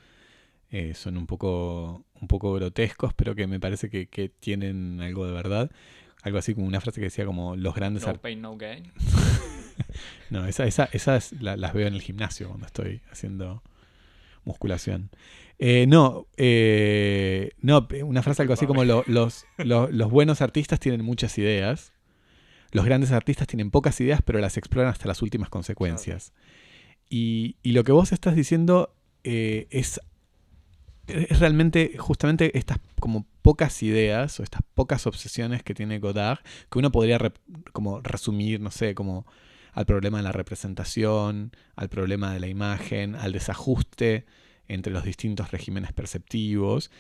eh, 0.71 0.95
son 0.95 1.17
un 1.17 1.27
poco, 1.27 2.05
un 2.21 2.27
poco 2.29 2.53
grotescos, 2.55 3.13
pero 3.15 3.35
que 3.35 3.47
me 3.47 3.61
parece 3.61 3.89
que, 3.91 4.07
que 4.09 4.29
tienen 4.29 5.01
algo 5.01 5.27
de 5.27 5.33
verdad. 5.33 5.71
Algo 6.23 6.39
así 6.39 6.55
como 6.55 6.67
una 6.67 6.81
frase 6.81 7.01
que 7.01 7.07
decía 7.07 7.27
como 7.27 7.55
los 7.55 7.75
grandes 7.75 8.03
No 8.05 8.11
ar- 8.11 8.21
pain, 8.21 8.41
no 8.41 8.57
gain. 8.57 8.93
No, 10.31 10.47
esa, 10.47 10.67
esa, 10.67 10.89
esas 10.93 11.33
la- 11.41 11.57
las 11.57 11.73
veo 11.75 11.87
en 11.87 11.95
el 11.95 12.03
gimnasio 12.03 12.49
cuando 12.49 12.67
estoy 12.67 13.03
haciendo 13.11 13.63
musculación. 14.45 15.11
Eh, 15.59 15.87
no, 15.87 16.27
eh, 16.37 17.51
no, 17.61 17.87
una 18.05 18.23
frase 18.23 18.43
algo 18.43 18.55
así 18.55 18.67
como 18.67 18.85
lo- 18.85 19.05
los, 19.07 19.47
lo- 19.59 19.89
los 19.91 20.11
buenos 20.11 20.41
artistas 20.43 20.81
tienen 20.81 21.05
muchas 21.05 21.37
ideas, 21.39 21.93
los 22.73 22.85
grandes 22.85 23.13
artistas 23.13 23.47
tienen 23.47 23.71
pocas 23.71 24.01
ideas, 24.01 24.21
pero 24.25 24.41
las 24.41 24.57
exploran 24.57 24.91
hasta 24.91 25.07
las 25.07 25.23
últimas 25.23 25.49
consecuencias. 25.49 26.33
Y, 27.09 27.57
y 27.63 27.73
lo 27.73 27.85
que 27.85 27.93
vos 27.93 28.11
estás 28.13 28.35
diciendo 28.35 28.95
eh, 29.23 29.69
es, 29.71 30.01
es 31.07 31.39
realmente 31.39 31.97
justamente 31.99 32.57
estas 32.59 32.79
como 32.99 33.27
pocas 33.43 33.83
ideas 33.83 34.41
o 34.41 34.43
estas 34.43 34.63
pocas 34.75 35.07
obsesiones 35.07 35.63
que 35.63 35.75
tiene 35.75 35.99
Godard, 35.99 36.39
que 36.71 36.79
uno 36.79 36.91
podría 36.91 37.19
como 37.73 38.01
resumir, 38.01 38.61
no 38.61 38.71
sé, 38.71 38.95
como 38.95 39.27
al 39.75 39.87
problema 39.87 40.19
de 40.19 40.25
la 40.25 40.33
representación, 40.33 41.53
al 41.75 41.89
problema 41.89 42.33
de 42.33 42.41
la 42.41 42.47
imagen, 42.47 43.17
al 43.17 43.33
desajuste 43.33 44.25
entre 44.69 44.93
los 44.93 45.05
distintos 45.05 45.51
regímenes 45.51 45.93
perceptivos, 45.93 46.91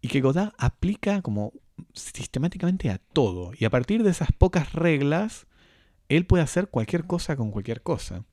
y 0.00 0.08
que 0.08 0.20
Godard 0.20 0.52
aplica 0.58 1.22
como 1.22 1.52
sistemáticamente 1.94 2.90
a 2.90 2.98
todo. 2.98 3.52
Y 3.58 3.64
a 3.64 3.70
partir 3.70 4.02
de 4.02 4.10
esas 4.10 4.30
pocas 4.30 4.72
reglas, 4.72 5.46
él 6.08 6.26
puede 6.26 6.44
hacer 6.44 6.68
cualquier 6.68 7.06
cosa 7.06 7.34
con 7.34 7.50
cualquier 7.50 7.82
cosa. 7.82 8.24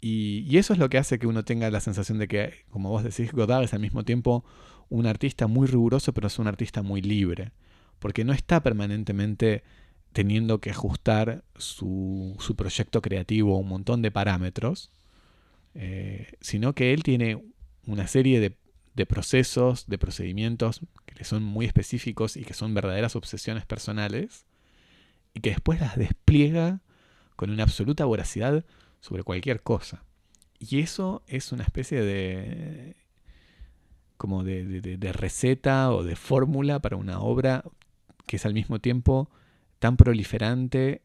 Y, 0.00 0.44
y 0.48 0.58
eso 0.58 0.74
es 0.74 0.78
lo 0.78 0.88
que 0.88 0.98
hace 0.98 1.18
que 1.18 1.26
uno 1.26 1.44
tenga 1.44 1.70
la 1.70 1.80
sensación 1.80 2.18
de 2.18 2.28
que, 2.28 2.64
como 2.70 2.90
vos 2.90 3.02
decís, 3.02 3.32
Godard 3.32 3.64
es 3.64 3.74
al 3.74 3.80
mismo 3.80 4.04
tiempo 4.04 4.44
un 4.88 5.06
artista 5.06 5.46
muy 5.46 5.66
riguroso, 5.66 6.12
pero 6.12 6.28
es 6.28 6.38
un 6.38 6.46
artista 6.46 6.82
muy 6.82 7.00
libre. 7.00 7.52
Porque 7.98 8.24
no 8.24 8.32
está 8.32 8.62
permanentemente 8.62 9.64
teniendo 10.16 10.62
que 10.62 10.70
ajustar 10.70 11.44
su, 11.56 12.36
su 12.38 12.56
proyecto 12.56 13.02
creativo 13.02 13.54
a 13.54 13.58
un 13.58 13.68
montón 13.68 14.00
de 14.00 14.10
parámetros, 14.10 14.90
eh, 15.74 16.32
sino 16.40 16.74
que 16.74 16.94
él 16.94 17.02
tiene 17.02 17.44
una 17.86 18.06
serie 18.06 18.40
de, 18.40 18.56
de 18.94 19.04
procesos, 19.04 19.86
de 19.88 19.98
procedimientos 19.98 20.80
que 21.04 21.16
le 21.16 21.24
son 21.24 21.42
muy 21.42 21.66
específicos 21.66 22.38
y 22.38 22.44
que 22.44 22.54
son 22.54 22.72
verdaderas 22.72 23.14
obsesiones 23.14 23.66
personales, 23.66 24.46
y 25.34 25.40
que 25.40 25.50
después 25.50 25.82
las 25.82 25.98
despliega 25.98 26.80
con 27.36 27.50
una 27.50 27.64
absoluta 27.64 28.06
voracidad 28.06 28.64
sobre 29.00 29.22
cualquier 29.22 29.62
cosa. 29.62 30.02
Y 30.58 30.80
eso 30.80 31.24
es 31.26 31.52
una 31.52 31.64
especie 31.64 32.00
de 32.00 32.96
como 34.16 34.44
de, 34.44 34.80
de- 34.80 35.12
receta 35.12 35.92
o 35.92 36.02
de 36.04 36.16
fórmula 36.16 36.80
para 36.80 36.96
una 36.96 37.20
obra 37.20 37.64
que 38.26 38.36
es 38.36 38.46
al 38.46 38.54
mismo 38.54 38.78
tiempo 38.78 39.28
tan 39.86 39.96
proliferante, 39.96 41.02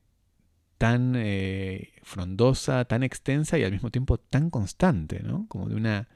tan 0.79 1.13
eh, 1.15 1.91
frondosa, 2.01 2.85
tan 2.85 3.03
extensa 3.03 3.59
y 3.59 3.63
al 3.63 3.71
mismo 3.71 3.91
tiempo 3.91 4.17
tan 4.17 4.49
constante, 4.49 5.21
¿no? 5.21 5.45
Como 5.49 5.69
de 5.69 5.75
una, 5.75 6.07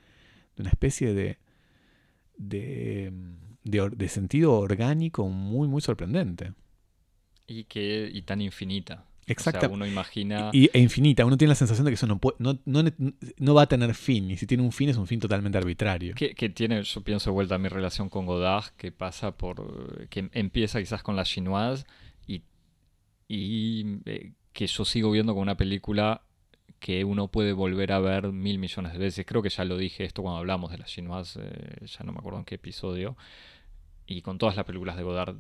de 0.55 0.61
una 0.63 0.72
especie 0.72 1.13
de, 1.13 1.38
de, 2.38 3.13
de 3.63 4.09
sentido 4.09 4.53
orgánico 4.53 5.30
muy, 5.30 5.68
muy 5.68 5.82
sorprendente. 5.82 6.53
Y, 7.45 7.66
que, 7.66 8.09
y 8.11 8.24
tan 8.24 8.41
infinita. 8.41 9.05
O 9.28 9.32
Exacta- 9.32 9.59
sea, 9.59 9.70
uno 9.70 9.86
imagina... 9.86 10.49
Y, 10.51 10.72
e 10.74 10.80
infinita. 10.80 11.24
Uno 11.24 11.38
tiene 11.38 11.49
la 11.49 11.55
sensación 11.55 11.86
de 11.86 11.91
que 11.91 11.95
eso 11.95 12.07
no, 12.07 12.18
puede- 12.18 12.38
no, 12.39 12.57
no, 12.66 12.84
no 13.38 13.53
va 13.53 13.61
a 13.61 13.68
tener 13.68 13.93
fin. 13.93 14.32
Y 14.32 14.38
si 14.38 14.47
tiene 14.47 14.63
un 14.63 14.72
fin, 14.72 14.89
es 14.89 14.97
un 14.97 15.05
fin 15.05 15.20
totalmente 15.20 15.59
arbitrario. 15.59 16.16
Que, 16.16 16.34
que 16.34 16.49
tiene, 16.49 16.82
yo 16.82 17.01
pienso 17.01 17.30
de 17.30 17.34
vuelta 17.36 17.53
a 17.53 17.57
mi 17.59 17.68
relación 17.70 18.09
con 18.09 18.26
Godard, 18.26 18.72
que 18.78 18.91
pasa 18.91 19.38
por. 19.38 20.07
que 20.09 20.30
empieza 20.34 20.80
quizás 20.80 21.03
con 21.03 21.16
la 21.16 21.24
chinoise 21.26 21.86
y, 23.28 24.00
eh, 24.06 24.34
que 24.54 24.68
yo 24.68 24.86
sigo 24.86 25.12
viendo 25.12 25.34
como 25.34 25.42
una 25.42 25.58
película 25.58 26.22
que 26.80 27.04
uno 27.04 27.28
puede 27.30 27.54
volver 27.54 27.92
a 27.92 28.00
ver 28.00 28.32
mil 28.32 28.60
millones 28.60 28.94
de 28.94 29.00
veces. 29.00 29.26
Creo 29.26 29.42
que 29.42 29.50
ya 29.50 29.66
lo 29.66 29.78
dije 29.78 30.06
esto 30.06 30.22
cuando 30.22 30.40
hablamos 30.40 30.72
de 30.72 30.78
la 30.78 30.86
chinoise, 30.86 31.40
eh, 31.42 31.86
ya 31.86 32.04
no 32.04 32.12
me 32.12 32.20
acuerdo 32.20 32.40
en 32.40 32.46
qué 32.46 32.56
episodio. 32.56 33.18
Y 34.08 34.22
con 34.22 34.38
todas 34.38 34.56
las 34.56 34.66
películas 34.66 34.98
de 34.98 35.04
Godard 35.04 35.36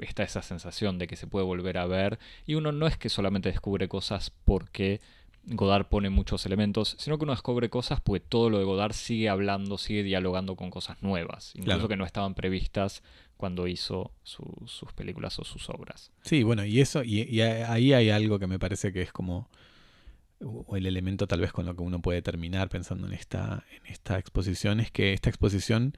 está 0.00 0.22
esa 0.22 0.42
sensación 0.42 0.98
de 0.98 1.06
que 1.06 1.16
se 1.16 1.26
puede 1.26 1.44
volver 1.44 1.78
a 1.78 1.86
ver. 1.86 2.18
Y 2.46 2.54
uno 2.54 2.72
no 2.72 2.86
es 2.86 2.96
que 2.96 3.08
solamente 3.08 3.50
descubre 3.50 3.88
cosas 3.88 4.30
porque 4.30 5.00
Godard 5.46 5.86
pone 5.86 6.08
muchos 6.10 6.46
elementos, 6.46 6.96
sino 6.98 7.18
que 7.18 7.24
uno 7.24 7.32
descubre 7.32 7.68
cosas 7.68 8.00
porque 8.00 8.20
todo 8.20 8.48
lo 8.50 8.58
de 8.58 8.64
Godard 8.64 8.92
sigue 8.94 9.28
hablando, 9.28 9.76
sigue 9.78 10.02
dialogando 10.02 10.56
con 10.56 10.70
cosas 10.70 11.02
nuevas, 11.02 11.52
incluso 11.54 11.76
Claro. 11.76 11.88
que 11.88 11.96
no 11.96 12.06
estaban 12.06 12.34
previstas 12.34 13.02
cuando 13.36 13.66
hizo 13.66 14.12
su- 14.22 14.62
sus 14.66 14.92
películas 14.94 15.38
o 15.38 15.44
sus 15.44 15.68
obras. 15.68 16.10
Sí, 16.22 16.42
bueno, 16.44 16.64
y 16.64 16.80
eso, 16.80 17.02
y, 17.04 17.22
y 17.22 17.40
ahí 17.42 17.92
hay 17.92 18.08
algo 18.10 18.38
que 18.38 18.46
me 18.46 18.58
parece 18.58 18.92
que 18.92 19.02
es 19.02 19.12
como 19.12 19.48
el 20.74 20.86
elemento 20.86 21.26
tal 21.26 21.40
vez 21.40 21.52
con 21.52 21.66
lo 21.66 21.74
que 21.76 21.82
uno 21.82 22.00
puede 22.00 22.20
terminar 22.22 22.68
pensando 22.68 23.06
en 23.06 23.12
esta, 23.12 23.64
en 23.76 23.86
esta 23.92 24.18
exposición, 24.18 24.80
es 24.80 24.90
que 24.90 25.12
esta 25.12 25.28
exposición, 25.30 25.94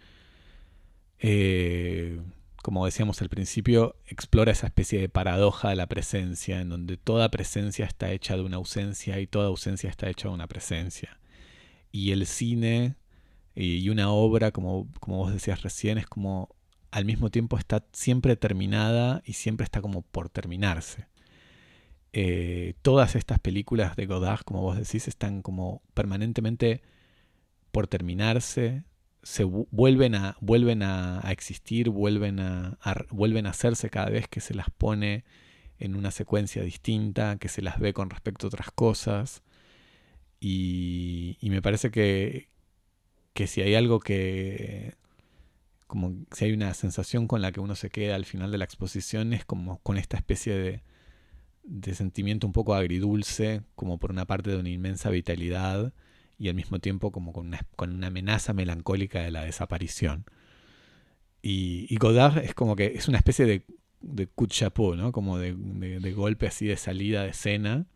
eh, 1.19 2.21
como 2.67 2.85
decíamos 2.85 3.23
al 3.23 3.29
principio, 3.29 3.95
explora 4.09 4.51
esa 4.51 4.67
especie 4.67 5.01
de 5.01 5.09
paradoja 5.09 5.69
de 5.71 5.77
la 5.77 5.87
presencia, 5.87 6.61
en 6.61 6.69
donde 6.69 6.97
toda 6.97 7.31
presencia 7.31 7.87
está 7.87 8.11
hecha 8.11 8.35
de 8.35 8.43
una 8.43 8.57
ausencia 8.57 9.21
y 9.21 9.29
toda 9.29 9.47
ausencia 9.47 9.89
está 9.89 10.11
hecha 10.11 10.27
de 10.27 10.35
una 10.35 10.49
presencia. 10.49 11.21
Y 11.93 12.11
el 12.11 12.27
cine 12.27 12.97
y 13.55 13.77
y 13.77 13.89
una 13.89 14.11
obra, 14.11 14.51
como, 14.51 14.89
como 14.99 15.19
vos 15.19 15.33
decías 15.33 15.63
recién, 15.63 15.97
es 15.97 16.09
como 16.09 16.57
al 16.91 17.05
mismo 17.05 17.31
tiempo 17.31 17.57
está 17.57 17.87
siempre 17.93 18.35
terminada 18.35 19.23
y 19.25 19.35
siempre 19.35 19.63
está 19.63 19.81
como 19.81 20.03
por 20.03 20.29
terminarse. 20.29 21.07
Eh, 22.13 22.75
todas 22.83 23.15
estas 23.15 23.39
películas 23.39 23.95
de 23.95 24.07
Godard, 24.07 24.41
como 24.41 24.63
vos 24.63 24.77
decís, 24.77 25.07
están 25.07 25.41
como 25.41 25.83
permanentemente 25.95 26.83
por 27.71 27.87
terminarse, 27.87 28.83
se 29.27 29.43
vuelven 29.43 30.15
a, 30.15 30.37
vuelven 30.41 30.85
a, 30.85 31.21
existir, 31.33 31.91
vuelven 31.91 32.39
a, 32.39 32.79
vuelven 33.11 33.47
a 33.47 33.51
hacerse 33.51 33.91
cada 33.91 34.09
vez 34.09 34.29
que 34.29 34.41
se 34.41 34.55
las 34.55 34.71
pone 34.71 35.25
en 35.81 35.97
una 35.97 36.13
secuencia 36.13 36.63
distinta, 36.63 37.37
que 37.37 37.49
se 37.49 37.61
las 37.61 37.81
ve 37.81 37.93
con 37.93 38.09
respecto 38.09 38.47
a 38.47 38.49
otras 38.49 38.71
cosas. 38.71 39.43
Y, 40.39 41.39
y 41.41 41.51
me 41.51 41.61
parece 41.61 41.91
que, 41.91 42.51
que 43.33 43.49
si 43.49 43.63
hay 43.63 43.75
algo 43.75 43.99
que, 43.99 44.95
como 45.89 46.15
si 46.31 46.45
hay 46.45 46.53
una 46.53 46.73
sensación 46.75 47.27
con 47.27 47.43
la 47.43 47.51
que 47.51 47.59
uno 47.59 47.75
se 47.75 47.91
queda 47.91 48.15
al 48.15 48.27
final 48.27 48.53
de 48.53 48.59
la 48.59 48.65
exposición, 48.65 49.33
es 49.33 49.45
como 49.45 49.81
con 49.81 49.99
esta 49.99 50.17
especie 50.17 50.55
de, 50.55 50.83
de 51.65 51.95
sentimiento 51.97 52.47
un 52.47 52.53
poco 52.53 52.75
agridulce, 52.75 53.63
como 53.75 53.99
por 53.99 54.13
una 54.13 54.25
parte 54.25 54.51
de 54.51 54.59
una 54.59 54.71
inmensa 54.71 55.11
vitalidad 55.11 55.93
y 56.39 56.49
al 56.49 56.55
mismo 56.55 56.79
tiempo 56.79 57.13
como 57.13 57.33
con 57.33 57.49
una, 57.49 57.61
con 57.77 57.93
una 57.93 58.09
amenaza 58.09 58.53
melancólica 58.53 59.21
de 59.21 59.31
la 59.31 59.45
desaparición. 59.45 60.25
Y, 61.43 61.95
Godard 61.99 62.39
es 62.39 62.55
como 62.55 62.75
que 62.75 62.87
es 62.87 63.07
una 63.07 63.19
especie 63.19 63.45
de, 63.45 63.63
de 64.01 64.27
coup 64.27 64.49
de 64.49 64.55
chapeau, 64.55 64.97
¿no? 64.97 65.13
Como 65.13 65.39
de, 65.39 65.55
de, 65.55 66.13
golpe 66.13 66.49
así 66.49 66.67
de 66.67 66.77
salida 66.77 67.23
de 67.23 67.31
escena, 67.31 67.87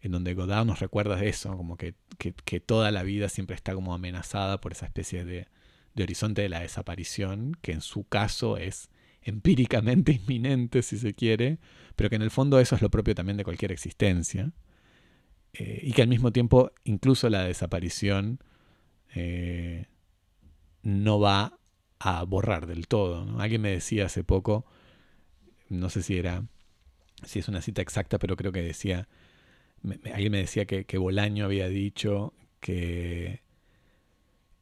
en 0.00 0.12
donde 0.12 0.34
Godard 0.34 0.66
nos 0.66 0.80
recuerda 0.80 1.16
de 1.16 1.28
eso, 1.28 1.56
como 1.56 1.76
que, 1.76 1.94
que, 2.18 2.32
que, 2.32 2.58
toda 2.58 2.90
la 2.90 3.04
vida 3.04 3.28
siempre 3.28 3.54
está 3.54 3.74
como 3.74 3.94
amenazada 3.94 4.60
por 4.60 4.72
esa 4.72 4.86
especie 4.86 5.24
de, 5.24 5.46
de 5.94 6.02
horizonte 6.02 6.42
de 6.42 6.48
la 6.48 6.60
desaparición, 6.60 7.56
que 7.62 7.72
en 7.72 7.82
su 7.82 8.04
caso 8.04 8.56
es 8.56 8.90
empíricamente 9.22 10.12
inminente, 10.26 10.82
si 10.82 10.98
se 10.98 11.14
quiere, 11.14 11.58
pero 11.94 12.10
que 12.10 12.16
en 12.16 12.22
el 12.22 12.30
fondo 12.30 12.58
eso 12.58 12.74
es 12.74 12.82
lo 12.82 12.90
propio 12.90 13.14
también 13.14 13.36
de 13.36 13.44
cualquier 13.44 13.72
existencia. 13.72 14.52
Eh, 15.58 15.80
y 15.82 15.92
que 15.92 16.02
al 16.02 16.08
mismo 16.08 16.30
tiempo 16.30 16.70
incluso 16.84 17.28
la 17.28 17.42
desaparición 17.42 18.38
eh, 19.14 19.86
no 20.82 21.18
va 21.18 21.58
a 21.98 22.22
borrar 22.22 22.68
del 22.68 22.86
todo. 22.86 23.40
Alguien 23.40 23.62
me 23.62 23.72
decía 23.72 24.06
hace 24.06 24.22
poco, 24.22 24.64
no 25.68 25.90
sé 25.90 26.02
si 26.02 26.16
era, 26.16 26.44
si 27.24 27.40
es 27.40 27.48
una 27.48 27.60
cita 27.60 27.82
exacta, 27.82 28.20
pero 28.20 28.36
creo 28.36 28.52
que 28.52 28.62
decía, 28.62 29.08
alguien 30.12 30.30
me 30.30 30.38
decía 30.38 30.64
que, 30.64 30.98
Bolaño 30.98 31.44
había 31.44 31.68
dicho 31.68 32.34
que 32.60 33.42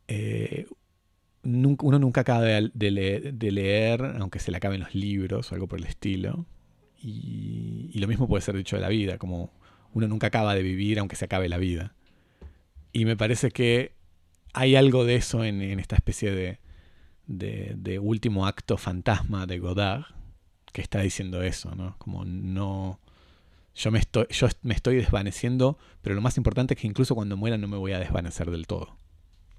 eh, 0.09 0.67
uno 1.43 1.99
nunca 1.99 2.23
acaba 2.23 2.41
de, 2.41 3.51
leer, 3.53 4.03
aunque 4.19 4.39
se 4.39 4.51
le 4.51 4.57
acaben 4.57 4.81
los 4.81 4.95
libros 4.95 5.53
o 5.53 5.55
algo 5.55 5.69
por 5.69 5.79
el 5.79 5.85
estilo. 5.85 6.47
Y, 7.03 7.91
y, 7.93 7.99
lo 7.99 8.09
mismo 8.09 8.27
puede 8.27 8.41
ser 8.41 8.57
dicho 8.57 8.77
de 8.77 8.83
la 8.83 8.89
vida, 8.89 9.19
como 9.19 9.53
uno 9.97 10.09
nunca 10.09 10.27
acaba 10.27 10.55
de 10.55 10.63
vivir 10.63 10.99
aunque 10.99 11.17
se 11.17 11.25
acabe 11.25 11.49
la 11.49 11.57
vida. 11.57 11.95
Y 12.93 13.07
me 13.07 13.17
parece 13.17 13.51
que 13.51 13.93
hay 14.53 14.77
algo 14.77 15.07
de 15.07 15.17
eso 15.17 15.43
en, 15.43 15.63
esta 15.81 15.97
especie 15.97 16.33
de, 16.33 16.59
de, 17.27 17.99
último 17.99 18.47
acto 18.47 18.77
fantasma 18.77 19.47
de 19.47 19.59
Godard 19.59 20.05
que 20.75 20.83
está 20.83 21.01
diciendo 21.01 21.43
eso, 21.43 21.75
¿no? 21.75 21.97
Como 21.97 22.27
no... 22.27 23.01
Yo 23.75 23.91
me, 23.91 23.99
estoy, 23.99 24.27
yo 24.31 24.49
me 24.63 24.75
estoy 24.75 24.97
desvaneciendo, 24.97 25.79
pero 26.03 26.15
lo 26.15 26.21
más 26.21 26.37
importante 26.37 26.75
es 26.75 26.81
que 26.81 26.87
incluso 26.87 27.15
cuando 27.15 27.39
muera 27.39 27.57
no 27.57 27.67
me 27.67 27.79
voy 27.79 27.93
a 27.93 27.99
desvanecer 27.99 28.51
del 28.51 28.67
todo. 28.67 28.97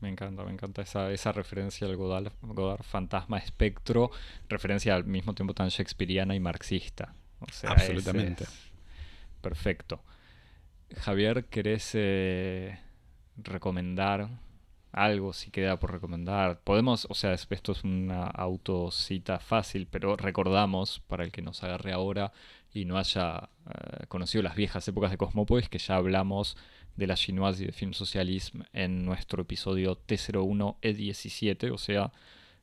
Me 0.02 0.10
encanta, 0.10 0.44
me 0.44 0.52
encanta 0.52 0.84
esa, 0.84 1.12
esa 1.12 1.32
referencia 1.32 1.88
al 1.88 1.96
Godard, 1.96 2.32
Godard 2.42 2.84
fantasma 2.84 3.40
espectro, 3.40 4.12
referencia 4.50 4.94
al 4.94 5.06
mismo 5.06 5.34
tiempo 5.34 5.56
tan 5.56 5.70
shakespeariana 5.70 6.36
y 6.36 6.40
marxista. 6.40 7.16
Absolutamente. 7.40 8.46
perfecto. 9.42 10.04
Javier, 10.96 11.46
¿querés 11.46 11.92
eh, 11.94 12.80
recomendar 13.38 14.30
algo 14.92 15.34
si 15.34 15.52
queda 15.52 15.78
por 15.80 15.92
recomendar? 15.92 16.62
Podemos, 16.62 17.08
o 17.10 17.14
sea, 17.14 17.34
esto 17.34 17.72
es 17.72 17.84
una 17.84 18.24
autocita 18.28 19.40
fácil, 19.40 19.88
pero 19.92 20.16
recordamos, 20.16 21.02
para 21.08 21.24
el 21.24 21.32
que 21.32 21.42
nos 21.42 21.64
agarre 21.64 21.92
ahora 21.92 22.32
y 22.74 22.86
no 22.86 22.98
haya 22.98 23.50
eh, 23.66 24.06
conocido 24.08 24.44
las 24.44 24.56
viejas 24.56 24.88
épocas 24.88 25.12
de 25.12 25.18
Cosmópolis, 25.18 25.70
que 25.70 25.80
ya 25.80 25.96
hablamos 25.96 26.58
de 26.96 27.08
la 27.08 27.16
chinoise 27.16 27.64
y 27.64 27.68
de 27.68 27.74
Film 27.74 27.94
Socialisme 27.94 28.66
en 28.74 29.06
nuestro 29.06 29.42
episodio 29.44 30.00
T01E17, 30.08 31.72
o 31.72 31.78
sea, 31.78 32.12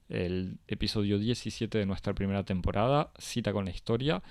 el 0.09 0.59
episodio 0.67 1.19
17 1.19 1.79
de 1.79 1.87
nuestra 1.87 2.15
primera 2.15 2.45
temporada, 2.45 3.13
cita 3.19 3.53
con 3.53 3.65
la 3.65 3.71
historia. 3.71 4.23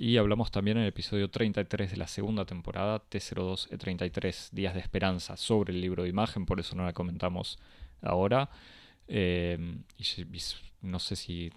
Y 0.00 0.16
hablamos 0.16 0.50
también 0.50 0.78
en 0.78 0.84
el 0.84 0.88
episodio 0.88 1.28
33 1.28 1.90
de 1.90 1.96
la 1.98 2.08
segunda 2.08 2.46
temporada, 2.46 3.02
T02E33, 3.10 4.48
Días 4.50 4.72
de 4.72 4.80
Esperanza, 4.80 5.36
sobre 5.36 5.74
el 5.74 5.82
libro 5.82 6.04
de 6.04 6.08
imagen, 6.08 6.46
por 6.46 6.58
eso 6.58 6.74
no 6.74 6.86
la 6.86 6.94
comentamos 6.94 7.58
ahora. 8.00 8.48
Y 9.06 9.58
no 10.80 10.98
sé 11.00 11.16
si, 11.16 11.52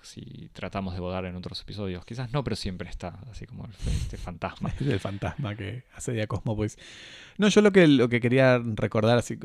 si 0.00 0.50
tratamos 0.54 0.94
de 0.94 1.00
bodar 1.00 1.26
en 1.26 1.36
otros 1.36 1.60
episodios, 1.60 2.02
quizás 2.06 2.32
no, 2.32 2.42
pero 2.42 2.56
siempre 2.56 2.88
está, 2.88 3.20
así 3.30 3.44
como 3.44 3.68
este 3.84 4.16
fantasma. 4.16 4.72
El 4.80 4.98
fantasma 4.98 5.54
que 5.54 5.84
hace 5.94 6.12
día 6.12 6.26
Cosmópolis. 6.26 6.78
No, 7.36 7.48
yo 7.48 7.60
lo 7.60 7.72
que, 7.72 7.86
lo 7.86 8.08
que 8.08 8.22
quería 8.22 8.58
recordar, 8.58 9.18
así, 9.18 9.38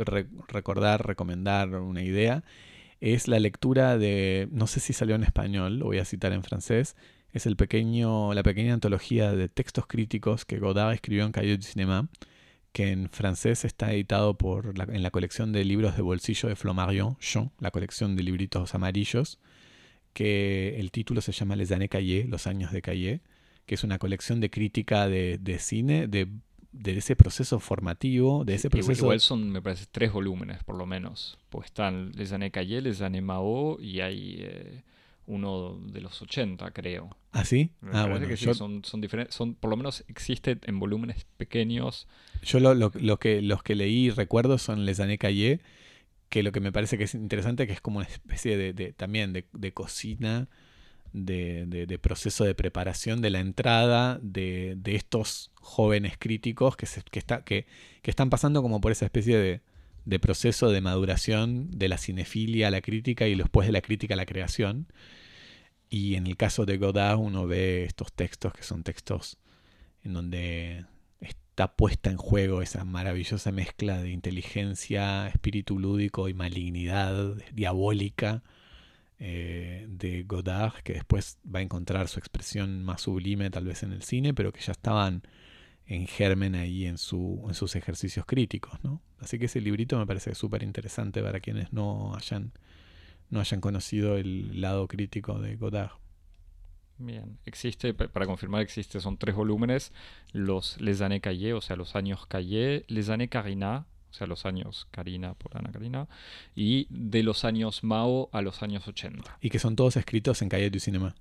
recordar, 0.48 1.06
recomendar 1.06 1.76
una 1.76 2.02
idea, 2.02 2.46
es 3.02 3.28
la 3.28 3.40
lectura 3.40 3.98
de, 3.98 4.48
no 4.54 4.68
sé 4.68 4.80
si 4.80 4.94
salió 4.94 5.16
en 5.16 5.26
español, 5.26 5.80
lo 5.80 5.88
voy 5.88 6.00
a 6.00 6.06
citar 6.06 6.32
en 6.32 6.44
francés, 6.44 6.96
es 7.34 7.46
el 7.46 7.56
pequeño, 7.56 8.34
la 8.34 8.44
pequeña 8.44 8.74
antología 8.74 9.32
de 9.32 9.50
textos 9.50 9.86
críticos 9.88 10.46
que 10.46 10.60
Godard 10.60 10.94
escribió 10.94 11.26
en 11.26 11.32
Cahiers 11.32 11.60
du 11.60 11.66
Cinéma, 11.66 12.10
que 12.72 12.92
en 12.92 13.10
francés 13.10 13.66
está 13.66 13.92
editado 13.92 14.38
por 14.38 14.74
en 14.90 15.04
la 15.04 15.12
colección 15.12 15.52
de 15.52 15.66
libros 15.66 15.96
de 15.96 16.02
bolsillo 16.02 16.50
de 16.50 16.56
Flammarion, 16.56 17.18
Jean, 17.20 17.52
la 17.60 17.72
colección 17.72 18.16
de 18.16 18.24
libritos 18.24 18.76
amarillos, 18.76 19.40
que 20.14 20.80
el 20.80 20.92
título 20.92 21.22
se 21.22 21.32
llama 21.32 21.56
Les 21.56 21.72
années 21.72 21.90
Cahiers, 21.90 22.30
los 22.30 22.48
años 22.48 22.72
de 22.72 22.82
Cahiers, 22.82 23.22
que 23.66 23.76
es 23.76 23.84
una 23.84 24.00
colección 24.00 24.40
de 24.40 24.50
crítica 24.50 25.08
de, 25.08 25.58
cine, 25.60 26.08
de, 26.08 26.30
ese 26.86 27.16
proceso 27.16 27.60
formativo, 27.60 28.46
de 28.46 28.56
ese 28.56 28.70
proceso... 28.70 29.06
Igual 29.06 29.20
son, 29.20 29.50
me 29.50 29.62
parece, 29.62 29.86
tres 29.92 30.12
volúmenes, 30.12 30.64
por 30.64 30.76
lo 30.76 30.86
menos. 30.86 31.38
Pues 31.50 31.66
están 31.66 32.12
Les 32.14 32.32
années 32.32 32.52
Cahiers, 32.52 32.84
Les 32.84 33.02
années 33.02 33.22
Mao 33.22 33.80
y 33.80 34.00
hay... 34.00 34.38
Eh, 34.40 34.84
uno 35.28 35.80
de 35.92 36.02
los 36.02 36.22
80, 36.22 36.72
creo. 36.72 37.16
¿Ah, 37.32 37.46
sí? 37.46 37.72
ah, 37.94 38.08
bueno. 38.10 38.28
Que 38.28 38.38
son, 38.38 38.84
son 38.84 39.02
diferentes, 39.02 39.36
son, 39.36 39.54
por 39.54 39.70
lo 39.70 39.78
menos 39.78 40.04
existe 40.08 40.58
en 40.64 40.80
volúmenes 40.80 41.26
pequeños. 41.38 42.08
Yo 42.42 42.60
lo, 42.60 42.74
lo, 42.74 42.92
lo, 42.96 43.20
que, 43.20 43.42
los 43.42 43.62
que 43.62 43.76
leí 43.76 44.06
y 44.06 44.10
recuerdo 44.10 44.58
son 44.58 44.86
Les 44.86 45.00
Années 45.00 45.20
Cahiers, 45.20 45.62
que 46.30 46.44
lo 46.44 46.52
que 46.52 46.62
me 46.62 46.72
parece 46.72 46.98
que 46.98 47.04
es 47.04 47.14
interesante 47.14 47.68
que 47.68 47.74
es 47.74 47.82
como 47.82 48.00
una 48.00 48.08
especie 48.08 48.58
de, 48.58 48.74
de 48.74 48.94
también 48.94 49.34
de, 49.34 49.46
de 49.52 49.74
cocina, 49.74 50.48
de, 51.14 51.66
de, 51.66 52.00
proceso 52.00 52.44
de 52.44 52.56
preparación 52.56 53.22
de 53.22 53.30
la 53.30 53.40
entrada 53.40 54.20
de, 54.22 54.78
estos 54.86 55.52
jóvenes 55.56 56.16
críticos 56.18 56.76
que, 56.78 56.86
se, 56.86 57.02
que, 57.04 57.20
está, 57.20 57.44
que, 57.44 57.66
que 58.02 58.12
están 58.12 58.30
pasando 58.30 58.62
como 58.62 58.82
por 58.82 58.92
esa 58.92 59.06
especie 59.06 59.38
de, 59.38 59.62
de 60.08 60.20
proceso 60.20 60.70
de 60.70 60.80
maduración 60.80 61.70
de 61.70 61.90
la 61.90 61.98
cinefilia 61.98 62.70
a 62.70 62.72
la 62.72 62.80
crítica 62.80 63.28
y 63.28 63.36
después 63.36 63.68
de 63.68 63.74
la 63.74 63.82
crítica 63.82 64.14
a 64.14 64.18
la 64.18 64.26
creación. 64.26 64.88
Y 65.90 66.16
en 66.16 66.28
el 66.28 66.38
caso 66.38 66.66
de 66.66 66.78
Godard 66.78 67.20
uno 67.20 67.46
ve 67.46 67.84
estos 67.84 68.14
textos 68.14 68.54
que 68.54 68.64
son 68.64 68.84
textos 68.84 69.38
en 70.04 70.14
donde 70.14 70.86
está 71.20 71.76
puesta 71.76 72.10
en 72.10 72.16
juego 72.16 72.62
esa 72.62 72.86
maravillosa 72.86 73.52
mezcla 73.52 74.02
de 74.02 74.12
inteligencia, 74.12 75.28
espíritu 75.28 75.78
lúdico 75.78 76.30
y 76.30 76.34
malignidad 76.34 77.36
diabólica 77.52 78.44
eh, 79.20 79.88
de 79.90 80.24
Godard, 80.24 80.84
que 80.84 80.94
después 80.94 81.38
va 81.54 81.60
a 81.60 81.64
encontrar 81.64 82.08
su 82.08 82.20
expresión 82.20 82.82
más 82.86 83.02
sublime 83.02 83.50
tal 83.50 83.66
vez 83.66 83.84
en 83.84 83.92
el 83.92 84.04
cine, 84.04 84.34
pero 84.34 84.54
que 84.54 84.62
ya 84.62 84.72
estaban 84.72 85.24
en 85.88 86.06
germen 86.06 86.56
ahí 86.56 86.86
en, 86.86 86.98
su, 86.98 87.46
en 87.48 87.54
sus 87.54 87.76
ejercicios 87.76 88.26
críticos. 88.26 88.84
¿no? 88.84 89.02
Así 89.20 89.40
que 89.40 89.46
ese 89.46 89.62
librito 89.62 89.98
me 89.98 90.06
parece 90.06 90.36
súper 90.36 90.64
interesante 90.64 91.22
para 91.24 91.40
quienes 91.40 91.72
no 91.74 92.14
hayan, 92.16 92.52
no 93.30 93.40
hayan 93.40 93.62
conocido 93.62 94.18
el 94.18 94.62
lado 94.62 94.88
crítico 94.88 95.40
de 95.40 95.56
Godard. 95.56 95.92
Bien, 97.00 97.38
existe, 97.46 97.94
para 97.94 98.26
confirmar, 98.26 98.62
existe, 98.62 99.00
son 99.00 99.18
tres 99.18 99.36
volúmenes, 99.36 99.94
los 100.34 100.82
Les 100.82 101.02
années 101.02 101.22
Cahiers, 101.22 101.56
o 101.56 101.62
sea, 101.62 101.76
los 101.76 101.96
años 101.96 102.26
Cahiers, 102.26 102.90
Les 102.90 103.10
années 103.10 103.30
Carina, 103.30 103.86
o 104.10 104.14
sea, 104.14 104.26
los 104.26 104.48
años 104.48 104.88
Karina 104.90 105.36
por 105.36 105.56
Ana 105.56 105.72
Karina, 105.72 106.08
y 106.56 106.88
de 106.90 107.22
los 107.22 107.46
años 107.46 107.84
Mao 107.84 108.30
a 108.34 108.42
los 108.42 108.64
años 108.64 108.88
80. 108.88 109.38
Y 109.42 109.52
que 109.52 109.60
son 109.60 109.76
todos 109.76 109.96
escritos 109.96 110.42
en 110.42 110.50
Cahiers 110.50 110.72
du 110.72 110.80
Cinéma 110.80 111.16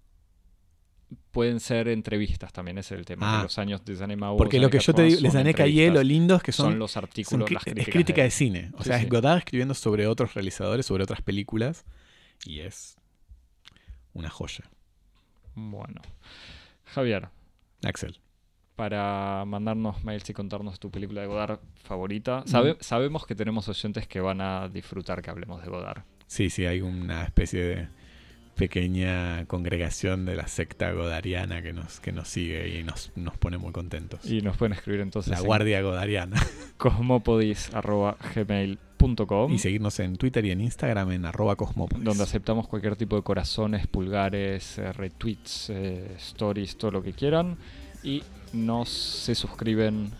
pueden 1.30 1.60
ser 1.60 1.88
entrevistas 1.88 2.52
también, 2.52 2.78
ese 2.78 2.94
es 2.94 3.00
el 3.00 3.04
tema. 3.06 3.32
de 3.32 3.38
ah. 3.38 3.42
los 3.44 3.58
años 3.58 3.84
de 3.84 3.94
Zanema 3.96 4.36
Porque 4.36 4.58
lo 4.58 4.70
que 4.70 4.78
yo 4.78 4.92
te 4.94 5.02
digo, 5.02 5.20
les 5.20 5.32
Zané 5.32 5.54
Calle, 5.54 5.90
lo 5.90 6.02
lindo 6.02 6.36
es 6.36 6.42
que 6.42 6.52
son, 6.52 6.72
son 6.72 6.78
los 6.78 6.96
artículos, 6.96 7.50
las 7.50 7.62
críticas. 7.62 7.88
Es 7.88 7.92
crítica 7.92 8.22
de, 8.22 8.30
cine. 8.30 8.72
O 8.74 8.82
sea, 8.82 8.98
es 8.98 9.08
Godard 9.08 9.38
escribiendo 9.38 9.74
sobre 9.74 10.06
otros 10.06 10.34
realizadores, 10.34 10.86
sobre 10.86 11.04
otras 11.04 11.22
películas. 11.22 11.84
Y 12.44 12.60
es 12.60 12.96
una 14.12 14.30
joya. 14.30 14.64
Bueno. 15.54 16.00
Javier. 16.84 17.28
Axel. 17.84 18.18
para 18.74 19.44
mandarnos 19.46 20.04
mails 20.04 20.28
y 20.28 20.34
contarnos 20.34 20.78
tu 20.78 20.90
película 20.90 21.22
de 21.22 21.26
Godard 21.26 21.60
favorita. 21.76 22.40
Mm. 22.40 22.48
Sabe- 22.48 22.76
Sabemos 22.80 23.26
que 23.26 23.34
tenemos 23.34 23.68
oyentes 23.68 24.06
que 24.06 24.20
van 24.20 24.40
a 24.40 24.68
disfrutar 24.68 25.22
que 25.22 25.30
hablemos 25.30 25.62
de 25.62 25.68
Godard. 25.68 26.02
Sí, 26.26 26.50
sí, 26.50 26.66
hay 26.66 26.80
una 26.80 27.24
especie 27.24 27.62
de 27.62 27.88
pequeña 28.56 29.46
congregación 29.46 30.24
de 30.24 30.34
la 30.34 30.48
secta 30.48 30.90
godariana 30.90 31.62
que 31.62 31.72
nos, 31.72 32.00
que 32.00 32.10
nos 32.10 32.26
sigue 32.28 32.78
y 32.78 32.82
nos, 32.82 33.12
nos 33.14 33.38
pone 33.38 33.58
muy 33.58 33.70
contentos. 33.70 34.24
Y 34.24 34.40
nos 34.40 34.56
pueden 34.56 34.72
escribir 34.72 35.02
entonces 35.02 35.30
la 35.30 35.38
en 35.38 35.44
guardia 35.44 35.80
godariana. 35.82 36.44
cosmopodis.gmail.com 36.78 39.52
y 39.52 39.58
seguirnos 39.58 40.00
en 40.00 40.16
Twitter 40.16 40.44
y 40.46 40.50
en 40.50 40.62
Instagram 40.62 41.12
en 41.12 41.26
arroba 41.26 41.56
cosmópolis. 41.56 42.04
donde 42.04 42.22
aceptamos 42.22 42.66
cualquier 42.66 42.96
tipo 42.96 43.16
de 43.16 43.22
corazones, 43.22 43.86
pulgares, 43.86 44.78
eh, 44.78 44.92
retweets, 44.92 45.70
eh, 45.70 46.14
stories, 46.16 46.76
todo 46.76 46.90
lo 46.90 47.02
que 47.02 47.12
quieran. 47.12 47.56
Y 48.02 48.22
nos 48.52 48.88
se 48.88 49.34
suscriben 49.34 50.10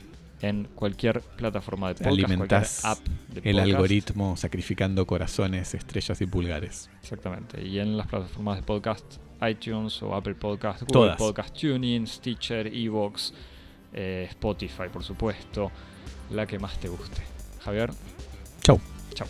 en 0.40 0.68
cualquier 0.74 1.20
plataforma 1.20 1.88
de 1.88 1.94
podcast, 1.94 2.12
Alimentás 2.12 2.84
app 2.84 2.98
de 3.28 3.50
el 3.50 3.58
algoritmo 3.58 4.36
sacrificando 4.36 5.06
corazones, 5.06 5.74
estrellas 5.74 6.20
y 6.20 6.26
pulgares. 6.26 6.90
Exactamente. 7.00 7.62
Y 7.62 7.78
en 7.78 7.96
las 7.96 8.06
plataformas 8.06 8.56
de 8.56 8.62
podcast, 8.62 9.16
iTunes 9.48 10.02
o 10.02 10.14
Apple 10.14 10.34
Podcast, 10.34 10.82
Google 10.82 11.14
Podcast 11.16 11.58
Tuning, 11.58 12.06
Stitcher, 12.06 12.66
Evox, 12.66 13.32
eh, 13.92 14.26
Spotify, 14.30 14.84
por 14.92 15.02
supuesto, 15.02 15.70
la 16.30 16.46
que 16.46 16.58
más 16.58 16.78
te 16.78 16.88
guste. 16.88 17.22
Javier. 17.64 17.90
Chau. 18.62 18.80
Chau. 19.14 19.26